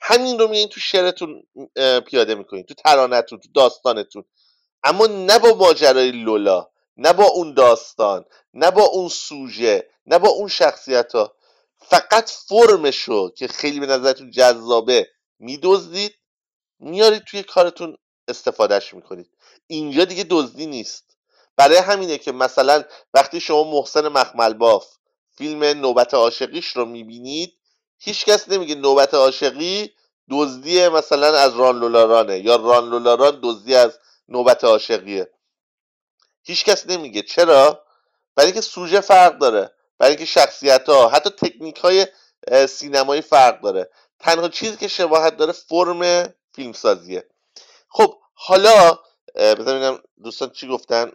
[0.00, 1.42] همین رو میایین تو شعرتون
[2.06, 4.24] پیاده می‌کنین تو ترانتون تو داستانتون.
[4.84, 8.24] اما نه با ماجرای لولا نه با اون داستان
[8.54, 11.36] نه با اون سوژه نه با اون شخصیت ها
[11.78, 15.08] فقط فرمشو که خیلی به نظرتون جذابه
[15.38, 16.14] میدزدید
[16.78, 17.96] میارید توی کارتون
[18.28, 19.30] استفادهش می‌کنید.
[19.66, 21.16] اینجا دیگه دزدی نیست.
[21.56, 24.86] برای همینه که مثلا وقتی شما محسن مخمل باف
[25.36, 27.58] فیلم نوبت عاشقیش رو می‌بینید
[27.98, 29.92] هیچکس نمیگه نوبت عاشقی
[30.30, 33.98] دزدی مثلا از ران لولارانه یا ران لولاران دزدی از
[34.28, 35.30] نوبت عاشقیه.
[36.42, 37.22] هیچکس نمیگه.
[37.22, 37.84] چرا؟
[38.34, 39.70] برای اینکه سوژه فرق داره.
[39.98, 42.06] برای اینکه شخصیت ها حتی تکنیک های
[42.68, 43.90] سینمایی فرق داره.
[44.18, 47.28] تنها چیزی که شباهت داره فرم فیلمسازیه.
[47.88, 48.98] خب حالا
[49.34, 51.12] بذارم دوستان چی گفتن.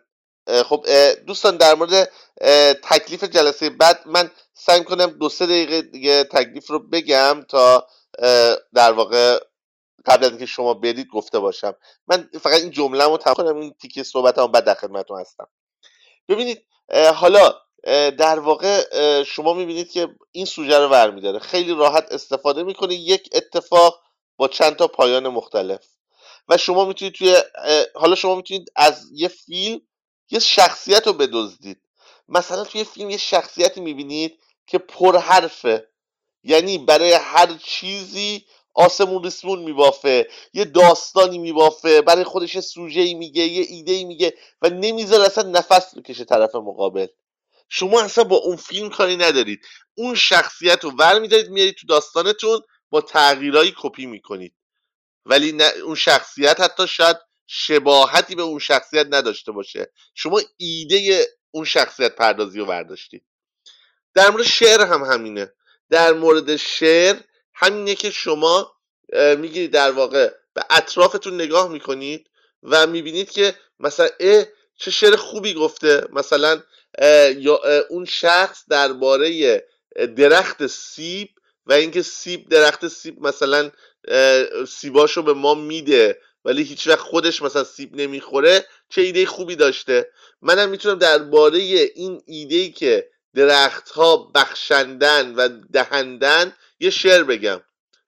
[0.65, 0.85] خب
[1.27, 2.11] دوستان در مورد
[2.84, 7.88] تکلیف جلسه بعد من سعی کنم دو سه دقیقه دیگه تکلیف رو بگم تا
[8.73, 9.39] در واقع
[10.05, 11.76] قبل از اینکه شما برید گفته باشم.
[12.07, 15.47] من فقط این جمله رو تمام کنم این تیکه صحبت هم بعد در خدمتتون هستم.
[16.30, 16.65] ببینید
[17.15, 17.53] حالا
[18.18, 18.84] در واقع
[19.23, 21.39] شما می‌بینید که این سوژه رو برمیداره.
[21.39, 24.01] خیلی راحت استفاده می‌کنه یک اتفاق
[24.38, 25.85] با چند تا پایان مختلف.
[26.47, 27.35] و شما می‌تونید توی
[27.95, 29.81] حالا شما می‌تونید از یه فیلم
[30.32, 31.82] یه شخصیت رو بدزدید.
[32.28, 35.88] مثلا توی فیلم یه شخصیتی می‌بینید که پرحرفه.
[36.44, 43.44] یعنی برای هر چیزی آسمون ریسمون میبافه یه داستانی میبافه برای خودش سوژه ای میگه
[43.44, 47.08] یه ایده ای میگه و نمی‌ذاره اصلا نفس بکشه طرف مقابل.
[47.70, 49.66] شما اصلا با اون فیلم کاری ندارید.
[49.95, 54.56] اون شخصیت رو ور میدارید میارید تو داستانتون با تغییرایی کپی می‌کنید.
[55.26, 57.18] ولی اون شخصیت حتی شاید
[57.53, 59.91] شباهتی به اون شخصیت نداشته باشه.
[60.15, 63.23] شما ایده اون شخصیت پردازی رو برداشتید
[64.14, 65.53] در مورد شعر هم همینه.
[65.90, 67.15] در مورد شعر
[67.53, 68.76] همینه که شما
[69.38, 72.30] می‌گیرید در واقع به اطرافتون نگاه می‌کنید
[72.64, 74.45] و می‌بینید که مثلا اه
[74.76, 76.07] چه شعر خوبی گفته.
[76.10, 76.64] مثلا
[77.38, 77.60] یا
[77.90, 79.64] اون شخص درباره
[80.18, 81.30] درخت سیب
[81.65, 83.72] و اینکه سیب درخت سیب مثلا
[84.68, 90.11] سیباشو به ما میده ولی هیچ وقت خودش مثلا سیب نمی‌خوره چه ایده خوبی داشته؟
[90.41, 91.59] منم می‌تونم درباره
[91.95, 97.61] این ایده که درخت ها بخشندن و دهندن یه شعر بگم.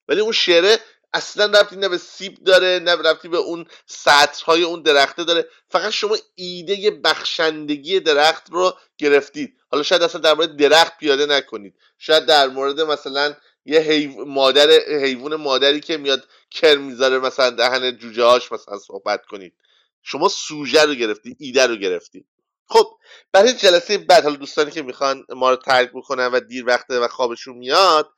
[0.08, 0.80] ولی اون شعره
[1.14, 5.48] اصلا رفتی نه به سیب داره نه رفتی به اون سطرهای اون درخته داره.
[5.70, 9.58] فقط شما ایده بخشندگی درخت رو گرفتید.
[9.72, 11.76] حالا شاید اصلا در مورد درخت پیاده نکنید.
[11.98, 13.36] شاید در مورد مثلا
[13.66, 14.26] یه حیو...
[14.26, 19.54] مادر حیوان مادری که میاد کر می‌ذاره مثلا دهن جوجه هاش مثلا صحبت کنید.
[20.02, 22.26] شما سوژه رو گرفتید ایده رو گرفتید
[22.68, 22.98] خب
[23.32, 27.08] برای جلسه بعد حالا دوستانی که می‌خوان ما رو ترک بکنن و دیر وقته و
[27.08, 28.10] خوابشون میاد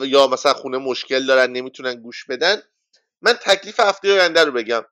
[0.00, 2.62] یا مثلا خونه مشکل دارن نمی‌تونن گوش بدن
[3.22, 4.84] من تکلیف هفته آینده رو بگم.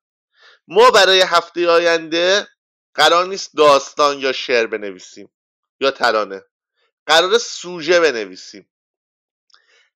[0.69, 2.49] ما برای هفته آینده
[2.95, 5.31] قرار نیست داستان یا شعر بنویسیم
[5.81, 6.45] یا ترانه.
[7.07, 8.69] قرار سوژه بنویسیم.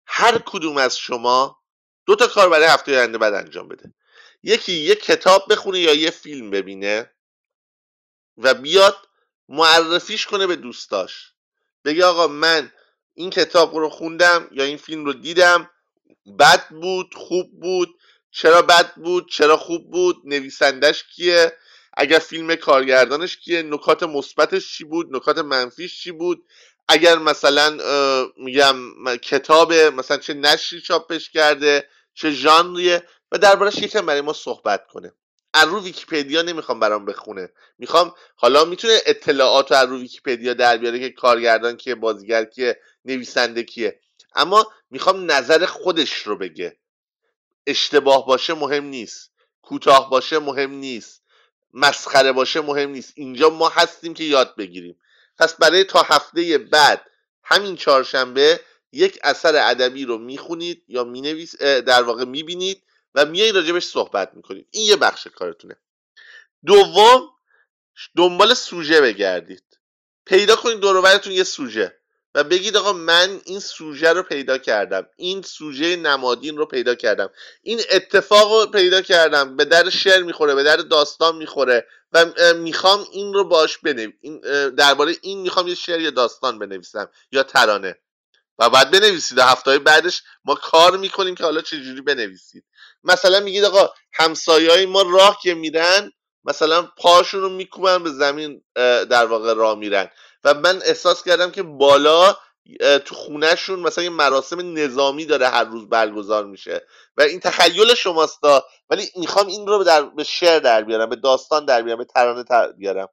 [0.08, 1.58] هر کدوم از شما
[2.06, 3.94] دو تا کار برای هفته آینده بعد انجام بده.
[4.42, 7.12] یکی یه کتاب بخونه یا یه فیلم ببینه
[8.38, 8.96] و بیاد
[9.48, 11.32] معرفیش کنه به دوستاش.
[11.84, 12.72] بگه آقا من
[13.14, 15.70] این کتاب رو خوندم یا این فیلم رو دیدم
[16.40, 17.88] بد بود خوب بود
[18.30, 21.58] چرا بد بود چرا خوب بود نویسندش کیه
[21.94, 26.46] اگر فیلم کارگردانش کیه نکات مثبتش چی بود نکات منفیش چی بود.
[26.88, 27.78] اگر مثلا
[28.36, 28.76] میگم
[29.16, 33.02] کتاب مثلا چه نشری چاپش کرده چه ژانریه
[33.32, 35.12] و دربارش یکم برای ما صحبت کنه.
[35.54, 37.52] از رو ویکیپدیا نمی‌خوام برام بخونه.
[37.78, 43.62] می‌خوام حالا می‌تونه اطلاعات از رو ویکیپدیا در بیاره که کارگردان کیه بازیگر کیه نویسنده
[43.62, 44.00] کیه.
[44.34, 46.76] اما می‌خوام نظر خودش رو بگه.
[47.66, 49.30] اشتباه باشه مهم نیست.
[49.62, 51.22] کوتاه باشه مهم نیست.
[51.74, 53.12] مسخره باشه مهم نیست.
[53.16, 54.96] اینجا ما هستیم که یاد بگیریم.
[55.38, 57.10] پس برای تا هفته بعد
[57.44, 58.60] همین چهارشنبه
[58.92, 62.82] یک اثر ادبی رو می‌خونید یا مینویس در واقع می‌بینید
[63.14, 64.68] و میایید راجبش صحبت می‌کنید.
[64.70, 65.76] این یه بخش کارتونه.
[66.66, 67.30] دوم
[68.16, 69.78] دنبال سوژه بگردید.
[70.26, 71.97] پیدا کنید دور یه سوژه.
[72.38, 77.30] و بگید آقا من این سوژه رو پیدا کردم این سوژه نمادین رو پیدا کردم.
[77.62, 82.24] این اتفاق رو پیدا کردم به در شعر می‌خوره به در داستان می‌خوره و
[82.54, 87.98] می‌خوام این رو باش بنویسم درباره این می‌خوام یه شعر یا داستان بنویسم یا ترانه.
[88.58, 92.64] و بعد بنویسید هفته بعدش ما کار می‌کنیم که حالا چجوری بنویسید.
[93.04, 96.12] مثلا میگید آقا همسایه ما راه که میرن
[96.44, 98.64] مثلا پاشون رو میکوبن به زمین
[99.10, 100.10] در واقع راه میرن.
[100.48, 102.36] و من احساس کردم که بالا
[103.04, 108.64] تو خونهشون مثلا یه مراسم نظامی داره هر روز برگزار میشه و این تخیل شماستا
[108.90, 112.42] ولی می‌خوام این رو در به شعر در بیارم به داستان در بیارم به ترانه
[112.42, 113.08] در بیارم.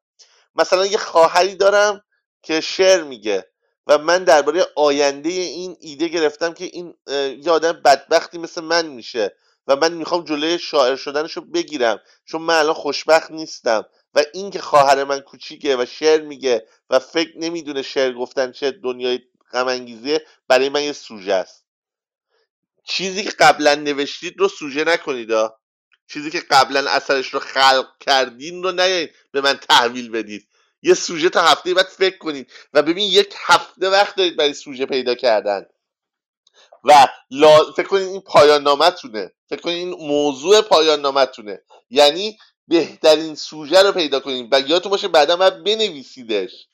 [0.56, 2.02] مثلا یه خواهری دارم
[2.44, 3.48] که شعر میگه
[3.88, 6.94] و من درباره آینده این ایده گرفتم که این
[7.44, 9.36] یه آدم بدبختی مثل من میشه
[9.68, 11.99] و من می‌خوام جلوی شاعر شدنش رو بگیرم.
[12.26, 13.86] چون من الان خوشبخت نیستم.
[14.16, 18.72] و این که خواهر من کوچیکه و شعر میگه و فکر نمی‌دونه شعر گفتن چه
[18.72, 19.20] دنیای
[19.52, 19.86] غم
[20.48, 21.66] برای من یه سوژه است.
[22.84, 25.30] چیزی که قبلا نوشتید رو سوژه نکنید
[26.08, 30.48] چیزی که قبلا اثرش رو خلق کردین رو نیایید به من تحویل بدید.
[30.82, 32.52] یه سوژه تا هفته بعد فکر کنید.
[32.74, 35.66] و ببین یک هفته وقت دارید برای سوژه پیدا کردن.
[36.84, 37.72] و لا...
[37.72, 42.38] فکر کنید این پایان نامتونه فکر کنید این موضوع پایان نامتونه یعنی
[42.68, 46.68] بهترین سوژه رو پیدا کنید و یادتون باشه بعدا باید بنویسیدش.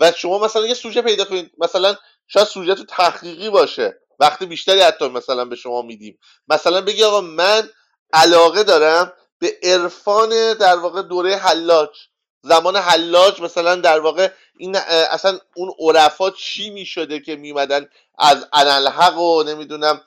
[0.00, 1.96] و شما مثلا یه سوژه پیدا کنید مثلا
[2.26, 3.98] شاید سوژه تو تحقیقی باشه.
[4.20, 6.18] وقت بیشتری حتی مثلا به شما میدیم.
[6.48, 7.68] مثلا بگی آقا من
[8.12, 11.96] علاقه دارم به عرفان در واقع دوره حلاج.
[12.42, 14.76] زمان حلاج مثلا در واقع این
[15.10, 17.88] اصلا اون عرفا چی می‌شده که میمدن
[18.18, 20.00] از انالحق و نمی‌دونم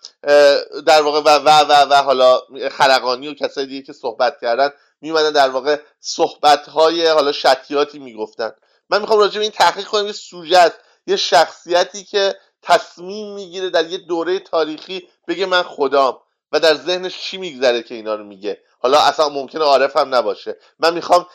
[0.85, 2.41] در واقع و و و, و حالا
[2.71, 4.69] خرقانی و کسای دیگه که صحبت کردن
[5.01, 8.51] میمدن در واقع صحبت های حالا شتیاتی می‌گفتن.
[8.89, 10.73] من می‌خوام راجع به این تحقیق کنم یه سوژه
[11.07, 16.19] یه شخصیتی که تصمیم می‌گیره در یه دوره تاریخی بگه من خدام
[16.51, 18.61] و در ذهنش چی میگذره که اینا رو میگه.
[18.79, 20.57] حالا اصلا ممکنه عارف هم نباشه.
[20.79, 21.27] من می‌خوام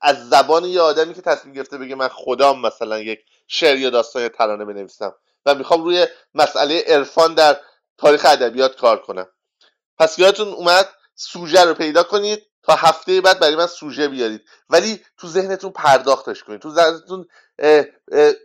[0.00, 4.22] از زبان یه آدمی که تصمیم گرفته بگه من خدام مثلا یک شعر یا داستان
[4.22, 5.14] یا ترانه بنویسم
[5.46, 7.60] و می‌خوام روی مسئله عرفان در
[7.98, 9.28] تاریخ ادبیات کار کنم.
[9.98, 12.46] پس یادتون اومد سوژه رو پیدا کنید.
[12.66, 14.42] تا هفته بعد برای من سوژه بیارید.
[14.70, 16.60] ولی تو ذهنتون پرداختش کنید.
[16.60, 17.28] تو ذهنتون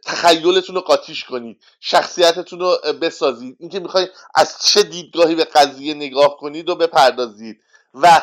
[0.06, 1.62] تخیلتون رو قاطیش کنید.
[1.80, 3.58] شخصیتتون رو بسازید.
[3.60, 7.64] اینکه می‌خواید از چه دیدگاهی به قضیه نگاه کنید و بپردازید.
[7.94, 8.22] و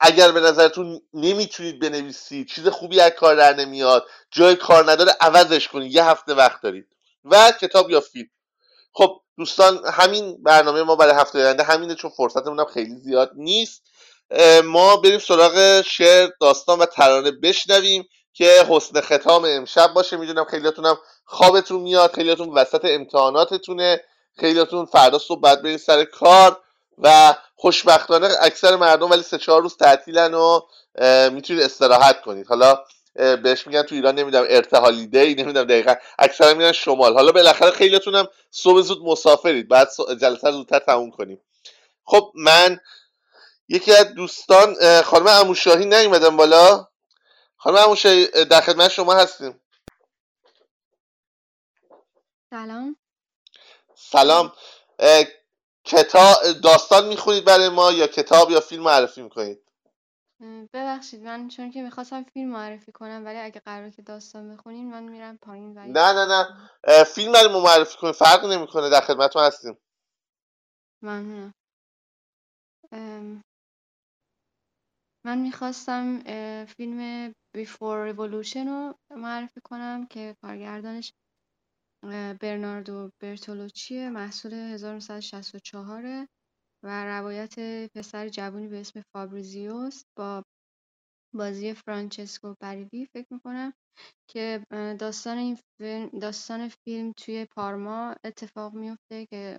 [0.00, 5.68] اگر به نظرتون نمی‌تونید بنویسید چیز خوبی از کار در نمیاد جای کار نداره عوضش
[5.68, 5.92] کنید.
[5.92, 6.86] یه هفته وقت دارید.
[7.24, 8.28] و کتاب یا فیلم.
[8.92, 13.82] خب دوستان همین برنامه ما برای هفته آینده همینه چون فرصتمون هم خیلی زیاد نیست.
[14.64, 20.16] ما بریم سراغ شعر داستان و ترانه بشنویم که حسن ختام امشب باشه.
[20.16, 24.00] می‌دونم خیلیاتون خوابتون میاد خیلیاتون وسط امتحاناتتونه
[24.40, 26.60] خیلیاتون فردا صبح بعد برید سر کار
[26.98, 30.60] و خوشبختانه اکثر مردم ولی سه چهار روز تعطیلن و
[31.30, 32.46] می‌تونید استراحت کنید.
[32.46, 32.78] حالا
[33.14, 35.94] بهش میگن تو ایران نمی‌دونم ارتحالی دی نمی‌دونم دقیقا.
[36.18, 37.14] اکثر میگن شمال.
[37.14, 39.68] حالا بالاخره خیلیاتون صبح زود مسافرید.
[39.68, 39.88] بعد
[40.20, 41.40] جلسه زودتر تموم کنیم.
[42.04, 42.80] خب من
[43.68, 46.88] یکی از دوستان خانم اموشاهی نیومدن بالا.
[47.56, 49.60] خانم اموشاهی در خدمت شما هستیم.
[52.50, 52.96] سلام.
[53.94, 54.52] سلام.
[55.84, 59.62] کتاب داستان می‌خونید برای ما یا کتاب یا فیلم معرفی می‌کنید؟
[60.72, 65.02] ببخشید من چون که می‌خواستم فیلم معرفی کنم ولی اگه قرار که داستان بخونین من
[65.02, 67.04] میرم پایین و نه نه نه.
[67.04, 68.14] فیلم برای ما معرفی کنید.
[68.14, 68.90] فرق نمی‌کنه.
[68.90, 69.78] در خدمتتون هستیم.
[71.02, 71.54] ممنونم.
[75.26, 76.20] من می‌خواستم
[76.64, 81.12] فیلم Before Revolution رو معرفی کنم که کارگردانش
[82.40, 86.26] برناردو برتولوچیه محصول 1964
[86.84, 87.54] و روایت
[87.96, 90.44] پسر جوونی به اسم فابریزیوس با
[91.34, 93.72] بازی فرانچسکو پریدی فکر می‌کنم
[94.30, 94.66] که
[95.00, 99.58] داستان این فیلم داستان فیلم توی پارما اتفاق میفته که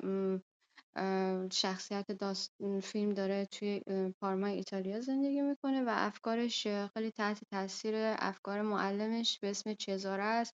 [1.53, 2.51] شخصیت داست...
[2.83, 3.81] فیلم داره توی
[4.21, 10.53] پارما ایتالیا زندگی می‌کنه و افکارش خیلی تحت تاثیر افکار معلمش به اسم چزاره است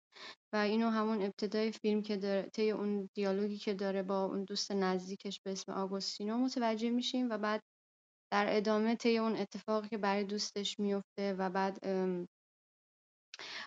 [0.54, 4.72] و اینو همون ابتدای فیلم که داره طی اون دیالوگی که داره با اون دوست
[4.72, 7.62] نزدیکش به اسم آگوستینو متوجه میشیم و بعد
[8.34, 11.80] در ادامه طی اون اتفاقی که برای دوستش میفته و بعد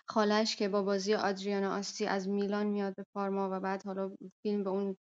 [0.09, 4.63] خالش که با بازی آدریانا آستی از میلان میاد به پارما و بعد حالا فیلم
[4.63, 4.97] به اون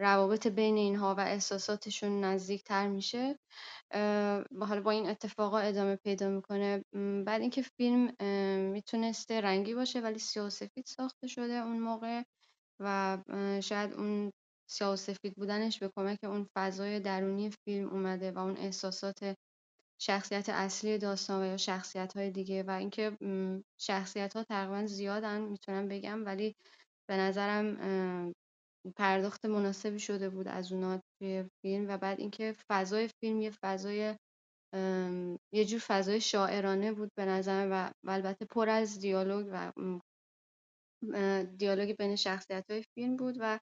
[0.00, 3.38] روابط بین اینها و احساساتشون نزدیکتر میشه.
[4.60, 6.84] حالا با این اتفاقا ادامه پیدا می‌کنه.
[7.26, 8.12] بعد اینکه فیلم
[8.72, 10.50] می‌تونسته رنگی باشه ولی سیاه
[10.86, 12.22] ساخته شده اون موقع
[12.80, 13.18] و
[13.62, 14.32] شاید اون
[14.70, 14.96] سیاه
[15.36, 19.34] بودنش به کمک اون فضای درونی فیلم اومده و اون احساسات
[20.00, 23.18] شخصیت اصلی داستان و یا شخصیت های دیگه و اینکه
[23.80, 26.54] شخصیت ها تقریبا زیادن می‌تونم بگم ولی
[27.08, 27.76] به نظرم
[28.96, 34.16] پرداخت مناسبی شده بود از اونا توی فیلم و بعد اینکه فضای فیلم یه فضای
[35.54, 39.72] یه جور فضای شاعرانه بود به نظر و البته پر از دیالوگ و
[41.56, 43.58] دیالوگ بین شخصیت های فیلم بود و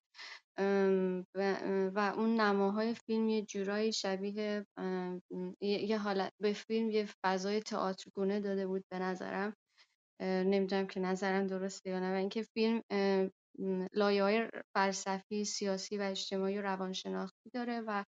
[1.94, 4.66] و اون نماهای فیلم یه جورایی شبیه
[5.61, 9.55] یه حالت به فیلم یه فضای تئاترگونه داده بود به نظرم.
[10.23, 12.82] نمی‌دونم که نظرم درسته یا نه و اینکه فیلم
[13.95, 18.05] لایه های فلسفی سیاسی و اجتماعی و روانشناختی داره و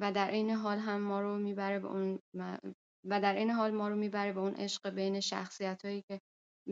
[0.00, 2.18] و در این حال هم ما رو می‌بره به اون
[3.08, 6.20] و در این حال ما رو می‌بره به اون عشق بین شخصیت هایی که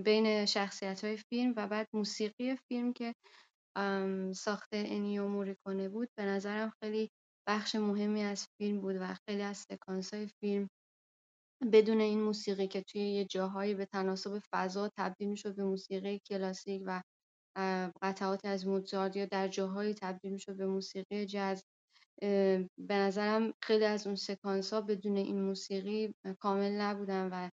[0.05, 3.15] بین شخصیت های فیلم و بعد موسیقی فیلم که
[4.35, 6.09] ساخته انیو کنه بود.
[6.19, 7.11] به نظرم خیلی
[7.49, 10.69] بخش مهمی از فیلم بود و خیلی از سکانس های فیلم
[11.73, 16.83] بدون این موسیقی که توی یه جاهایی به تناسب فضا تبدیل می‌شد به موسیقی کلاسیک
[16.87, 17.03] و
[18.03, 21.65] قطعات از موزارت یا در جاهایی تبدیل می‌شد به موسیقی جاز
[22.79, 27.51] به نظرم خیلی از اون سکانس ها بدون این موسیقی کامل نبودن و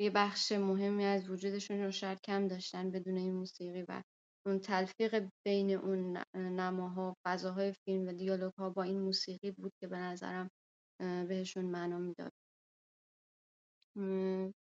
[0.00, 4.02] یه بخش مهمی از وجودشون رو شاید کم داشتن بدون این موسیقی و
[4.46, 9.86] اون تلفیق بین اون نماها فضاهای فیلم و دیالوگ ها با این موسیقی بود که
[9.88, 10.50] به نظرم
[11.00, 12.32] بهشون معنا می‌داد.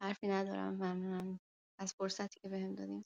[0.01, 1.39] حرفی ندارم ممنونم
[1.79, 3.05] از فرصتی که بهم دادین.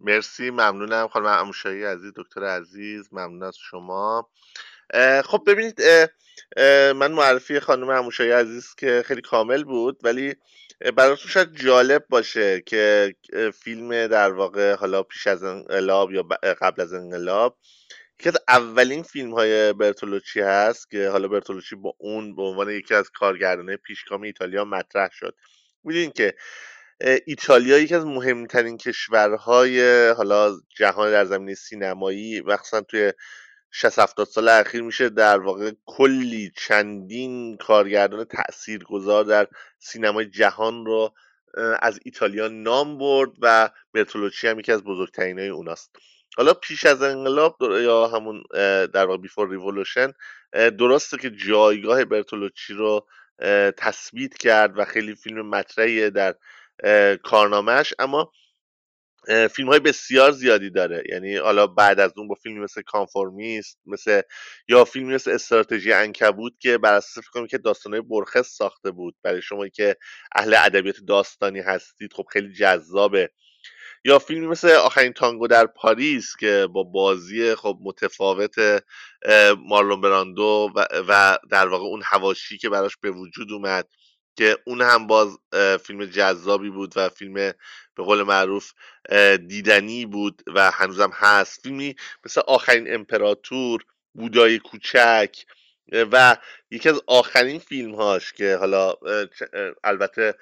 [0.00, 1.08] مرسی ممنونم.
[1.08, 4.30] خانم اموشایی عزیز دکتر عزیز ممنون از شما.
[5.24, 5.82] خب ببینید
[6.96, 10.34] من معرفی خانم اموشایی عزیز که خیلی کامل بود ولی
[10.96, 13.14] براتون شاید جالب باشه که
[13.54, 16.22] فیلم در واقع حالا پیش از انقلاب یا
[16.60, 17.58] قبل از انقلاب
[18.24, 22.94] یکی از اولین فیلم های برتولوچی هست که حالا برتولوچی با اون به عنوان یکی
[22.94, 25.36] از کارگردانه پیشگام ایتالیا مطرح شد.
[25.84, 26.34] می‌دونین که
[27.26, 33.12] ایتالیا یکی از مهمترین کشورهای حالا جهان در زمینه سینمایی مخصوصا توی
[33.70, 39.48] 60 70 سال اخیر میشه در واقع کلی چندین کارگردان تاثیرگذار در
[39.78, 41.14] سینمای جهان رو
[41.80, 45.96] از ایتالیا نام برد و برتولوچی هم یکی از بزرگترین های اوناست.
[46.36, 48.42] حالا پیش از انقلاب یا همون
[48.86, 50.12] در واقع بیفور ریولوشن
[50.52, 53.06] درسته که جایگاه برتولوچی رو
[53.76, 56.34] تثبیت کرد و خیلی فیلم مطرحیه در
[57.22, 58.32] کارنامهش اما
[59.50, 61.02] فیلم های بسیار زیادی داره.
[61.08, 64.22] یعنی حالا بعد از اون با فیلمی مثل کانفورمیست مثل
[64.68, 69.16] یا فیلمی مثل استراتژی انکبوت که بر اساس فکر که داستانهای برخص ساخته بود.
[69.22, 69.96] برای شما که
[70.34, 73.30] اهل ادبیات داستانی هستید خب خیلی جذابه.
[74.04, 78.82] یا فیلمی مثل آخرین تانگو در پاریس که با بازی خب متفاوت
[79.58, 83.88] مارلون براندو و, و در واقع اون هواشی که براش به وجود اومد
[84.36, 85.38] که اون هم باز
[85.82, 88.72] فیلم جذابی بود و فیلم به قول معروف
[89.48, 91.62] دیدنی بود و هنوزم هست.
[91.62, 91.94] فیلمی
[92.24, 95.36] مثل آخرین امپراتور بودای کوچک
[95.92, 96.36] و
[96.70, 98.94] یکی از آخرین فیلم هاش که حالا
[99.84, 100.34] البته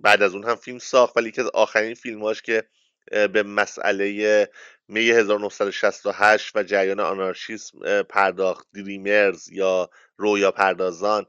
[0.00, 2.64] بعد از اون هم فیلم ساخت ولی یکی از آخرین فیلم هاش که
[3.10, 4.48] به مسئله
[4.88, 11.26] می 1968 و جریان آنارشیسم پرداخت دریمرز یا رویا پردازان.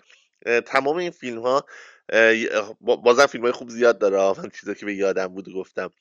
[0.65, 1.65] تمام این فیلم ها
[2.81, 4.41] بازم فیلم های خوب زیاد داره.
[4.41, 5.91] من چیزا که به یادم بود گفتم.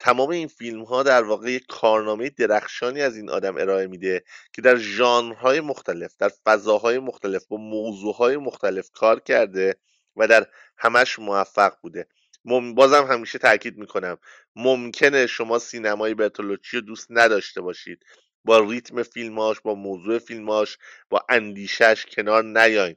[0.00, 4.62] تمام این فیلم ها در واقع یک کارنامه درخشانی از این آدم ارائه میده که
[4.62, 9.76] در ژانرهای مختلف در فضاهای مختلف با موضوعهای مختلف کار کرده
[10.16, 10.46] و در
[10.76, 12.06] همش موفق بوده.
[12.44, 14.18] بازم همیشه تاکید می‌کنم.
[14.56, 18.04] ممکنه شما سینمای برتولوچی رو دوست نداشته باشید.
[18.44, 20.78] با ریتم فیلماش با موضوع فیلماش
[21.10, 22.96] با اندیشش کنار نیاین.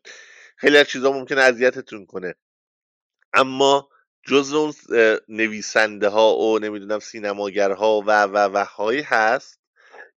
[0.58, 2.36] خیلی از چیزا ممکنه اذیتتون کنه.
[3.34, 3.90] اما
[4.28, 4.74] جز اون
[5.28, 9.60] نویسنده ها و نمی‌دونم سینماگرها و و و هایی هست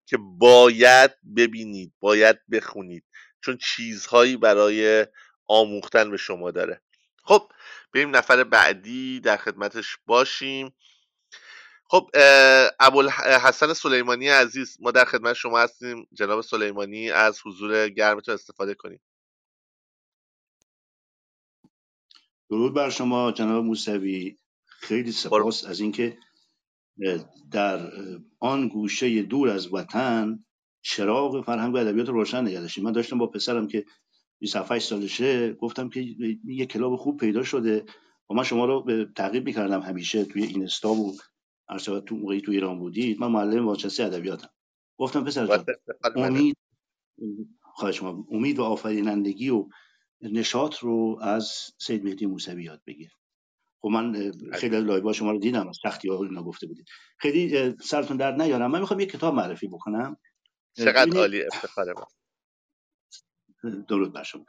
[0.05, 3.03] که باید ببینید باید بخونید.
[3.41, 5.07] چون چیزهایی برای
[5.47, 6.81] آموختن به شما داره.
[7.25, 7.51] خب
[7.93, 10.73] بریم نفر بعدی در خدمتش باشیم.
[11.87, 12.09] خب
[12.79, 16.07] ابوالحسن سلیمانی عزیز ما در خدمت شما هستیم.
[16.13, 19.01] جناب سلیمانی از حضور گرمتون استفاده کنیم.
[22.49, 24.37] درود بر شما جناب موسوی.
[24.65, 26.17] خیلی سپاس از اینکه
[27.51, 27.91] در
[28.39, 30.45] آن گوشه دور از وطن
[30.81, 33.85] چراغ فرهنگ و ادبیات روشن نگه من داشتم با پسرم که
[34.39, 35.53] 28 سالشه.
[35.53, 37.85] گفتم که یه کلاب خوب پیدا شده.
[38.29, 40.69] و من شما رو به تعقیب می‌کردم همیشه توی این
[41.87, 43.19] و تو موقعی تو ایران بودید.
[43.19, 44.49] من معلم واچنسی ادبیاتم.
[44.97, 45.63] گفتم پسر
[46.15, 46.57] امید
[47.61, 49.67] خواهش شما امید و آفرینندگی و
[50.21, 53.11] نشاط رو از سید مهدی موسوی یاد بگیر.
[53.81, 56.85] خب من خیلی لایبا شما رو دیدم از تختی ها اینا گفته بودید.
[57.17, 58.71] خیلی سرتون در نیارم.
[58.71, 60.17] من می‌خوام یه کتاب معرفی بکنم.
[60.73, 61.93] چقدر عالی افتخار
[63.69, 64.45] درود بر شما.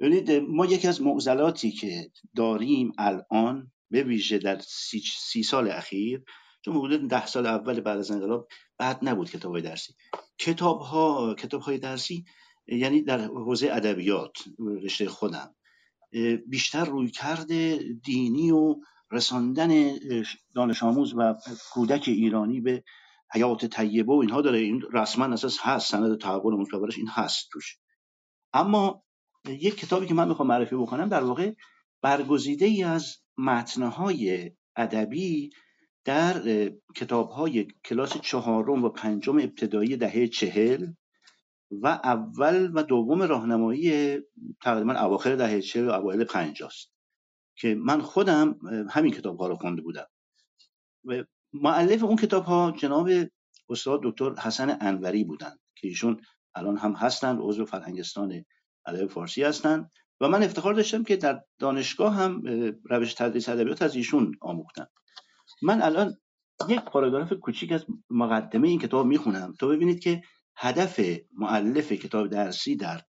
[0.00, 6.22] ببینید ما یکی از معضلاتی که داریم الان به ویژه در سی, سی سال اخیر
[6.64, 8.48] چون حدود ده سال اول بعد از انقلاب
[8.78, 9.94] بعد نبود کتاب های درسی.
[10.38, 12.24] کتاب ها کتاب های درسی
[12.68, 14.32] یعنی در حوزه ادبیات
[14.82, 15.54] رشته خودم
[16.46, 18.76] بیشتر روی کرده دینی و
[19.12, 19.98] رساندن
[20.54, 21.34] دانش آموز و
[21.72, 22.84] کودک ایرانی به
[23.32, 24.58] حیات طیبه و اینها داره.
[24.58, 27.78] این رسما اساس هست سند تحول مصورش این هست توش.
[28.52, 29.04] اما
[29.48, 31.52] یک کتابی که من می‌خوام معرفی بکنم در واقع
[32.02, 35.50] برگزیده ای از متنهای ادبی
[36.04, 36.42] در
[36.96, 40.92] کتابهای کلاس چهارم و پنجم ابتدایی دهه چهل
[41.70, 44.18] و اول و دوم راهنمایی
[44.62, 46.92] تقریبا اواخر دهه چهل و اوایل پنجاست
[47.56, 48.58] که من خودم
[48.90, 50.06] همین کتاب رو خونده بودم.
[51.04, 53.08] و معلف اون کتاب ها جناب
[53.68, 56.20] استاد دکتر حسن انوری بودند که ایشون
[56.54, 58.44] الان هم هستند عضو فرهنگستان
[58.86, 59.90] ادب فارسی هستند
[60.20, 62.42] و من افتخار داشتم که در دانشگاه هم
[62.84, 64.86] روش تدریس ادبیات از ایشون آموختم.
[65.62, 66.16] من الان
[66.68, 69.54] یک پاراگراف کوچیک از مقدمه این کتاب می‌خونم.
[69.60, 70.22] تا ببینید که
[70.56, 71.00] هدف
[71.32, 73.00] معلف کتاب درسی در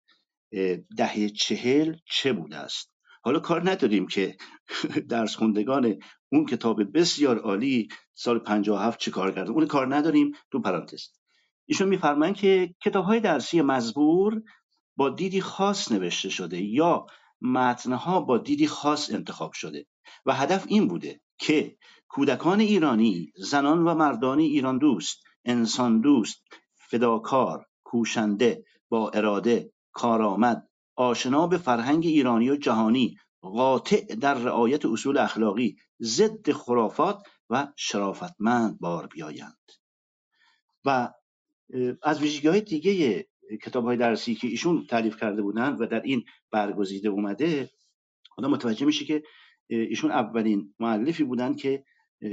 [0.97, 2.91] دهه چهل چه بوده است.
[3.23, 4.35] حالا کار نداریم که
[5.09, 5.95] درس خوندگان
[6.31, 9.51] اون کتاب بسیار عالی سال 57 چه کار کردن.
[9.51, 10.31] اون کار نداریم.
[10.51, 11.07] تو پرانتز.
[11.65, 14.41] ایشون میفرمایند که کتاب های درسی مزبور
[14.97, 17.05] با دیدی خاص نوشته شده یا
[17.41, 19.85] متنها با دیدی خاص انتخاب شده
[20.25, 21.77] و هدف این بوده که
[22.07, 26.43] کودکان ایرانی زنان و مردان ایران دوست انسان دوست
[26.75, 35.17] فداکار کوشنده با اراده کارآمد آشنا به فرهنگ ایرانی و جهانی قاطع در رعایت اصول
[35.17, 39.71] اخلاقی ضد خرافات و شرافتمند بار بیایند.
[40.85, 41.13] و
[42.03, 43.27] از ویژگی های دیگه
[43.63, 47.69] کتاب های درسی که ایشون تعریف کرده بودند و در این برگزیده اومده
[48.37, 49.23] آدم متوجه میشه که
[49.67, 51.83] ایشون اولین معلفی بودند که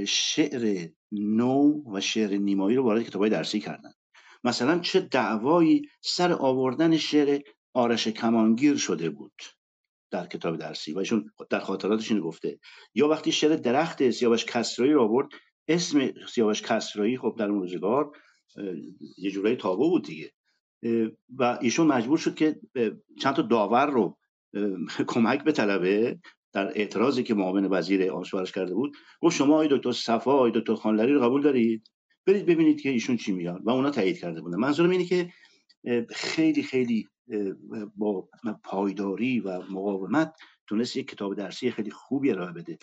[0.07, 3.91] شعر نو و شعر نیمایی رو وارد کتاب های درسی کردن
[4.43, 7.41] مثلا چه دعوایی سر آوردن شعر
[7.73, 9.41] آرش کمانگیر شده بود
[10.11, 12.59] در کتاب درسی؟ و ایشون در خاطراتش اینو گفته
[12.93, 15.27] یا وقتی شعر درخت سیاوش کسرایی رو آورد
[15.67, 18.11] اسم سیاوش کسرایی خب در اون روزگار
[19.17, 20.31] یه جورایی تابو بود دیگه.
[21.37, 22.59] و ایشون مجبور شد که
[23.21, 24.17] چند تا داور رو
[25.07, 26.19] کمک به طلبه
[26.53, 28.97] در اعتراضی که معاون وزیر آموزش کرده بود.
[29.21, 31.91] گفت شما آقای دکتر صفا آقای دکتر خانلری رو قبول دارید؟
[32.25, 34.57] برید ببینید که ایشون چی میاد و اونا تایید کرده بودن.
[34.57, 35.29] منظورم اینه که
[36.09, 37.07] خیلی خیلی
[37.95, 38.29] با
[38.63, 40.33] پایداری و مقاومت
[40.67, 42.77] تونست یک کتاب درسی خیلی خوبی ارائه بده.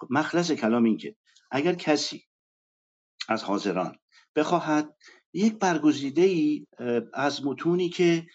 [0.00, 1.16] خب، مخلص کلام این که
[1.50, 2.22] اگر کسی
[3.28, 3.96] از حاضران
[4.36, 4.94] بخواهد
[5.32, 6.66] یک برگزیده ای
[7.14, 8.26] از متونی که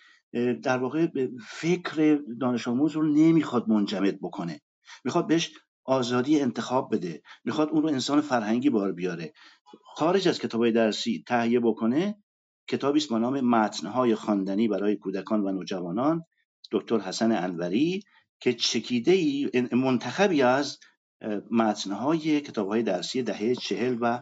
[0.63, 1.07] در واقع
[1.47, 4.61] فکر دانش آموز رو نمی‌خواد منجمد بکنه.
[5.05, 5.51] می‌خواد بهش
[5.85, 7.21] آزادی انتخاب بده.
[7.43, 9.33] می‌خواد اون رو انسان فرهنگی بار بیاره.
[9.95, 12.23] خارج از کتاب درسی تهیه بکنه.
[12.67, 16.23] کتابی است با نام متنهای خواندنی برای کودکان و نوجوانان.
[16.71, 18.03] دکتر حسن انوری
[18.39, 20.79] که چکیده ای منتخبی از
[21.51, 24.21] متنهای کتاب های درسی دهه چهل و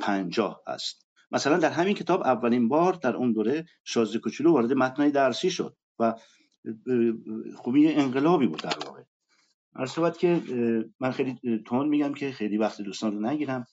[0.00, 5.10] پنجاه است مثلا در همین کتاب اولین بار در اون دوره شازده کوچولو وارد متنهای
[5.10, 6.14] درسی شد و
[7.56, 9.02] خوبی انقلابی بود در واقع.
[9.76, 10.42] عرض که
[11.00, 13.66] من خیلی تون میگم که خیلی وقت دوستان رو نگیرم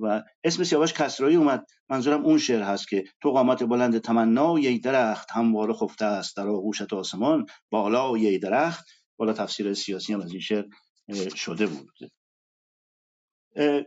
[0.00, 1.66] و اسم سیاوش کسرایی اومد.
[1.88, 6.48] منظورم اون شعر هست که تو قامت بلند تمنا ی درخت همواره خفته است در
[6.48, 8.86] آغوشت آسمان بالا ی درخت.
[9.16, 10.64] بالا تفسیر سیاسی هم از این شعر
[11.34, 12.12] شده بود.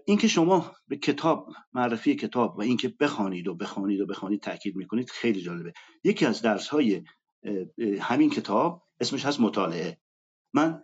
[0.06, 5.10] اینکه شما به کتاب معرفی کتاب و اینکه بخوانید و بخوانید و بخوانید تاکید می‌کنید
[5.10, 5.74] خیلی جالبه.
[6.04, 7.04] یکی از درس های
[8.00, 9.98] همین کتاب اسمش هست مطالعه.
[10.54, 10.82] من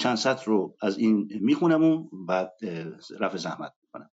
[0.00, 2.52] چند سطر رو از این می‌خونم و بعد
[3.20, 4.10] رفع زحمت می‌کنم.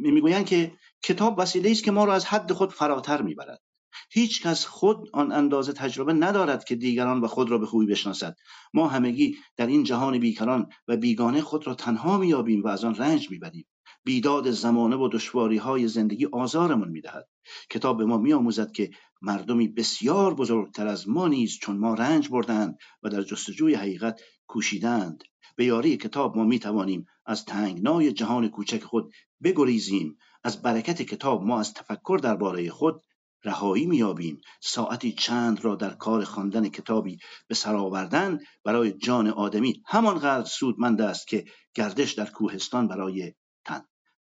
[0.00, 0.72] می‌گویند که
[1.02, 3.60] کتاب وسیله است که ما رو از حد خود فراتر می‌برد.
[4.10, 8.36] هیچ کس خود آن اندازه تجربه ندارد که دیگران و خود را به خوبی بشناسد.
[8.74, 12.94] ما همگی در این جهان بیکران و بیگانه خود را تنها میابیم و از آن
[12.94, 13.66] رنج می‌بریم.
[14.04, 17.28] بیداد زمانه و دشواری های زندگی آزارمون می‌دهد.
[17.70, 18.90] کتاب به ما میآموزد که
[19.22, 25.22] مردمی بسیار بزرگتر از ما نیز چون ما رنج بردند و در جستجوی حقیقت کوشیدند
[25.56, 29.12] به یاری کتاب ما می توانیم از تنگنای جهان کوچک خود
[29.42, 30.16] بگریزیم.
[30.44, 33.02] از برکت کتاب ما از تفکر درباره خود
[33.44, 39.82] رهایی میابیم ساعتی چند را در کار خواندن کتابی به سر آوردن برای جان آدمی
[39.86, 41.44] همانقدر سودمند است که
[41.74, 43.84] گردش در کوهستان برای تن.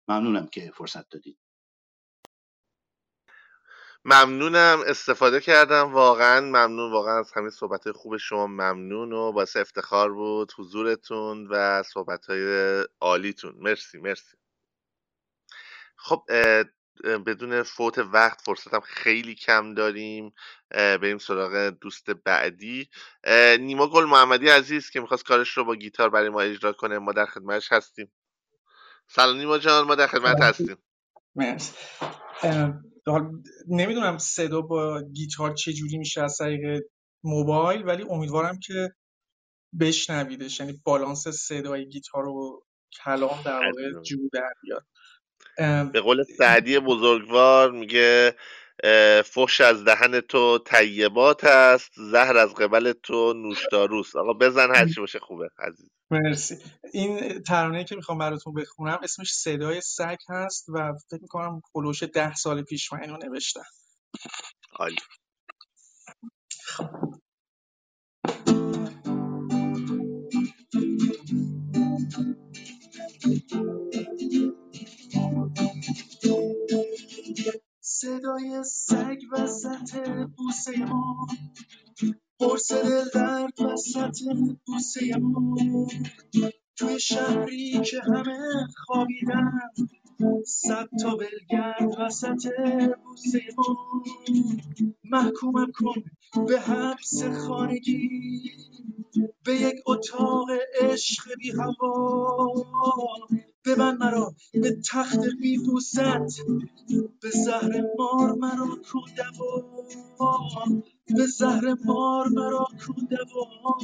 [0.07, 1.38] ممنونم که فرصت دادید.
[4.06, 4.80] ممنونم.
[4.88, 5.94] استفاده کردم.
[5.94, 6.91] واقعا ممنون.
[6.91, 10.52] واقعا از همین صحبت خوب شما ممنون و باعث افتخار بود.
[10.57, 13.56] حضورتون و صحبت های عالیتون.
[13.57, 14.38] مرسی مرسی.
[15.98, 16.23] خب
[17.04, 20.34] بدون فوت وقت فرصتم خیلی کم داریم.
[20.72, 22.90] بریم سراغ دوست بعدی.
[23.60, 27.12] نیما گل محمدی عزیز که می‌خواست کارش رو با گیتار برای ما اجرا کنه ما
[27.12, 28.12] در خدمتش هستیم.
[29.08, 30.78] سلام نیما جان ما در خدمت هستیم.
[31.36, 31.74] مرسی.
[33.68, 36.84] نمی‌دونم صدا با گیتار چه جوری میشه از طریق
[37.24, 38.96] موبایل ولی امیدوارم که
[39.80, 42.66] بشنویدش یعنی بالانس صدای گیتار و
[43.04, 44.86] کلام در واقع جو در بیاد.
[45.94, 48.36] به قول سعدی بزرگوار میگه
[49.26, 54.15] فحش از دهن تو طیبات است زهر از قبل تو نوشداروست.
[54.15, 55.90] آقا بزن هرچی باشه خوبه عزیز.
[56.11, 56.56] مرسی.
[56.94, 62.36] این ترانه که می‌خوام براتون بخونم اسمش صدای سگ هست و فکر می‌کنم خلوش ده
[62.36, 63.64] سال پیش من اینو نوشتم.
[64.73, 64.95] عالی.
[77.82, 81.28] صدای سگ وسط بوسه ما
[82.40, 84.18] قرص دل درد وسط
[84.66, 85.88] بوسه ما
[86.78, 89.52] توی شهری که همه خوابیدن
[90.46, 92.50] صد تا بلگرد وسط
[93.04, 94.04] بوسه ما
[95.04, 96.04] محکومم کن
[96.48, 98.52] به حبس خانگی
[99.46, 100.48] به یک اتاق
[100.82, 102.54] عشق بی هوا.
[103.66, 105.58] ببند مرا به تخت بی
[107.22, 109.64] به زهر مار مرا کن دوا
[111.18, 113.78] به زهر مار مرا کن دوا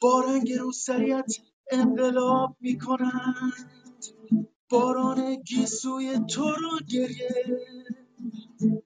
[0.00, 1.36] با رنگ روسریت
[1.70, 3.52] انقلاب می‌کنند.
[4.70, 7.44] باران گیسوی تو رو گریه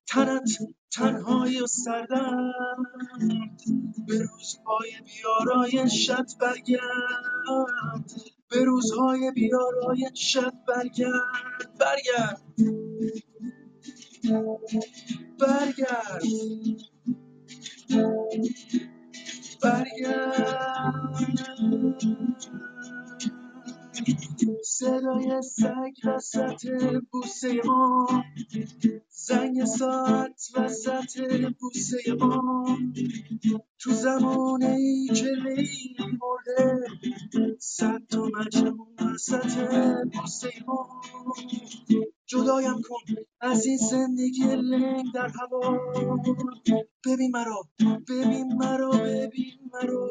[0.07, 0.59] تنت
[0.93, 3.63] تنهایی و سردرد.
[4.07, 8.38] به روزهای بیارای شد برگرد.
[8.51, 11.23] به روزهای بیارای شد برگرد.
[11.81, 12.43] برگرد.
[15.41, 16.23] برگرد.
[19.63, 21.15] برگرد.
[24.65, 26.67] صدای سگ وسط
[27.13, 28.07] بوسه ما.
[29.11, 31.21] زنگ ساعت وسط
[31.61, 32.67] بوسه ما.
[33.79, 36.87] تو زمانه ای که لیلی مرده
[37.59, 39.55] صد تا مجنون وسط
[40.13, 41.01] بوسه ما.
[42.27, 45.79] جدایم کن از این زندگی لنگ در هوا.
[47.07, 47.63] ببین مرا
[48.09, 50.09] ببین مرا ببین مرا.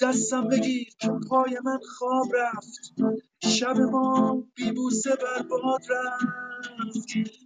[0.00, 0.88] دستم بگیر
[1.30, 2.94] پای من خواب رفت.
[3.44, 6.26] شب ما بی بوسه بر باد رفت.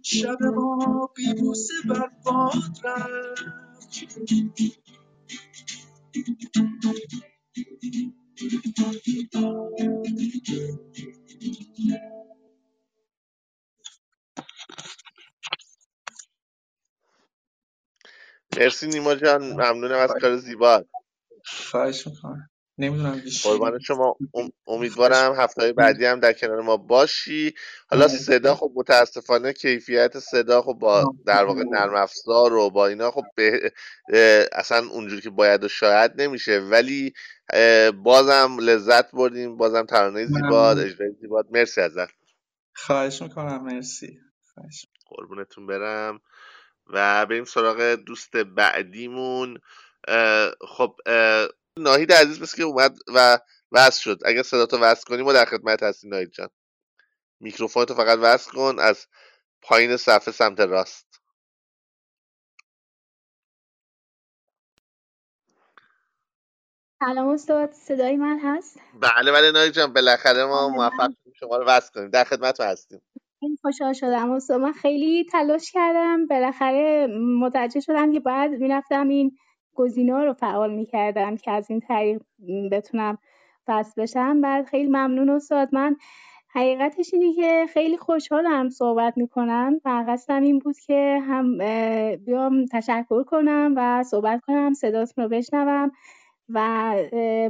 [0.03, 3.45] شب ما بی بوسه بر باد رفت.
[18.57, 20.85] مرسی نیما جان ممنونم از کار زیبا
[21.51, 22.49] خواهش می‌کنم.
[22.77, 24.17] نمی‌دونم قربان شما.
[24.67, 27.53] امیدوارم هفته بعدی هم در کنار ما باشی.
[27.89, 33.11] حالا صدا خب متاسفانه کیفیت صدا خب با در واقع نرم افزار و با اینا
[33.11, 33.73] خب به
[34.51, 36.59] اصلا اونجوری که باید و شاید نمیشه.
[36.59, 37.13] ولی
[38.03, 39.57] بازم لذت بردیم.
[39.57, 42.09] بازم ترانه زیبا اجرای زیبا مرسی ازت.
[42.75, 43.63] خواهش می‌کنم.
[43.63, 44.19] مرسی.
[44.53, 44.85] خواهش.
[45.05, 46.19] قربونتون برم.
[46.93, 49.57] و بریم سراغ دوست بعدیمون.
[50.67, 50.95] خب
[51.77, 53.39] ناهید عزیز مثل که اومد و
[53.71, 54.19] وصل شد.
[54.25, 56.49] اگر صداتو وصل کنی ما در خدمت هستیم ناهید جان.
[57.39, 59.07] میکروفونتو فقط وصل کن از
[59.61, 61.21] پایین صفحه سمت راست.
[66.99, 69.93] سلام استاد صدای من هست؟ بله بله ناهید جان.
[69.93, 71.09] بالاخره ما موفق
[71.39, 72.09] شما رو وصل کنیم.
[72.09, 73.01] در خدمت هستیم.
[73.39, 74.31] خیلی خوشحال شدم.
[74.31, 76.27] استاد من خیلی تلاش کردم.
[76.27, 77.07] بالاخره
[77.41, 79.37] متوجه شدم که باید می‌رفتم این
[79.79, 82.21] گزینه‌ها رو فعال می‌کردم که از این طریق
[82.71, 83.17] بتونم
[83.67, 84.41] فصل بشم.
[84.41, 85.69] بعد خیلی ممنون استاد.
[85.71, 85.95] من
[86.49, 89.81] حقیقتش اینه که خیلی خوشحالم صحبت می‌کنم.
[89.85, 91.57] و قصدم این بود که هم
[92.15, 95.91] بیام تشکر کنم و صحبت کنم صداتون رو بشنوم
[96.49, 96.95] و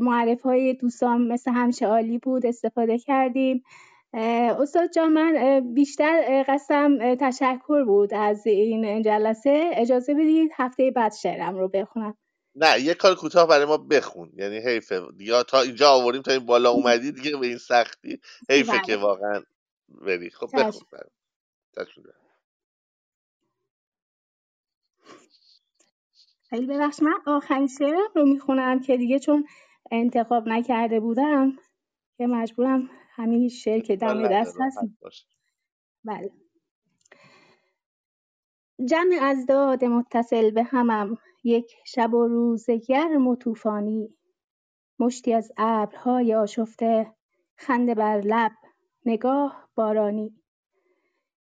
[0.02, 3.64] معرف های دوستان مثل همیشه عالی بود استفاده کردیم.
[4.14, 9.72] استاد جان من بیشتر قصدم تشکر بود از این جلسه.
[9.74, 12.18] اجازه بدید هفته بعد شعرم رو بخونم.
[12.56, 14.32] نه یه کار کوتاه برای ما بخون.
[14.36, 15.02] یعنی حیفه.
[15.20, 18.20] یا تا اینجا آوردیم تا این بالا اومدی دیگه به این سختی.
[18.50, 18.82] حیفه بله.
[18.82, 19.44] که واقعا
[19.90, 20.30] بری.
[20.30, 21.10] خب بخون برای.
[26.50, 29.46] خیلی ببخش من آخرین شعرم رو می‌خونم که دیگه چون
[29.92, 31.58] انتخاب نکرده بودم
[32.18, 32.90] که مجبورم
[33.20, 34.78] همین شعر که دم دست هست
[36.04, 36.32] بله.
[38.86, 44.16] جمع ازداد متصل به همم یک شب و روز گرم و طوفانی.
[45.00, 47.14] مشتی از ابرهای آشفته
[47.56, 48.52] خنده بر لب
[49.06, 50.42] نگاه بارانی.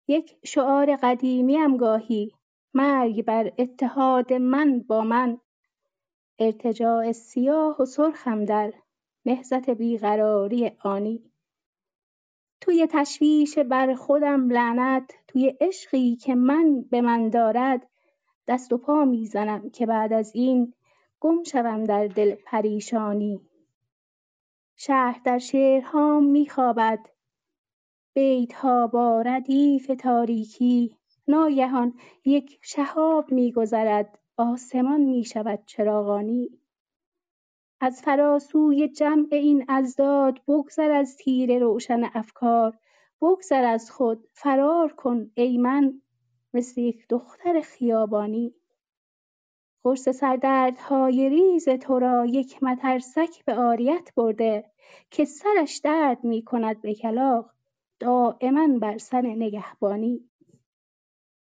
[0.08, 2.32] یک شعار قدیمیم گاهی
[2.74, 5.40] مرگ بر اتحاد من با من.
[6.38, 8.72] ارتجاع سیاه و سرخم در
[9.26, 11.33] نهضت بیقراری آنی.
[12.64, 17.86] توی تشویش بر خودم لعنت توی عشقی که من به من دارد
[18.48, 20.74] دست و پا می‌زنم که بعد از این
[21.20, 23.40] گم شوم در دل پریشانی.
[24.76, 27.06] شهر در شعرهام میخوابد
[28.14, 30.96] بیتها با ردیف تاریکی.
[31.28, 36.48] ناگهان یک شهاب میگذرد آسمان می‌شود چراغانی.
[37.84, 42.78] از فراسوی جمع این اضداد بگذر از تیر روشن افکار.
[43.22, 46.02] بگذر از خود فرار کن ای من
[46.54, 48.54] مثل یک دختر خیابانی.
[49.82, 54.64] قرص سردردهای ریز تو را یک مترسک به عاریت برده
[55.10, 57.50] که سرش درد می کند به کلاغ
[58.00, 60.30] دایما بر سر نگهبانی.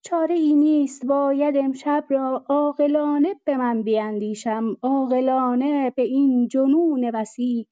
[0.07, 1.05] چاره ای نیست.
[1.05, 4.77] باید امشب را عاقلانه به من بیندیشم.
[4.81, 7.67] عاقلانه به این جنون وسیع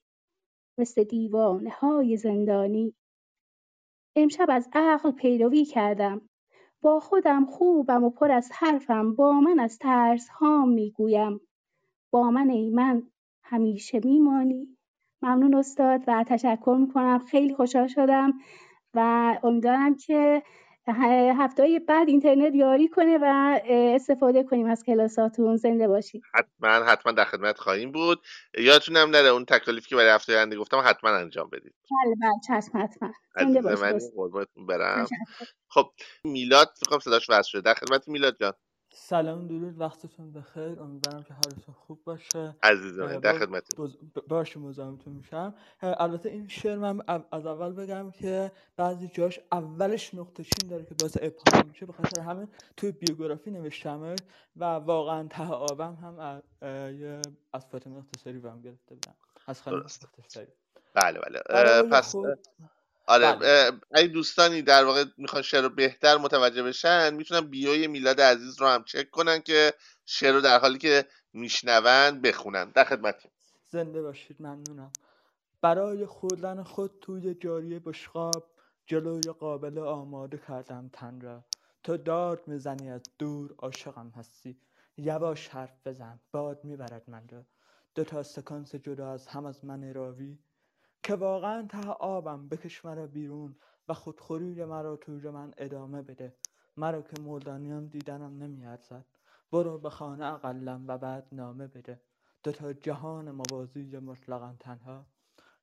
[0.77, 2.93] مثل دیوانه های زندانی.
[4.15, 6.22] امشب از عقل پیروی کردم.
[6.81, 9.15] با خودم خوبم و پر از حرفم.
[9.15, 11.41] با من از ترس هام می‌گویم.
[12.11, 13.03] با من ای من
[13.43, 14.77] همیشه میمانی.
[15.22, 17.19] ممنون استاد و تشکر می‌کنم.
[17.19, 18.34] خیلی خوشحال شدم
[18.93, 18.99] و
[19.43, 20.43] امیدوارم که
[20.88, 25.57] هفته بعد اینترنت یاری کنه و استفاده کنیم از کلاساتون.
[25.57, 28.22] زنده باشید حتما حتما در خدمت خواهیم بود.
[28.57, 31.73] یادتونم نره اون تکالیفی که برای هفته آینده گفتم حتما انجام بدید.
[31.91, 33.11] بله بله چشم حتما.
[33.35, 34.11] زنده باشید
[34.68, 35.07] برم.
[35.68, 35.85] خب
[36.23, 37.61] میلاد فکر صداش وصل شده.
[37.61, 38.53] در خدمت میلاد جان.
[38.95, 40.82] سلام درود وقتتون بخیر.
[40.82, 42.56] امیدوارم که حالتون خوب باشه.
[42.64, 43.64] عزیز من در خدمت
[44.28, 45.56] باشه مزاحمتون میشم.
[45.82, 47.02] البته این شعر من
[47.32, 51.86] از اول بگم که بعضی جاش اولش نقطه چین داره که باعث ابهام میشه.
[51.86, 52.48] به خاطر همین
[52.78, 54.15] توی بیوگرافی نوشتمه
[54.56, 56.41] و واقعا ته آبم هم
[57.53, 59.15] از فاطمه اختصاری بهم گرفته بودم
[59.48, 60.52] از خانم اختصاری.
[60.94, 61.41] بله بله.
[61.91, 62.15] پس
[63.06, 63.72] آره بله.
[63.92, 68.68] اگه دوستانی در واقع می‌خوان شعر رو بهتر متوجه بشن می‌تونن بیوی میلاد عزیز رو
[68.68, 69.74] هم چک کنن که
[70.06, 72.72] شعر رو در حالی که میشنون بخونن.
[72.72, 73.32] در خدمتیم.
[73.70, 74.92] زنده باشید ممنونم.
[75.62, 78.52] برای خوردن خود توی جاری بشقاب
[78.88, 81.46] جلوی قابل آماده کردم تن را.
[81.84, 84.58] تو داد می‌زنی از دور عاشقم هستی.
[84.98, 87.46] یواش حرف بزن باد می‌برد من را.
[87.96, 90.38] دو تا سکانس جدا از هم از من راوی.
[91.04, 93.56] که واقعا ته آبم بکش مرا بیرون
[93.88, 96.36] و خودخوری مرا توی من ادامه بده.
[96.78, 99.06] مرا که مردانیم دیدنم نمیارزد.
[99.52, 102.02] برو به خانه اقلم و بعد نامه بده.
[102.44, 105.06] دوتا جهان موازی مطلقا تنها.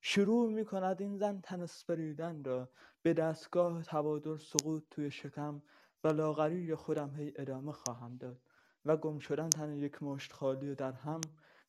[0.00, 2.68] شروع می کند این زن تن اسپریدن را.
[3.02, 5.62] به دستگاه تبادل سقوط توی شکم
[6.04, 8.40] و لاغری خودم هی ادامه خواهم داد.
[8.84, 11.20] و گم شدن تن یک مشت خالی در هم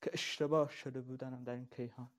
[0.01, 2.09] که اشتباه شده بودنم در این کیهان.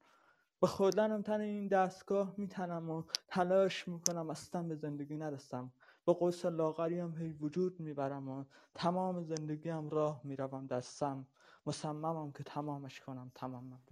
[0.63, 5.73] به خوردنم تن این دستگاه میتنم و تلاش می‌کنم اصلا به زندگی نرسم.
[6.07, 8.45] به قوس لاغریم هی وجود می‌برم و
[8.75, 11.27] تمام زندگیم راه می‌روم در سم.
[11.67, 13.83] مصممم که تمامش کنم تمام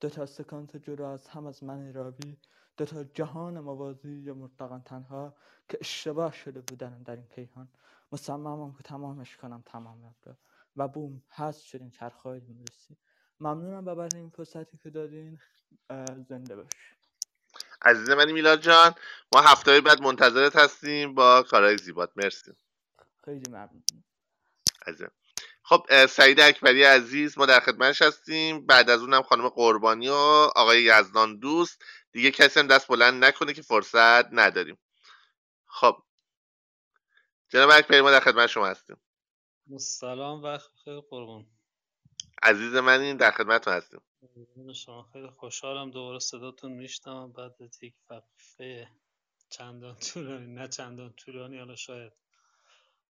[0.00, 2.36] دو تا سکانس جدا از هم از من راوی
[2.76, 5.34] دو تا جهان موازی یا مطلقا تنها
[5.68, 7.68] که اشتباه شده بودنم در این کیهان
[8.12, 10.34] مصممم که تمامش کنم تمام رو
[10.76, 12.96] و بوم هست شدین چرخهای می‌رسی.
[13.40, 15.38] ممنونم بابت این فرصتی که دادین.
[16.28, 16.70] زنده باش.
[17.82, 18.94] عزیز منی میلاد جان
[19.32, 22.10] ما هفته بعد منتظرت هستیم با کارهای زیبات.
[22.16, 22.52] مرسی.
[23.24, 23.84] خیلی ممنون.
[24.86, 25.10] عزیزم.
[25.62, 28.66] خب سعید اکبری عزیز ما در خدمتش هستیم.
[28.66, 30.12] بعد از اونم خانم قربانی و
[30.56, 31.82] آقای یزدان دوست.
[32.12, 34.78] دیگه کسی هم دست بلند نکنه که فرصت نداریم.
[35.66, 36.02] خب.
[37.48, 38.96] جناب اکبری ما در خدمت شما هستیم.
[39.78, 41.46] سلام وقت خیلی قربان
[42.42, 44.00] عزیز من این در خدمتتون هستیم.
[44.74, 45.10] شما.
[45.12, 48.88] خیلی خوشحالم دوباره صداتون میشتم بعد از یک وقفه
[49.50, 52.12] چندان طولانی نه چندان طولانی حالا شاید.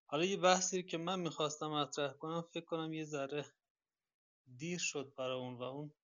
[0.07, 3.45] حالا یه بحثی که من می‌خواستم مطرح کنم فکر کنم یه ذره
[4.57, 5.95] دیر شد برای اون و اون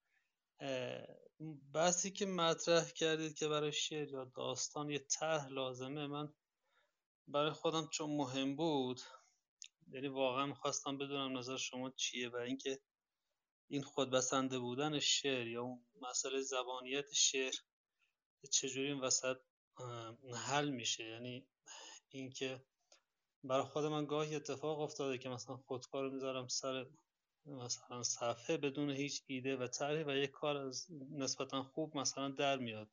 [1.74, 6.34] بحثی که مطرح کردید که برای شعر یا داستان یه طرح لازمه من
[7.28, 9.00] برای خودم چون مهم بود
[9.88, 12.80] یعنی واقعا می‌خواستم بدونم نظر شما چیه و اینکه
[13.68, 17.54] این خودبسنده بودن شعر یا اون مسئله زبانیت شعر
[18.50, 19.36] چجوری این وسط
[20.34, 21.46] حل میشه؟ یعنی
[22.08, 22.64] اینکه
[23.44, 26.86] برای خود من گاهی اتفاق افتاده که مثلا خودکار می‌ذارم سر
[27.46, 32.56] مثلا صفحه بدون هیچ ایده و طرحی و یک کار از نسبتا خوب مثلا در
[32.58, 32.88] میاد.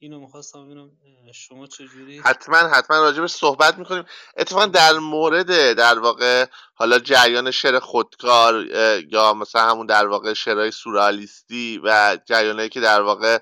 [0.00, 0.90] اینو می‌خواستم ببینم
[1.32, 4.04] شما چجوری؟ حتما حتما راجبش صحبت می‌کنیم.
[4.36, 8.66] اتفاقا در مورد در واقع حالا جریان شعر خودکار
[9.10, 13.38] یا مثلا همون در واقع شعرهای سورالیستی و جریانهایی که در واقع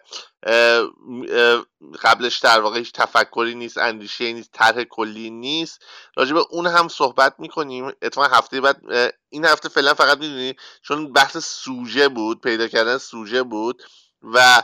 [2.02, 5.84] قبلش در واقع هیچ تفکری نیست اندیشه نیست طرح کلی نیست
[6.16, 7.92] راجب اون هم صحبت می‌کنیم.
[8.02, 8.80] اتفاقا هفته بعد
[9.28, 13.82] این هفته فعلا فقط می‌دونی چون بحث سوژه بود پیدا کردن سوژه بود.
[14.22, 14.62] و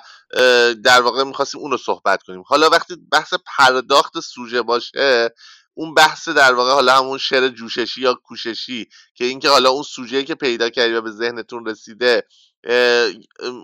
[0.85, 2.43] در واقع می‌خواستیم اون رو صحبت کنیم.
[2.47, 5.31] حالا وقتی بحث پرداخت سوژه باشه
[5.75, 10.25] اون بحث در واقع حالا همون شعر جوششی یا کوششی که اینکه حالا اون سوژه
[10.25, 12.27] که پیدا کردی و به ذهنتون رسیده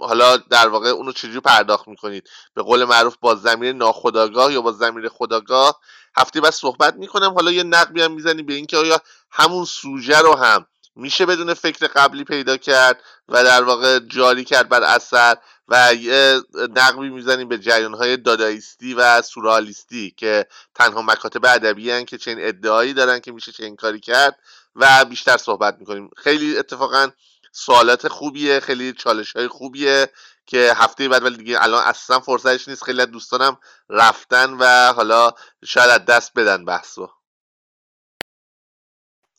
[0.01, 4.73] حالا در واقع اونو چجوری پرداخت می‌کنید؟ به قول معروف با زمیر ناخداگاه یا با
[4.73, 5.81] زمیر خداگاه
[6.17, 9.01] هفته بعد صحبت می‌کنم حالا یه نقبی هم می‌زنی به اینکه آیا
[9.31, 10.67] همون سوژه رو هم
[10.99, 15.37] میشه بدون فکر قبلی پیدا کرد و در واقع جاری کرد بر اثر
[15.69, 16.41] و یه
[16.77, 17.61] نقبی می‌زنیم به
[17.99, 23.77] های دادایستی و سورالیستی که تنها مکاتب ادبی که چنین ادعایی دارن که میشه چنین
[23.77, 24.39] کاری کرد
[24.77, 26.11] و بیشتر صحبت می‌کنیم.
[26.17, 27.11] خیلی اتفاقا
[27.53, 30.13] سوالات خوبیه خیلی چالش های خوبیه
[30.47, 32.85] که هفته بعد ولی دیگه الان اصلا فرصتش نیست.
[32.85, 33.59] خیلی از دوستانم
[33.91, 35.31] رفتن و حالا
[35.65, 37.18] شاید دست بدن بحثو.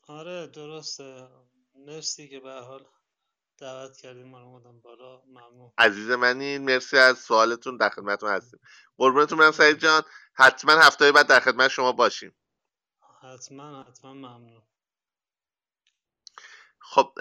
[0.09, 1.27] آره درسته.
[1.75, 2.85] مرسی که به حال
[3.57, 5.21] دعوت کردیم من اومدم بالا.
[5.27, 5.71] ممنون.
[5.77, 8.59] عزیز منین مرسی از سوالتون در خدمتتون هستیم.
[8.97, 10.03] قربونتون برم سعید جان.
[10.33, 12.35] حتما هفته بعد در خدمت شما باشیم.
[13.21, 14.61] حتما حتما ممنون.
[16.79, 17.13] خب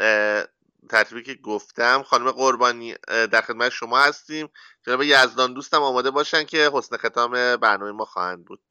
[0.90, 4.48] ترتیبی که گفتم خانم قربانی در خدمت شما هستیم.
[4.86, 8.62] جناب یزدان دوستم آماده باشن که حسن ختام برنامه ما خواهند بود.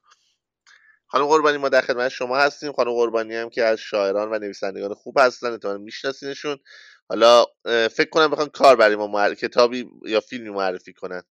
[1.07, 2.71] خانم قربانی ما در خدمت شما هستیم.
[2.71, 6.57] خانم قربانی هم که از شاعران و نویسندگان خوب هستن اتفاقا میشناسینشون.
[7.09, 11.23] حالا فکر کنم بخوان کار برای ما معرفی کتابی یا فیلمی معرفی کنن.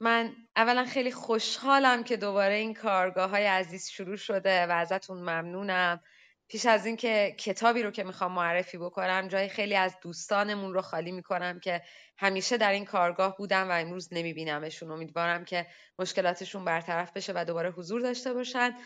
[0.00, 6.00] من اولا خیلی خوشحالم که دوباره این کارگاه های عزیز شروع شده و ازتون ممنونم.
[6.48, 11.12] پیش از اینکه کتابی رو که می‌خوام معرفی بکنم جای خیلی از دوستانمون رو خالی
[11.12, 11.82] می‌کنم که
[12.18, 14.90] همیشه در این کارگاه بودم و امروز نمیبینمشون.
[14.90, 15.66] امیدوارم که
[15.98, 18.76] مشکلاتشون برطرف بشه و دوباره حضور داشته باشن.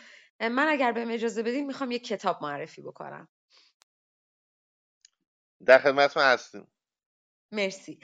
[0.40, 3.28] من اگر بهم اجازه بدین می‌خوام یک کتاب معرفی بکنم.
[5.66, 6.72] در خدمتتون هستیم.
[7.52, 8.00] مرسی.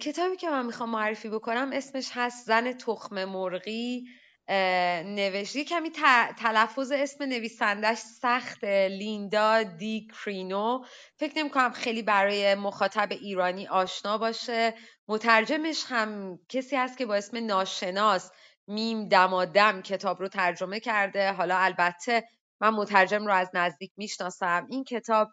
[0.00, 4.04] کتابی که من می‌خوام معرفی بکنم اسمش هست زن تخم مرغی.
[4.50, 5.90] نوشته کمی
[6.38, 10.84] تلفظ اسم نویسندش سخت لیندا دی کرینو.
[11.16, 14.74] فکر نمی کنم خیلی برای مخاطب ایرانی آشنا باشه.
[15.08, 18.30] مترجمش هم کسی هست که با اسم ناشناس
[18.66, 21.32] میم دمادم کتاب رو ترجمه کرده.
[21.32, 22.24] حالا البته
[22.60, 24.66] من مترجم رو از نزدیک می‌شناسم.
[24.70, 25.28] این کتاب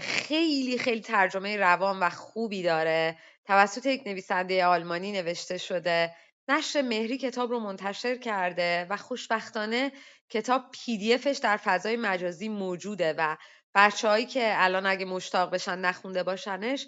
[0.00, 3.18] خیلی خیلی ترجمه روان و خوبی داره.
[3.44, 6.14] توسط یک نویسنده آلمانی نوشته شده.
[6.50, 9.92] نشر مهری کتاب رو منتشر کرده و خوشبختانه
[10.30, 13.36] کتاب پی دی افش در فضای مجازی موجوده و
[13.74, 16.86] بچههایی که الان اگه مشتاق بشن نخونده باشنش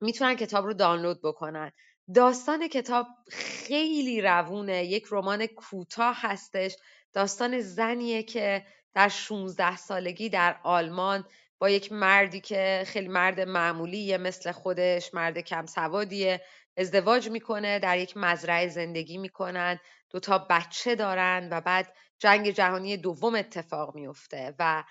[0.00, 1.72] می‌تونن کتاب رو دانلود بکنن.
[2.14, 4.84] داستان کتاب خیلی روونه.
[4.84, 6.76] یک رمان کوتاه هستش.
[7.12, 11.24] داستان زنیه که در 16 سالگی در آلمان
[11.58, 16.40] با یک مردی که خیلی مرد معمولیه مثل خودش مرد کم سوادیه
[16.76, 19.80] ازدواج می‌کنه در یک مزرعه زندگی می‌کنن
[20.10, 24.84] دوتا بچه دارن و بعد جنگ جهانی دوم اتفاق میفته و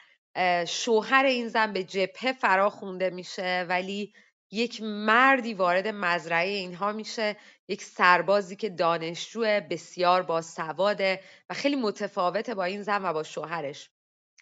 [0.68, 4.14] شوهر این زن به جبهه فرا خونده میشه ولی
[4.52, 7.38] یک مردی وارد مزرعه اینها میشه
[7.68, 13.24] یک سربازی که دانشجو بسیار با سواده و خیلی متفاوته با این زن و با
[13.24, 13.90] شوهرش.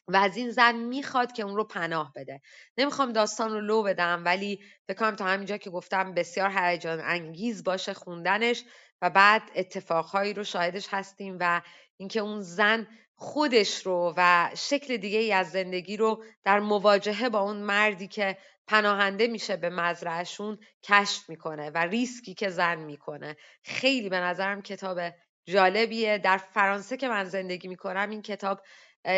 [0.07, 2.41] و از این زن می‌خواد که اون رو پناه بده.
[2.77, 7.63] نمی‌خوام داستان رو لو بدم ولی فکر کنم تا همینجا که گفتم بسیار هیجان انگیز
[7.63, 8.63] باشه خوندنش
[9.01, 11.61] و بعد اتفاقهایی رو شاهدش هستیم و
[11.97, 17.39] اینکه اون زن خودش رو و شکل دیگه ای از زندگی رو در مواجهه با
[17.39, 18.37] اون مردی که
[18.67, 23.35] پناهنده میشه به مزرعهشون کشف می‌کنه و ریسکی که زن می‌کنه.
[23.63, 24.99] خیلی به نظرم کتاب
[25.45, 26.17] جالبیه.
[26.17, 28.61] در فرانسه که من زندگی می‌کنم این کتاب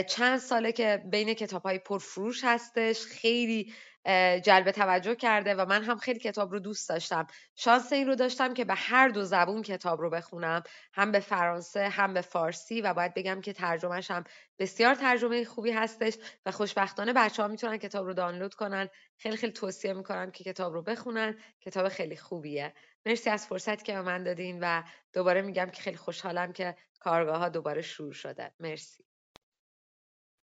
[0.09, 3.73] چند ساله که بین کتاب های پرفروش هستش خیلی
[4.43, 7.27] جلب توجه کرده و من هم خیلی کتاب رو دوست داشتم.
[7.55, 10.63] شانس این رو داشتم که به هر دو زبون کتاب رو بخونم.
[10.93, 14.23] هم به فرانسه هم به فارسی و باید بگم که ترجمهش هم
[14.59, 16.13] بسیار ترجمه خوبی هستش
[16.45, 18.89] و خوشبختانه بچه ها می‌تونن کتاب رو دانلود کنن.
[19.17, 21.37] خیلی خیلی توصیه می‌کنم که کتاب رو بخونن.
[21.61, 22.73] کتاب خیلی خوبیه.
[23.05, 24.83] مرسی از فرصتی که به من دادین و
[25.13, 28.53] دوباره میگم که خیلی خوشحالم که کارگاه ها دوباره شروع شده.
[28.59, 29.12] مرسی.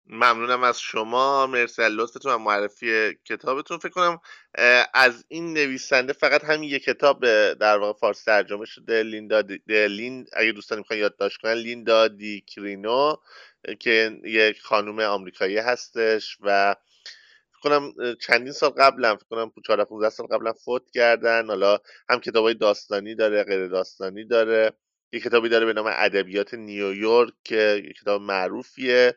[0.10, 1.48] ممنونم از شما.
[1.48, 3.78] مرسی از لطفتون و معرفی کتابتون.
[3.78, 4.20] فکر کنم
[4.94, 9.04] از این نویسنده فقط همین یک کتاب در واقع فارسی ترجمه شده.
[9.04, 9.44] لیندا.
[9.68, 13.16] لین اگه دوستان می‌خوان یادداشت کنن لیندا دی کرینو
[13.80, 16.76] که یک خانم آمریکایی هستش و
[17.52, 21.48] فکر کنم چندین سال قبلا فکر کنم 14 15 سال قبلا فوت کردن.
[21.48, 21.78] حالا
[22.10, 24.72] هم کتابای داستانی داره غیر داستانی داره.
[25.14, 29.16] یه کتابی داره به نام ادبیات نیویورک که کتاب معروفیه.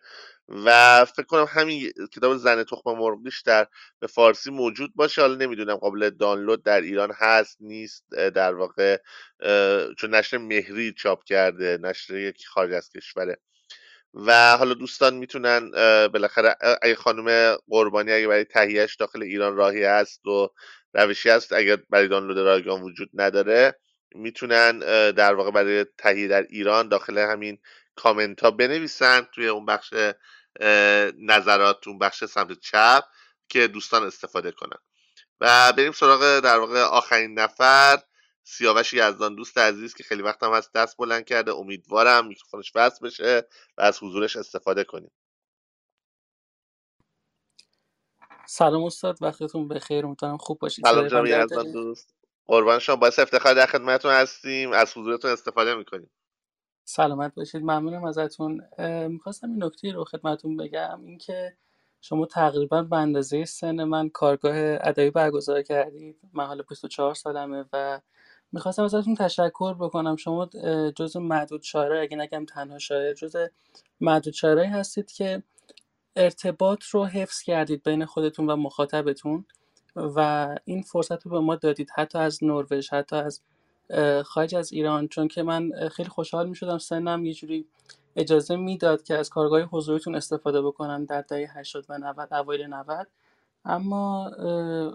[0.52, 3.66] و فکر کنم همین کتاب زن تخم مرغیش در
[4.00, 5.20] به فارسی موجود باشه.
[5.20, 8.98] حالا نمی‌دونم قابل دانلود در ایران هست نیست در واقع
[9.98, 13.38] چون نشر مهری چاپ کرده نشر یکی خارج از کشوره.
[14.14, 15.70] و حالا دوستان می‌تونن
[16.08, 20.48] بالاخره اگه خانم قربانی اگه برای تهیهش داخل ایران راهی هست و
[20.94, 23.74] روشی هست اگر برای دانلود رایگان وجود نداره
[24.14, 24.78] می‌تونن
[25.10, 27.58] در واقع برای تهیه در ایران داخل همین
[27.96, 29.94] کامنت ها بنویسن توی اون بخش
[31.18, 33.04] نظرات اون بخش سمت چپ
[33.48, 34.78] که دوستان استفاده کنن.
[35.40, 38.02] و بریم سراغ در واقع آخرین نفر
[38.44, 39.34] سیاوش یزدان.
[39.34, 43.48] دوست عزیز که خیلی وقت هم هست دست بلند کرده امیدوارم میکروفونش وصل بشه
[43.78, 45.10] و از حضورش استفاده کنیم.
[48.46, 50.06] سلام استاد وقتتون بخیر.
[50.06, 50.84] امیدوارم خوب باشید.
[50.84, 52.14] سلام جناب یزدان دوست.
[52.46, 52.96] قربان شما.
[52.96, 54.72] باعث افتخار در خدمتتون هستیم.
[54.72, 56.10] از حضورتون استفاده می‌کنیم.
[56.84, 57.62] سلامت باشید.
[57.62, 58.62] ممنونم ازتون.
[59.08, 61.00] می‌خواستم این نکته رو خدمتون بگم.
[61.04, 61.56] اینکه
[62.00, 66.16] شما تقریبا به اندازه سن من کارگاه ادبی برگزار کردید.
[66.32, 68.00] من حالا 24 سالمه و
[68.52, 70.16] می‌خواستم ازتون تشکر بکنم.
[70.16, 70.46] شما
[70.96, 73.36] جز معدود شاعرای اگه نگم تنها شاعر جز
[74.00, 75.42] معدود شاعرایی هستید که
[76.16, 79.44] ارتباط رو حفظ کردید بین خودتون و مخاطبتون
[79.96, 81.90] و این فرصت رو به ما دادید.
[81.94, 83.40] حتی از نروژ حتی از
[84.24, 87.66] خارج از ایران چون که من خیلی خوشحال می شدم سنم یه جوری
[88.16, 93.08] اجازه می‌داد که از کارگاه حضوریتون استفاده بکنم در دهه 80 و 90 اوایل 90
[93.64, 94.30] اما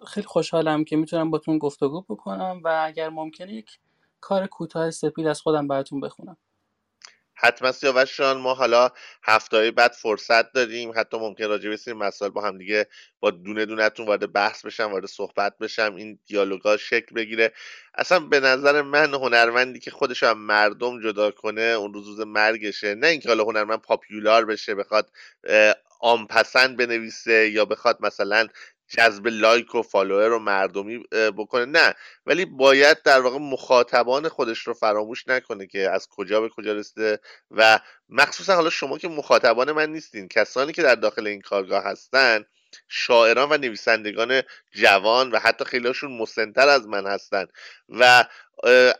[0.07, 3.80] خیلی خوشحالم که می‌تونم باتون گفتگو بکنم و اگر ممکنه یک
[4.22, 6.38] کار کوتاه سپید از خودم براتون بخونم.
[7.38, 8.89] حتما سیاوش جان ما حالا
[9.23, 10.91] هفته بعد فرصت داریم.
[10.97, 12.88] حتی ممکن راجع به مسائل با هم دیگه
[13.22, 17.53] با دونه دونتون وارد بحث بشم وارد صحبت بشم این دیالوگا شکل بگیره.
[17.95, 22.95] اصلا به نظر من هنرمندی که خودش هم مردم جدا کنه اون روز مرگشه.
[22.95, 25.11] نه اینکه حالا هنرمند پاپیولار بشه بخواد
[26.01, 28.47] عام پسند بنویسه یا بخواد مثلا
[28.88, 31.03] جذب لایک و فالوور رو مردمی
[31.38, 31.65] بکنه.
[31.65, 31.93] نه
[32.26, 37.19] ولی باید در واقع مخاطبان خودش رو فراموش نکنه که از کجا به کجا رسیده
[37.51, 42.45] و مخصوصا حالا شما که مخاطبان من نیستین کسانی که در داخل این کارگاه هستن
[42.88, 44.41] شاعران و نویسندگان
[44.72, 47.45] جوان و حتی خیلیشون مسنتر از من هستن.
[47.89, 48.26] و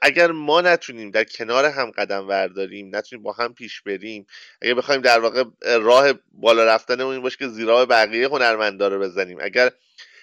[0.02, 4.28] اگر ما نتونیم در کنار هم قدم ورداریم نتونیم با هم پیش بریم
[4.62, 9.38] اگر بخوایم در واقع راه بالا رفتنمون این باشه که زیرا بقیه هنرمندا رو بزنیم.
[9.42, 9.72] اگر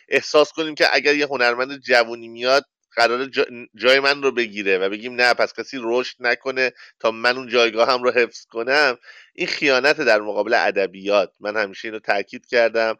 [0.08, 2.64] احساس کنیم که اگر یه هنرمند جوونی میاد
[2.96, 3.30] قرار
[3.74, 7.90] جای من رو بگیره و بگیم نه پس کسی رشد نکنه تا من اون جایگاه
[7.90, 8.98] هم رو حفظ کنم
[9.34, 11.32] این خیانت در مقابل ادبیات.
[11.40, 12.98] من همیشه اینو تاکید کردم.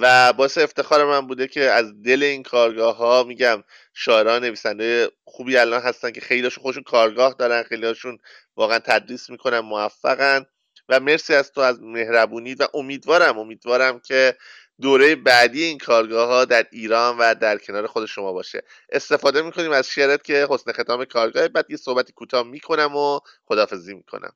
[0.00, 5.56] و باعث افتخار من بوده که از دل این کارگاه ها میگم شاعران نویسنده خوبی
[5.56, 8.18] الان هستن که خیلیشون خودشون کارگاه دارن خیلیشون
[8.56, 10.46] واقعا تدریس می‌کنن موفقن.
[10.88, 14.36] و مرسی از تو از مهربونید و امیدوارم امیدوارم که
[14.80, 18.62] دوره بعدی این کارگاه ها در ایران و در کنار خود شما باشه.
[18.92, 23.94] استفاده می‌کنیم از شعرت که حسن ختام کارگاه بعد یه صحبتی کوتاه می‌کنم و خدافزی
[23.94, 24.32] می‌کنم.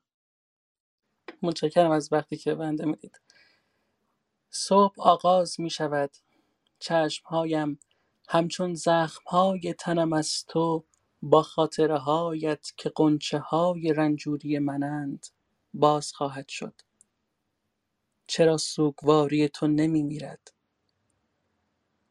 [1.41, 3.19] متشکرم از وقتی که بنده می‌دید.
[4.51, 6.11] صبح آغاز می شود
[6.79, 7.79] چشمهایم
[8.29, 10.85] همچون زخمهای تنم از تو
[11.21, 12.91] با خاطره هایت که
[13.37, 15.27] های رنجوری منند
[15.73, 16.81] باز خواهد شد.
[18.27, 20.53] چرا سوگواری تو نمی میرد؟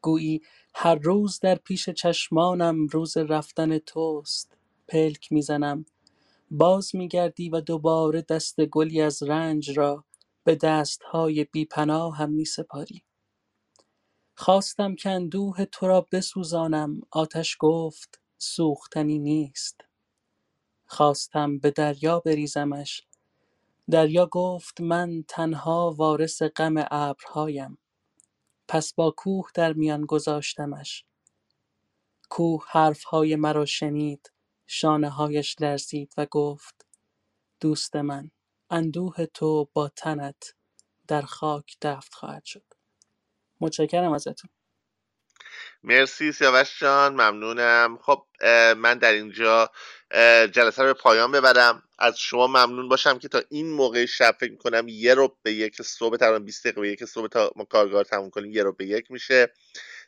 [0.01, 0.41] گویی
[0.75, 4.57] هر روز در پیش چشمانم روز رفتن توست.
[4.87, 5.85] پلک می‌زنم.
[6.51, 10.05] باز میگردی و دوباره دست گلی از رنج را
[10.43, 13.03] به دستهای بیپناهم می سپاری
[14.39, 19.81] خواستم که اندوه تو را بسوزانم آتش گفت سوختنی نیست.
[20.85, 23.03] خواستم به دریا بریزمش
[23.89, 27.77] دریا گفت من تنها وارث غم ابرهایم.
[28.67, 31.05] پس با کوه در میان گذاشتمش.
[32.29, 34.31] کوه حرفهای مرا شنید
[34.83, 36.85] هایش لرزید و گفت
[37.59, 38.31] دوست من
[38.71, 40.53] اندوه تو با تنت
[41.07, 42.65] در خاک دفت خواهد شد.
[43.61, 44.51] متشکرم ازتون.
[45.83, 47.99] مرسی سیاوش جان ممنونم.
[48.03, 48.25] خب
[48.77, 49.71] من در اینجا
[50.53, 51.83] جلسه رو به پایان ببرم.
[51.99, 55.81] از شما ممنون باشم که تا این موقع شب فکر می‌کنم یه رو به یک
[55.81, 58.85] صبح تقریبا 20 دقیقه به یک صبح تا ما کارگاه تموم کنیم یه رو به
[58.87, 59.53] یک میشه.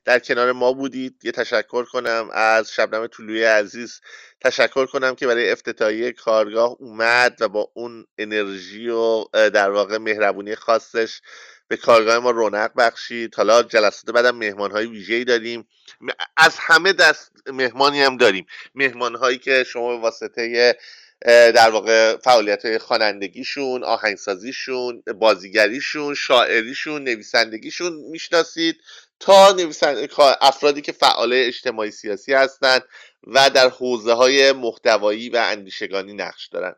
[0.05, 1.15] در کنار ما بودید.
[1.23, 4.01] یه تشکر کنم از شبنم طلوی عزیز.
[4.41, 10.55] تشکر کنم که برای افتتاحیه کارگاه اومد و با اون انرژی و در واقع مهربونی
[10.55, 11.21] خاصش
[11.67, 13.35] به کارگاه ما رونق بخشید.
[13.35, 15.67] حالا جلسات بعدم مهمان های ویژه‌ای داریم.
[16.37, 18.45] از همه دست مهمانی هم داریم.
[18.75, 20.75] مهمان هایی که شما به واسطه
[21.25, 28.75] در واقع فعالیت خوانندگیشون آهنگسازیشون بازیگریشون شاعریشون نویسندگیشون می‌شناسید.
[29.21, 30.09] تا نویسند...
[30.41, 32.83] افرادی که فعال اجتماعی سیاسی هستند
[33.27, 36.75] و در حوزه های محتوایی و اندیشگانی نقش دارند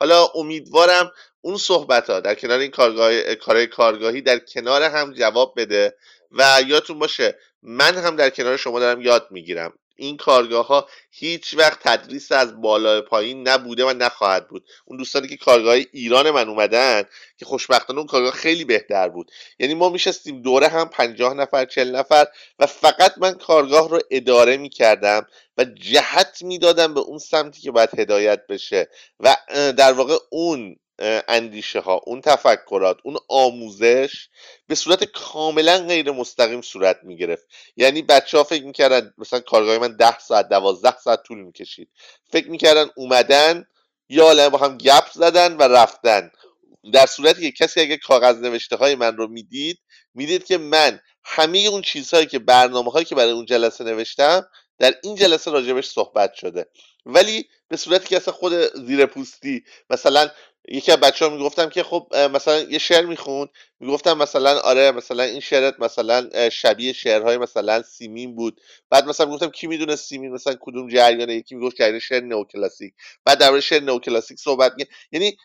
[0.00, 3.34] حالا امیدوارم اون صحبت ها در کنار این کارگاه...
[3.34, 5.96] کارهای کارگاهی در کنار هم جواب بده
[6.32, 9.72] و یادتون باشه من هم در کنار شما دارم یاد می‌گیرم.
[9.96, 14.64] این کارگاه ها هیچ وقت تدریس از بالا پایین نبوده و نخواهد بود.
[14.84, 17.02] اون دوستانی که کارگاه ایران من اومدن
[17.38, 19.30] که خوشبختانه اون کارگاه خیلی بهتر بود.
[19.58, 22.26] یعنی ما میشستیم دوره هم پنجاه نفر چل نفر
[22.58, 25.26] و فقط من کارگاه رو اداره می‌کردم
[25.58, 28.88] و جهت می‌دادم به اون سمتی که باید هدایت بشه.
[29.20, 29.36] و
[29.76, 30.76] در واقع اون
[31.28, 34.28] اندیشه ها اون تفکرات اون آموزش
[34.66, 37.46] به صورت کاملا غیر مستقیم صورت می گرفت
[37.76, 41.88] یعنی بچه ها فکر می‌کردن مثلا کارگاه من ده ساعت دوازده ساعت طول می‌کشید.
[42.32, 43.64] فکر می‌کردن اومدن
[44.08, 46.30] یا با هم گپ زدن و رفتن.
[46.92, 49.78] در صورتی که کسی اگه کاغذ نوشته های من رو می‌دید
[50.14, 54.46] می‌دید که من همه اون چیزهایی که برنامه هایی که برای اون جلسه نوشتم
[54.78, 56.66] در این جلسه راجبش صحبت شده.
[57.06, 58.52] ولی به صورتی که اصلا خود
[58.86, 60.30] زیر پوستی مثلا
[60.68, 63.48] یکی از بچه ها می‌گفتم که خب مثلا یه شعر می‌خوند.
[63.80, 68.60] می‌گفتم مثلا آره مثلا این شعرت مثلا شبیه شعرهای مثلا سیمین بود.
[68.90, 73.38] بعد مثلا می‌گفتم کی می‌دونه سیمین مثلا کدوم جریانه؟ یکی می‌گفت جریان شعر نوکلاسیک بعد
[73.38, 75.36] در شعر نوکلاسیک صحبت می یعنی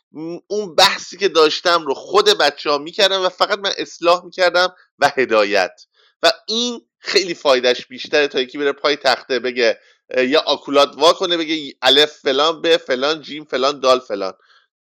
[0.47, 5.11] اون بحثی که داشتم رو خود بچه ها می‌کردم و فقط من اصلاح می‌کردم و
[5.17, 5.81] هدایت.
[6.23, 9.79] و این خیلی فایدهش بیشتره تا یکی بره پای تخته بگه
[10.17, 14.33] یا آکولات وا کنه بگه الف فلان به فلان جیم فلان دال فلان.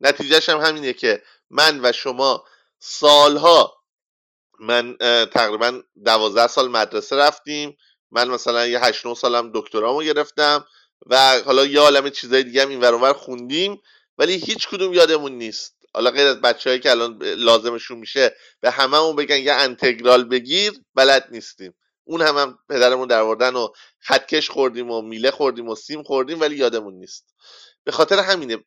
[0.04, 2.46] نتیجهش هم همینه که من و شما
[2.80, 3.84] سالها
[4.60, 7.78] من تقریبا دوازده سال مدرسه رفتیم.
[8.12, 10.66] من مثلا یه هشت نه سالم دکترامو گرفتم
[11.06, 13.82] و حالا یه عالم چیزای دیگه هم این ور خوندیم.
[14.18, 15.78] ولی هیچ کدوم یادمون نیست.
[15.94, 21.28] حالا غیر از بچههایی که الان لازمشون میشه به هممون بگن یه انتگرال بگیر بلد
[21.32, 21.74] نیستیم.
[22.04, 26.56] اون هم, هم پدرمون در و خطکش خوردیم و میله خوردیم و سیم خوردیم ولی
[26.56, 27.36] یادمون نیست.
[27.84, 28.64] به خاطر همینه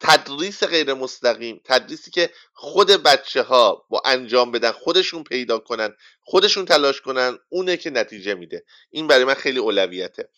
[0.00, 6.64] تدریس غیر مستقیم تدریسی که خود بچه ها با انجام بدن خودشون پیدا کنن خودشون
[6.64, 8.64] تلاش کنن اونه که نتیجه میده.
[8.90, 10.28] این برای من خیلی اولویته.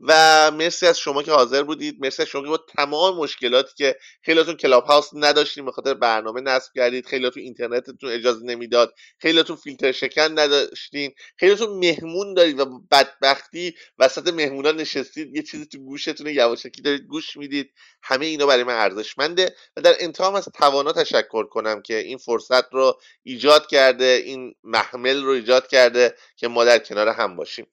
[0.00, 1.96] و مرسی از شما که حاضر بودید.
[2.00, 6.40] مرسی از شما که با تمام مشکلاتی که خیلیاتون کلاب هاوس نداشتیم به خاطر برنامه
[6.40, 13.74] نصب کردید خیلیاتون اینترنتتون اجازه نمی‌داد خیلیاتون فیلتر شکن نداشتین خیلیاتون مهمون دارید و بدبختی
[13.98, 17.72] وسط مهمونا نشستید یه چیزی تو گوشتون یواشکی دارید گوش می‌دید.
[18.02, 22.74] همه اینا برای من ارزشمنده و در انتهام از توانا تشکر کنم که این فرصت
[22.74, 27.66] رو ایجاد کرده این محمل رو ایجاد کرده که ما در کنار هم باشیم.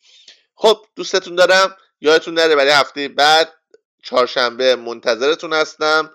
[0.55, 1.77] خب دوستتون دارم.
[2.01, 3.53] یادتون نره برای هفته بعد
[4.03, 6.11] چهارشنبه منتظرتون هستم.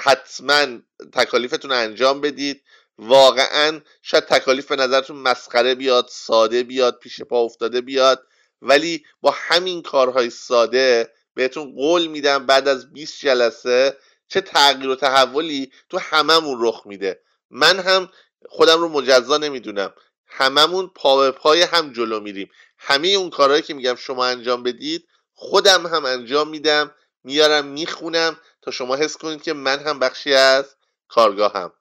[0.00, 0.66] حتما
[1.12, 2.62] تکالیفتون انجام بدید.
[2.98, 8.26] واقعا شاید تکالیف به نظرتون مسخره بیاد ساده بیاد پیش پا افتاده بیاد.
[8.62, 13.96] ولی با همین کارهای ساده بهتون قول میدم بعد از 20 جلسه
[14.28, 17.22] چه تغییر و تحولی تو هممون رخ میده.
[17.50, 18.08] من هم
[18.48, 19.94] خودم رو مجزا نمی‌دونم.
[20.26, 22.50] هممون پا به پای هم جلو میریم.
[22.78, 26.94] همه اون کارهایی که میگم شما انجام بدید خودم هم انجام میدم
[27.24, 30.76] میارم می‌خونم تا شما حس کنید که من هم بخشی از
[31.08, 31.72] کارگاهم.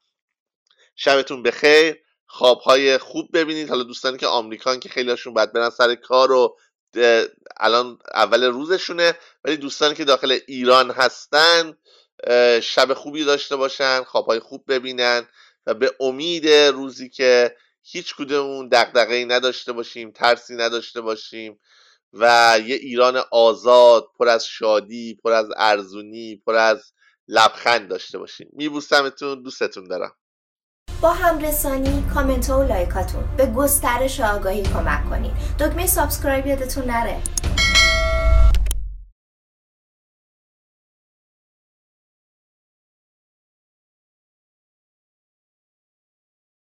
[0.96, 2.04] شبتون بخیر.
[2.26, 3.70] خوابهای خوب ببینید.
[3.70, 6.58] حالا دوستانی که آمریکان که خیلیشون باید برن سر کار و
[7.58, 11.78] الان اول روزشونه ولی دوستانی که داخل ایران هستن
[12.62, 15.28] شب خوبی داشته باشن خوابهای خوب ببینن
[15.66, 21.60] و به امید روزی که هیچ کدومون دغدغه‌ای نداشته باشیم ترسی نداشته باشیم
[22.14, 26.94] و یه ایران آزاد پر از شادی پر از ارزونی پر از
[27.28, 28.50] لبخند داشته باشیم.
[28.54, 30.16] میبوسمتون دوستتون دارم.
[31.02, 35.32] با همرسانی کامنت ها و like اتون به گسترش آگاهی کمک کنید.
[35.60, 37.22] دکمه subscribe یادتون نره.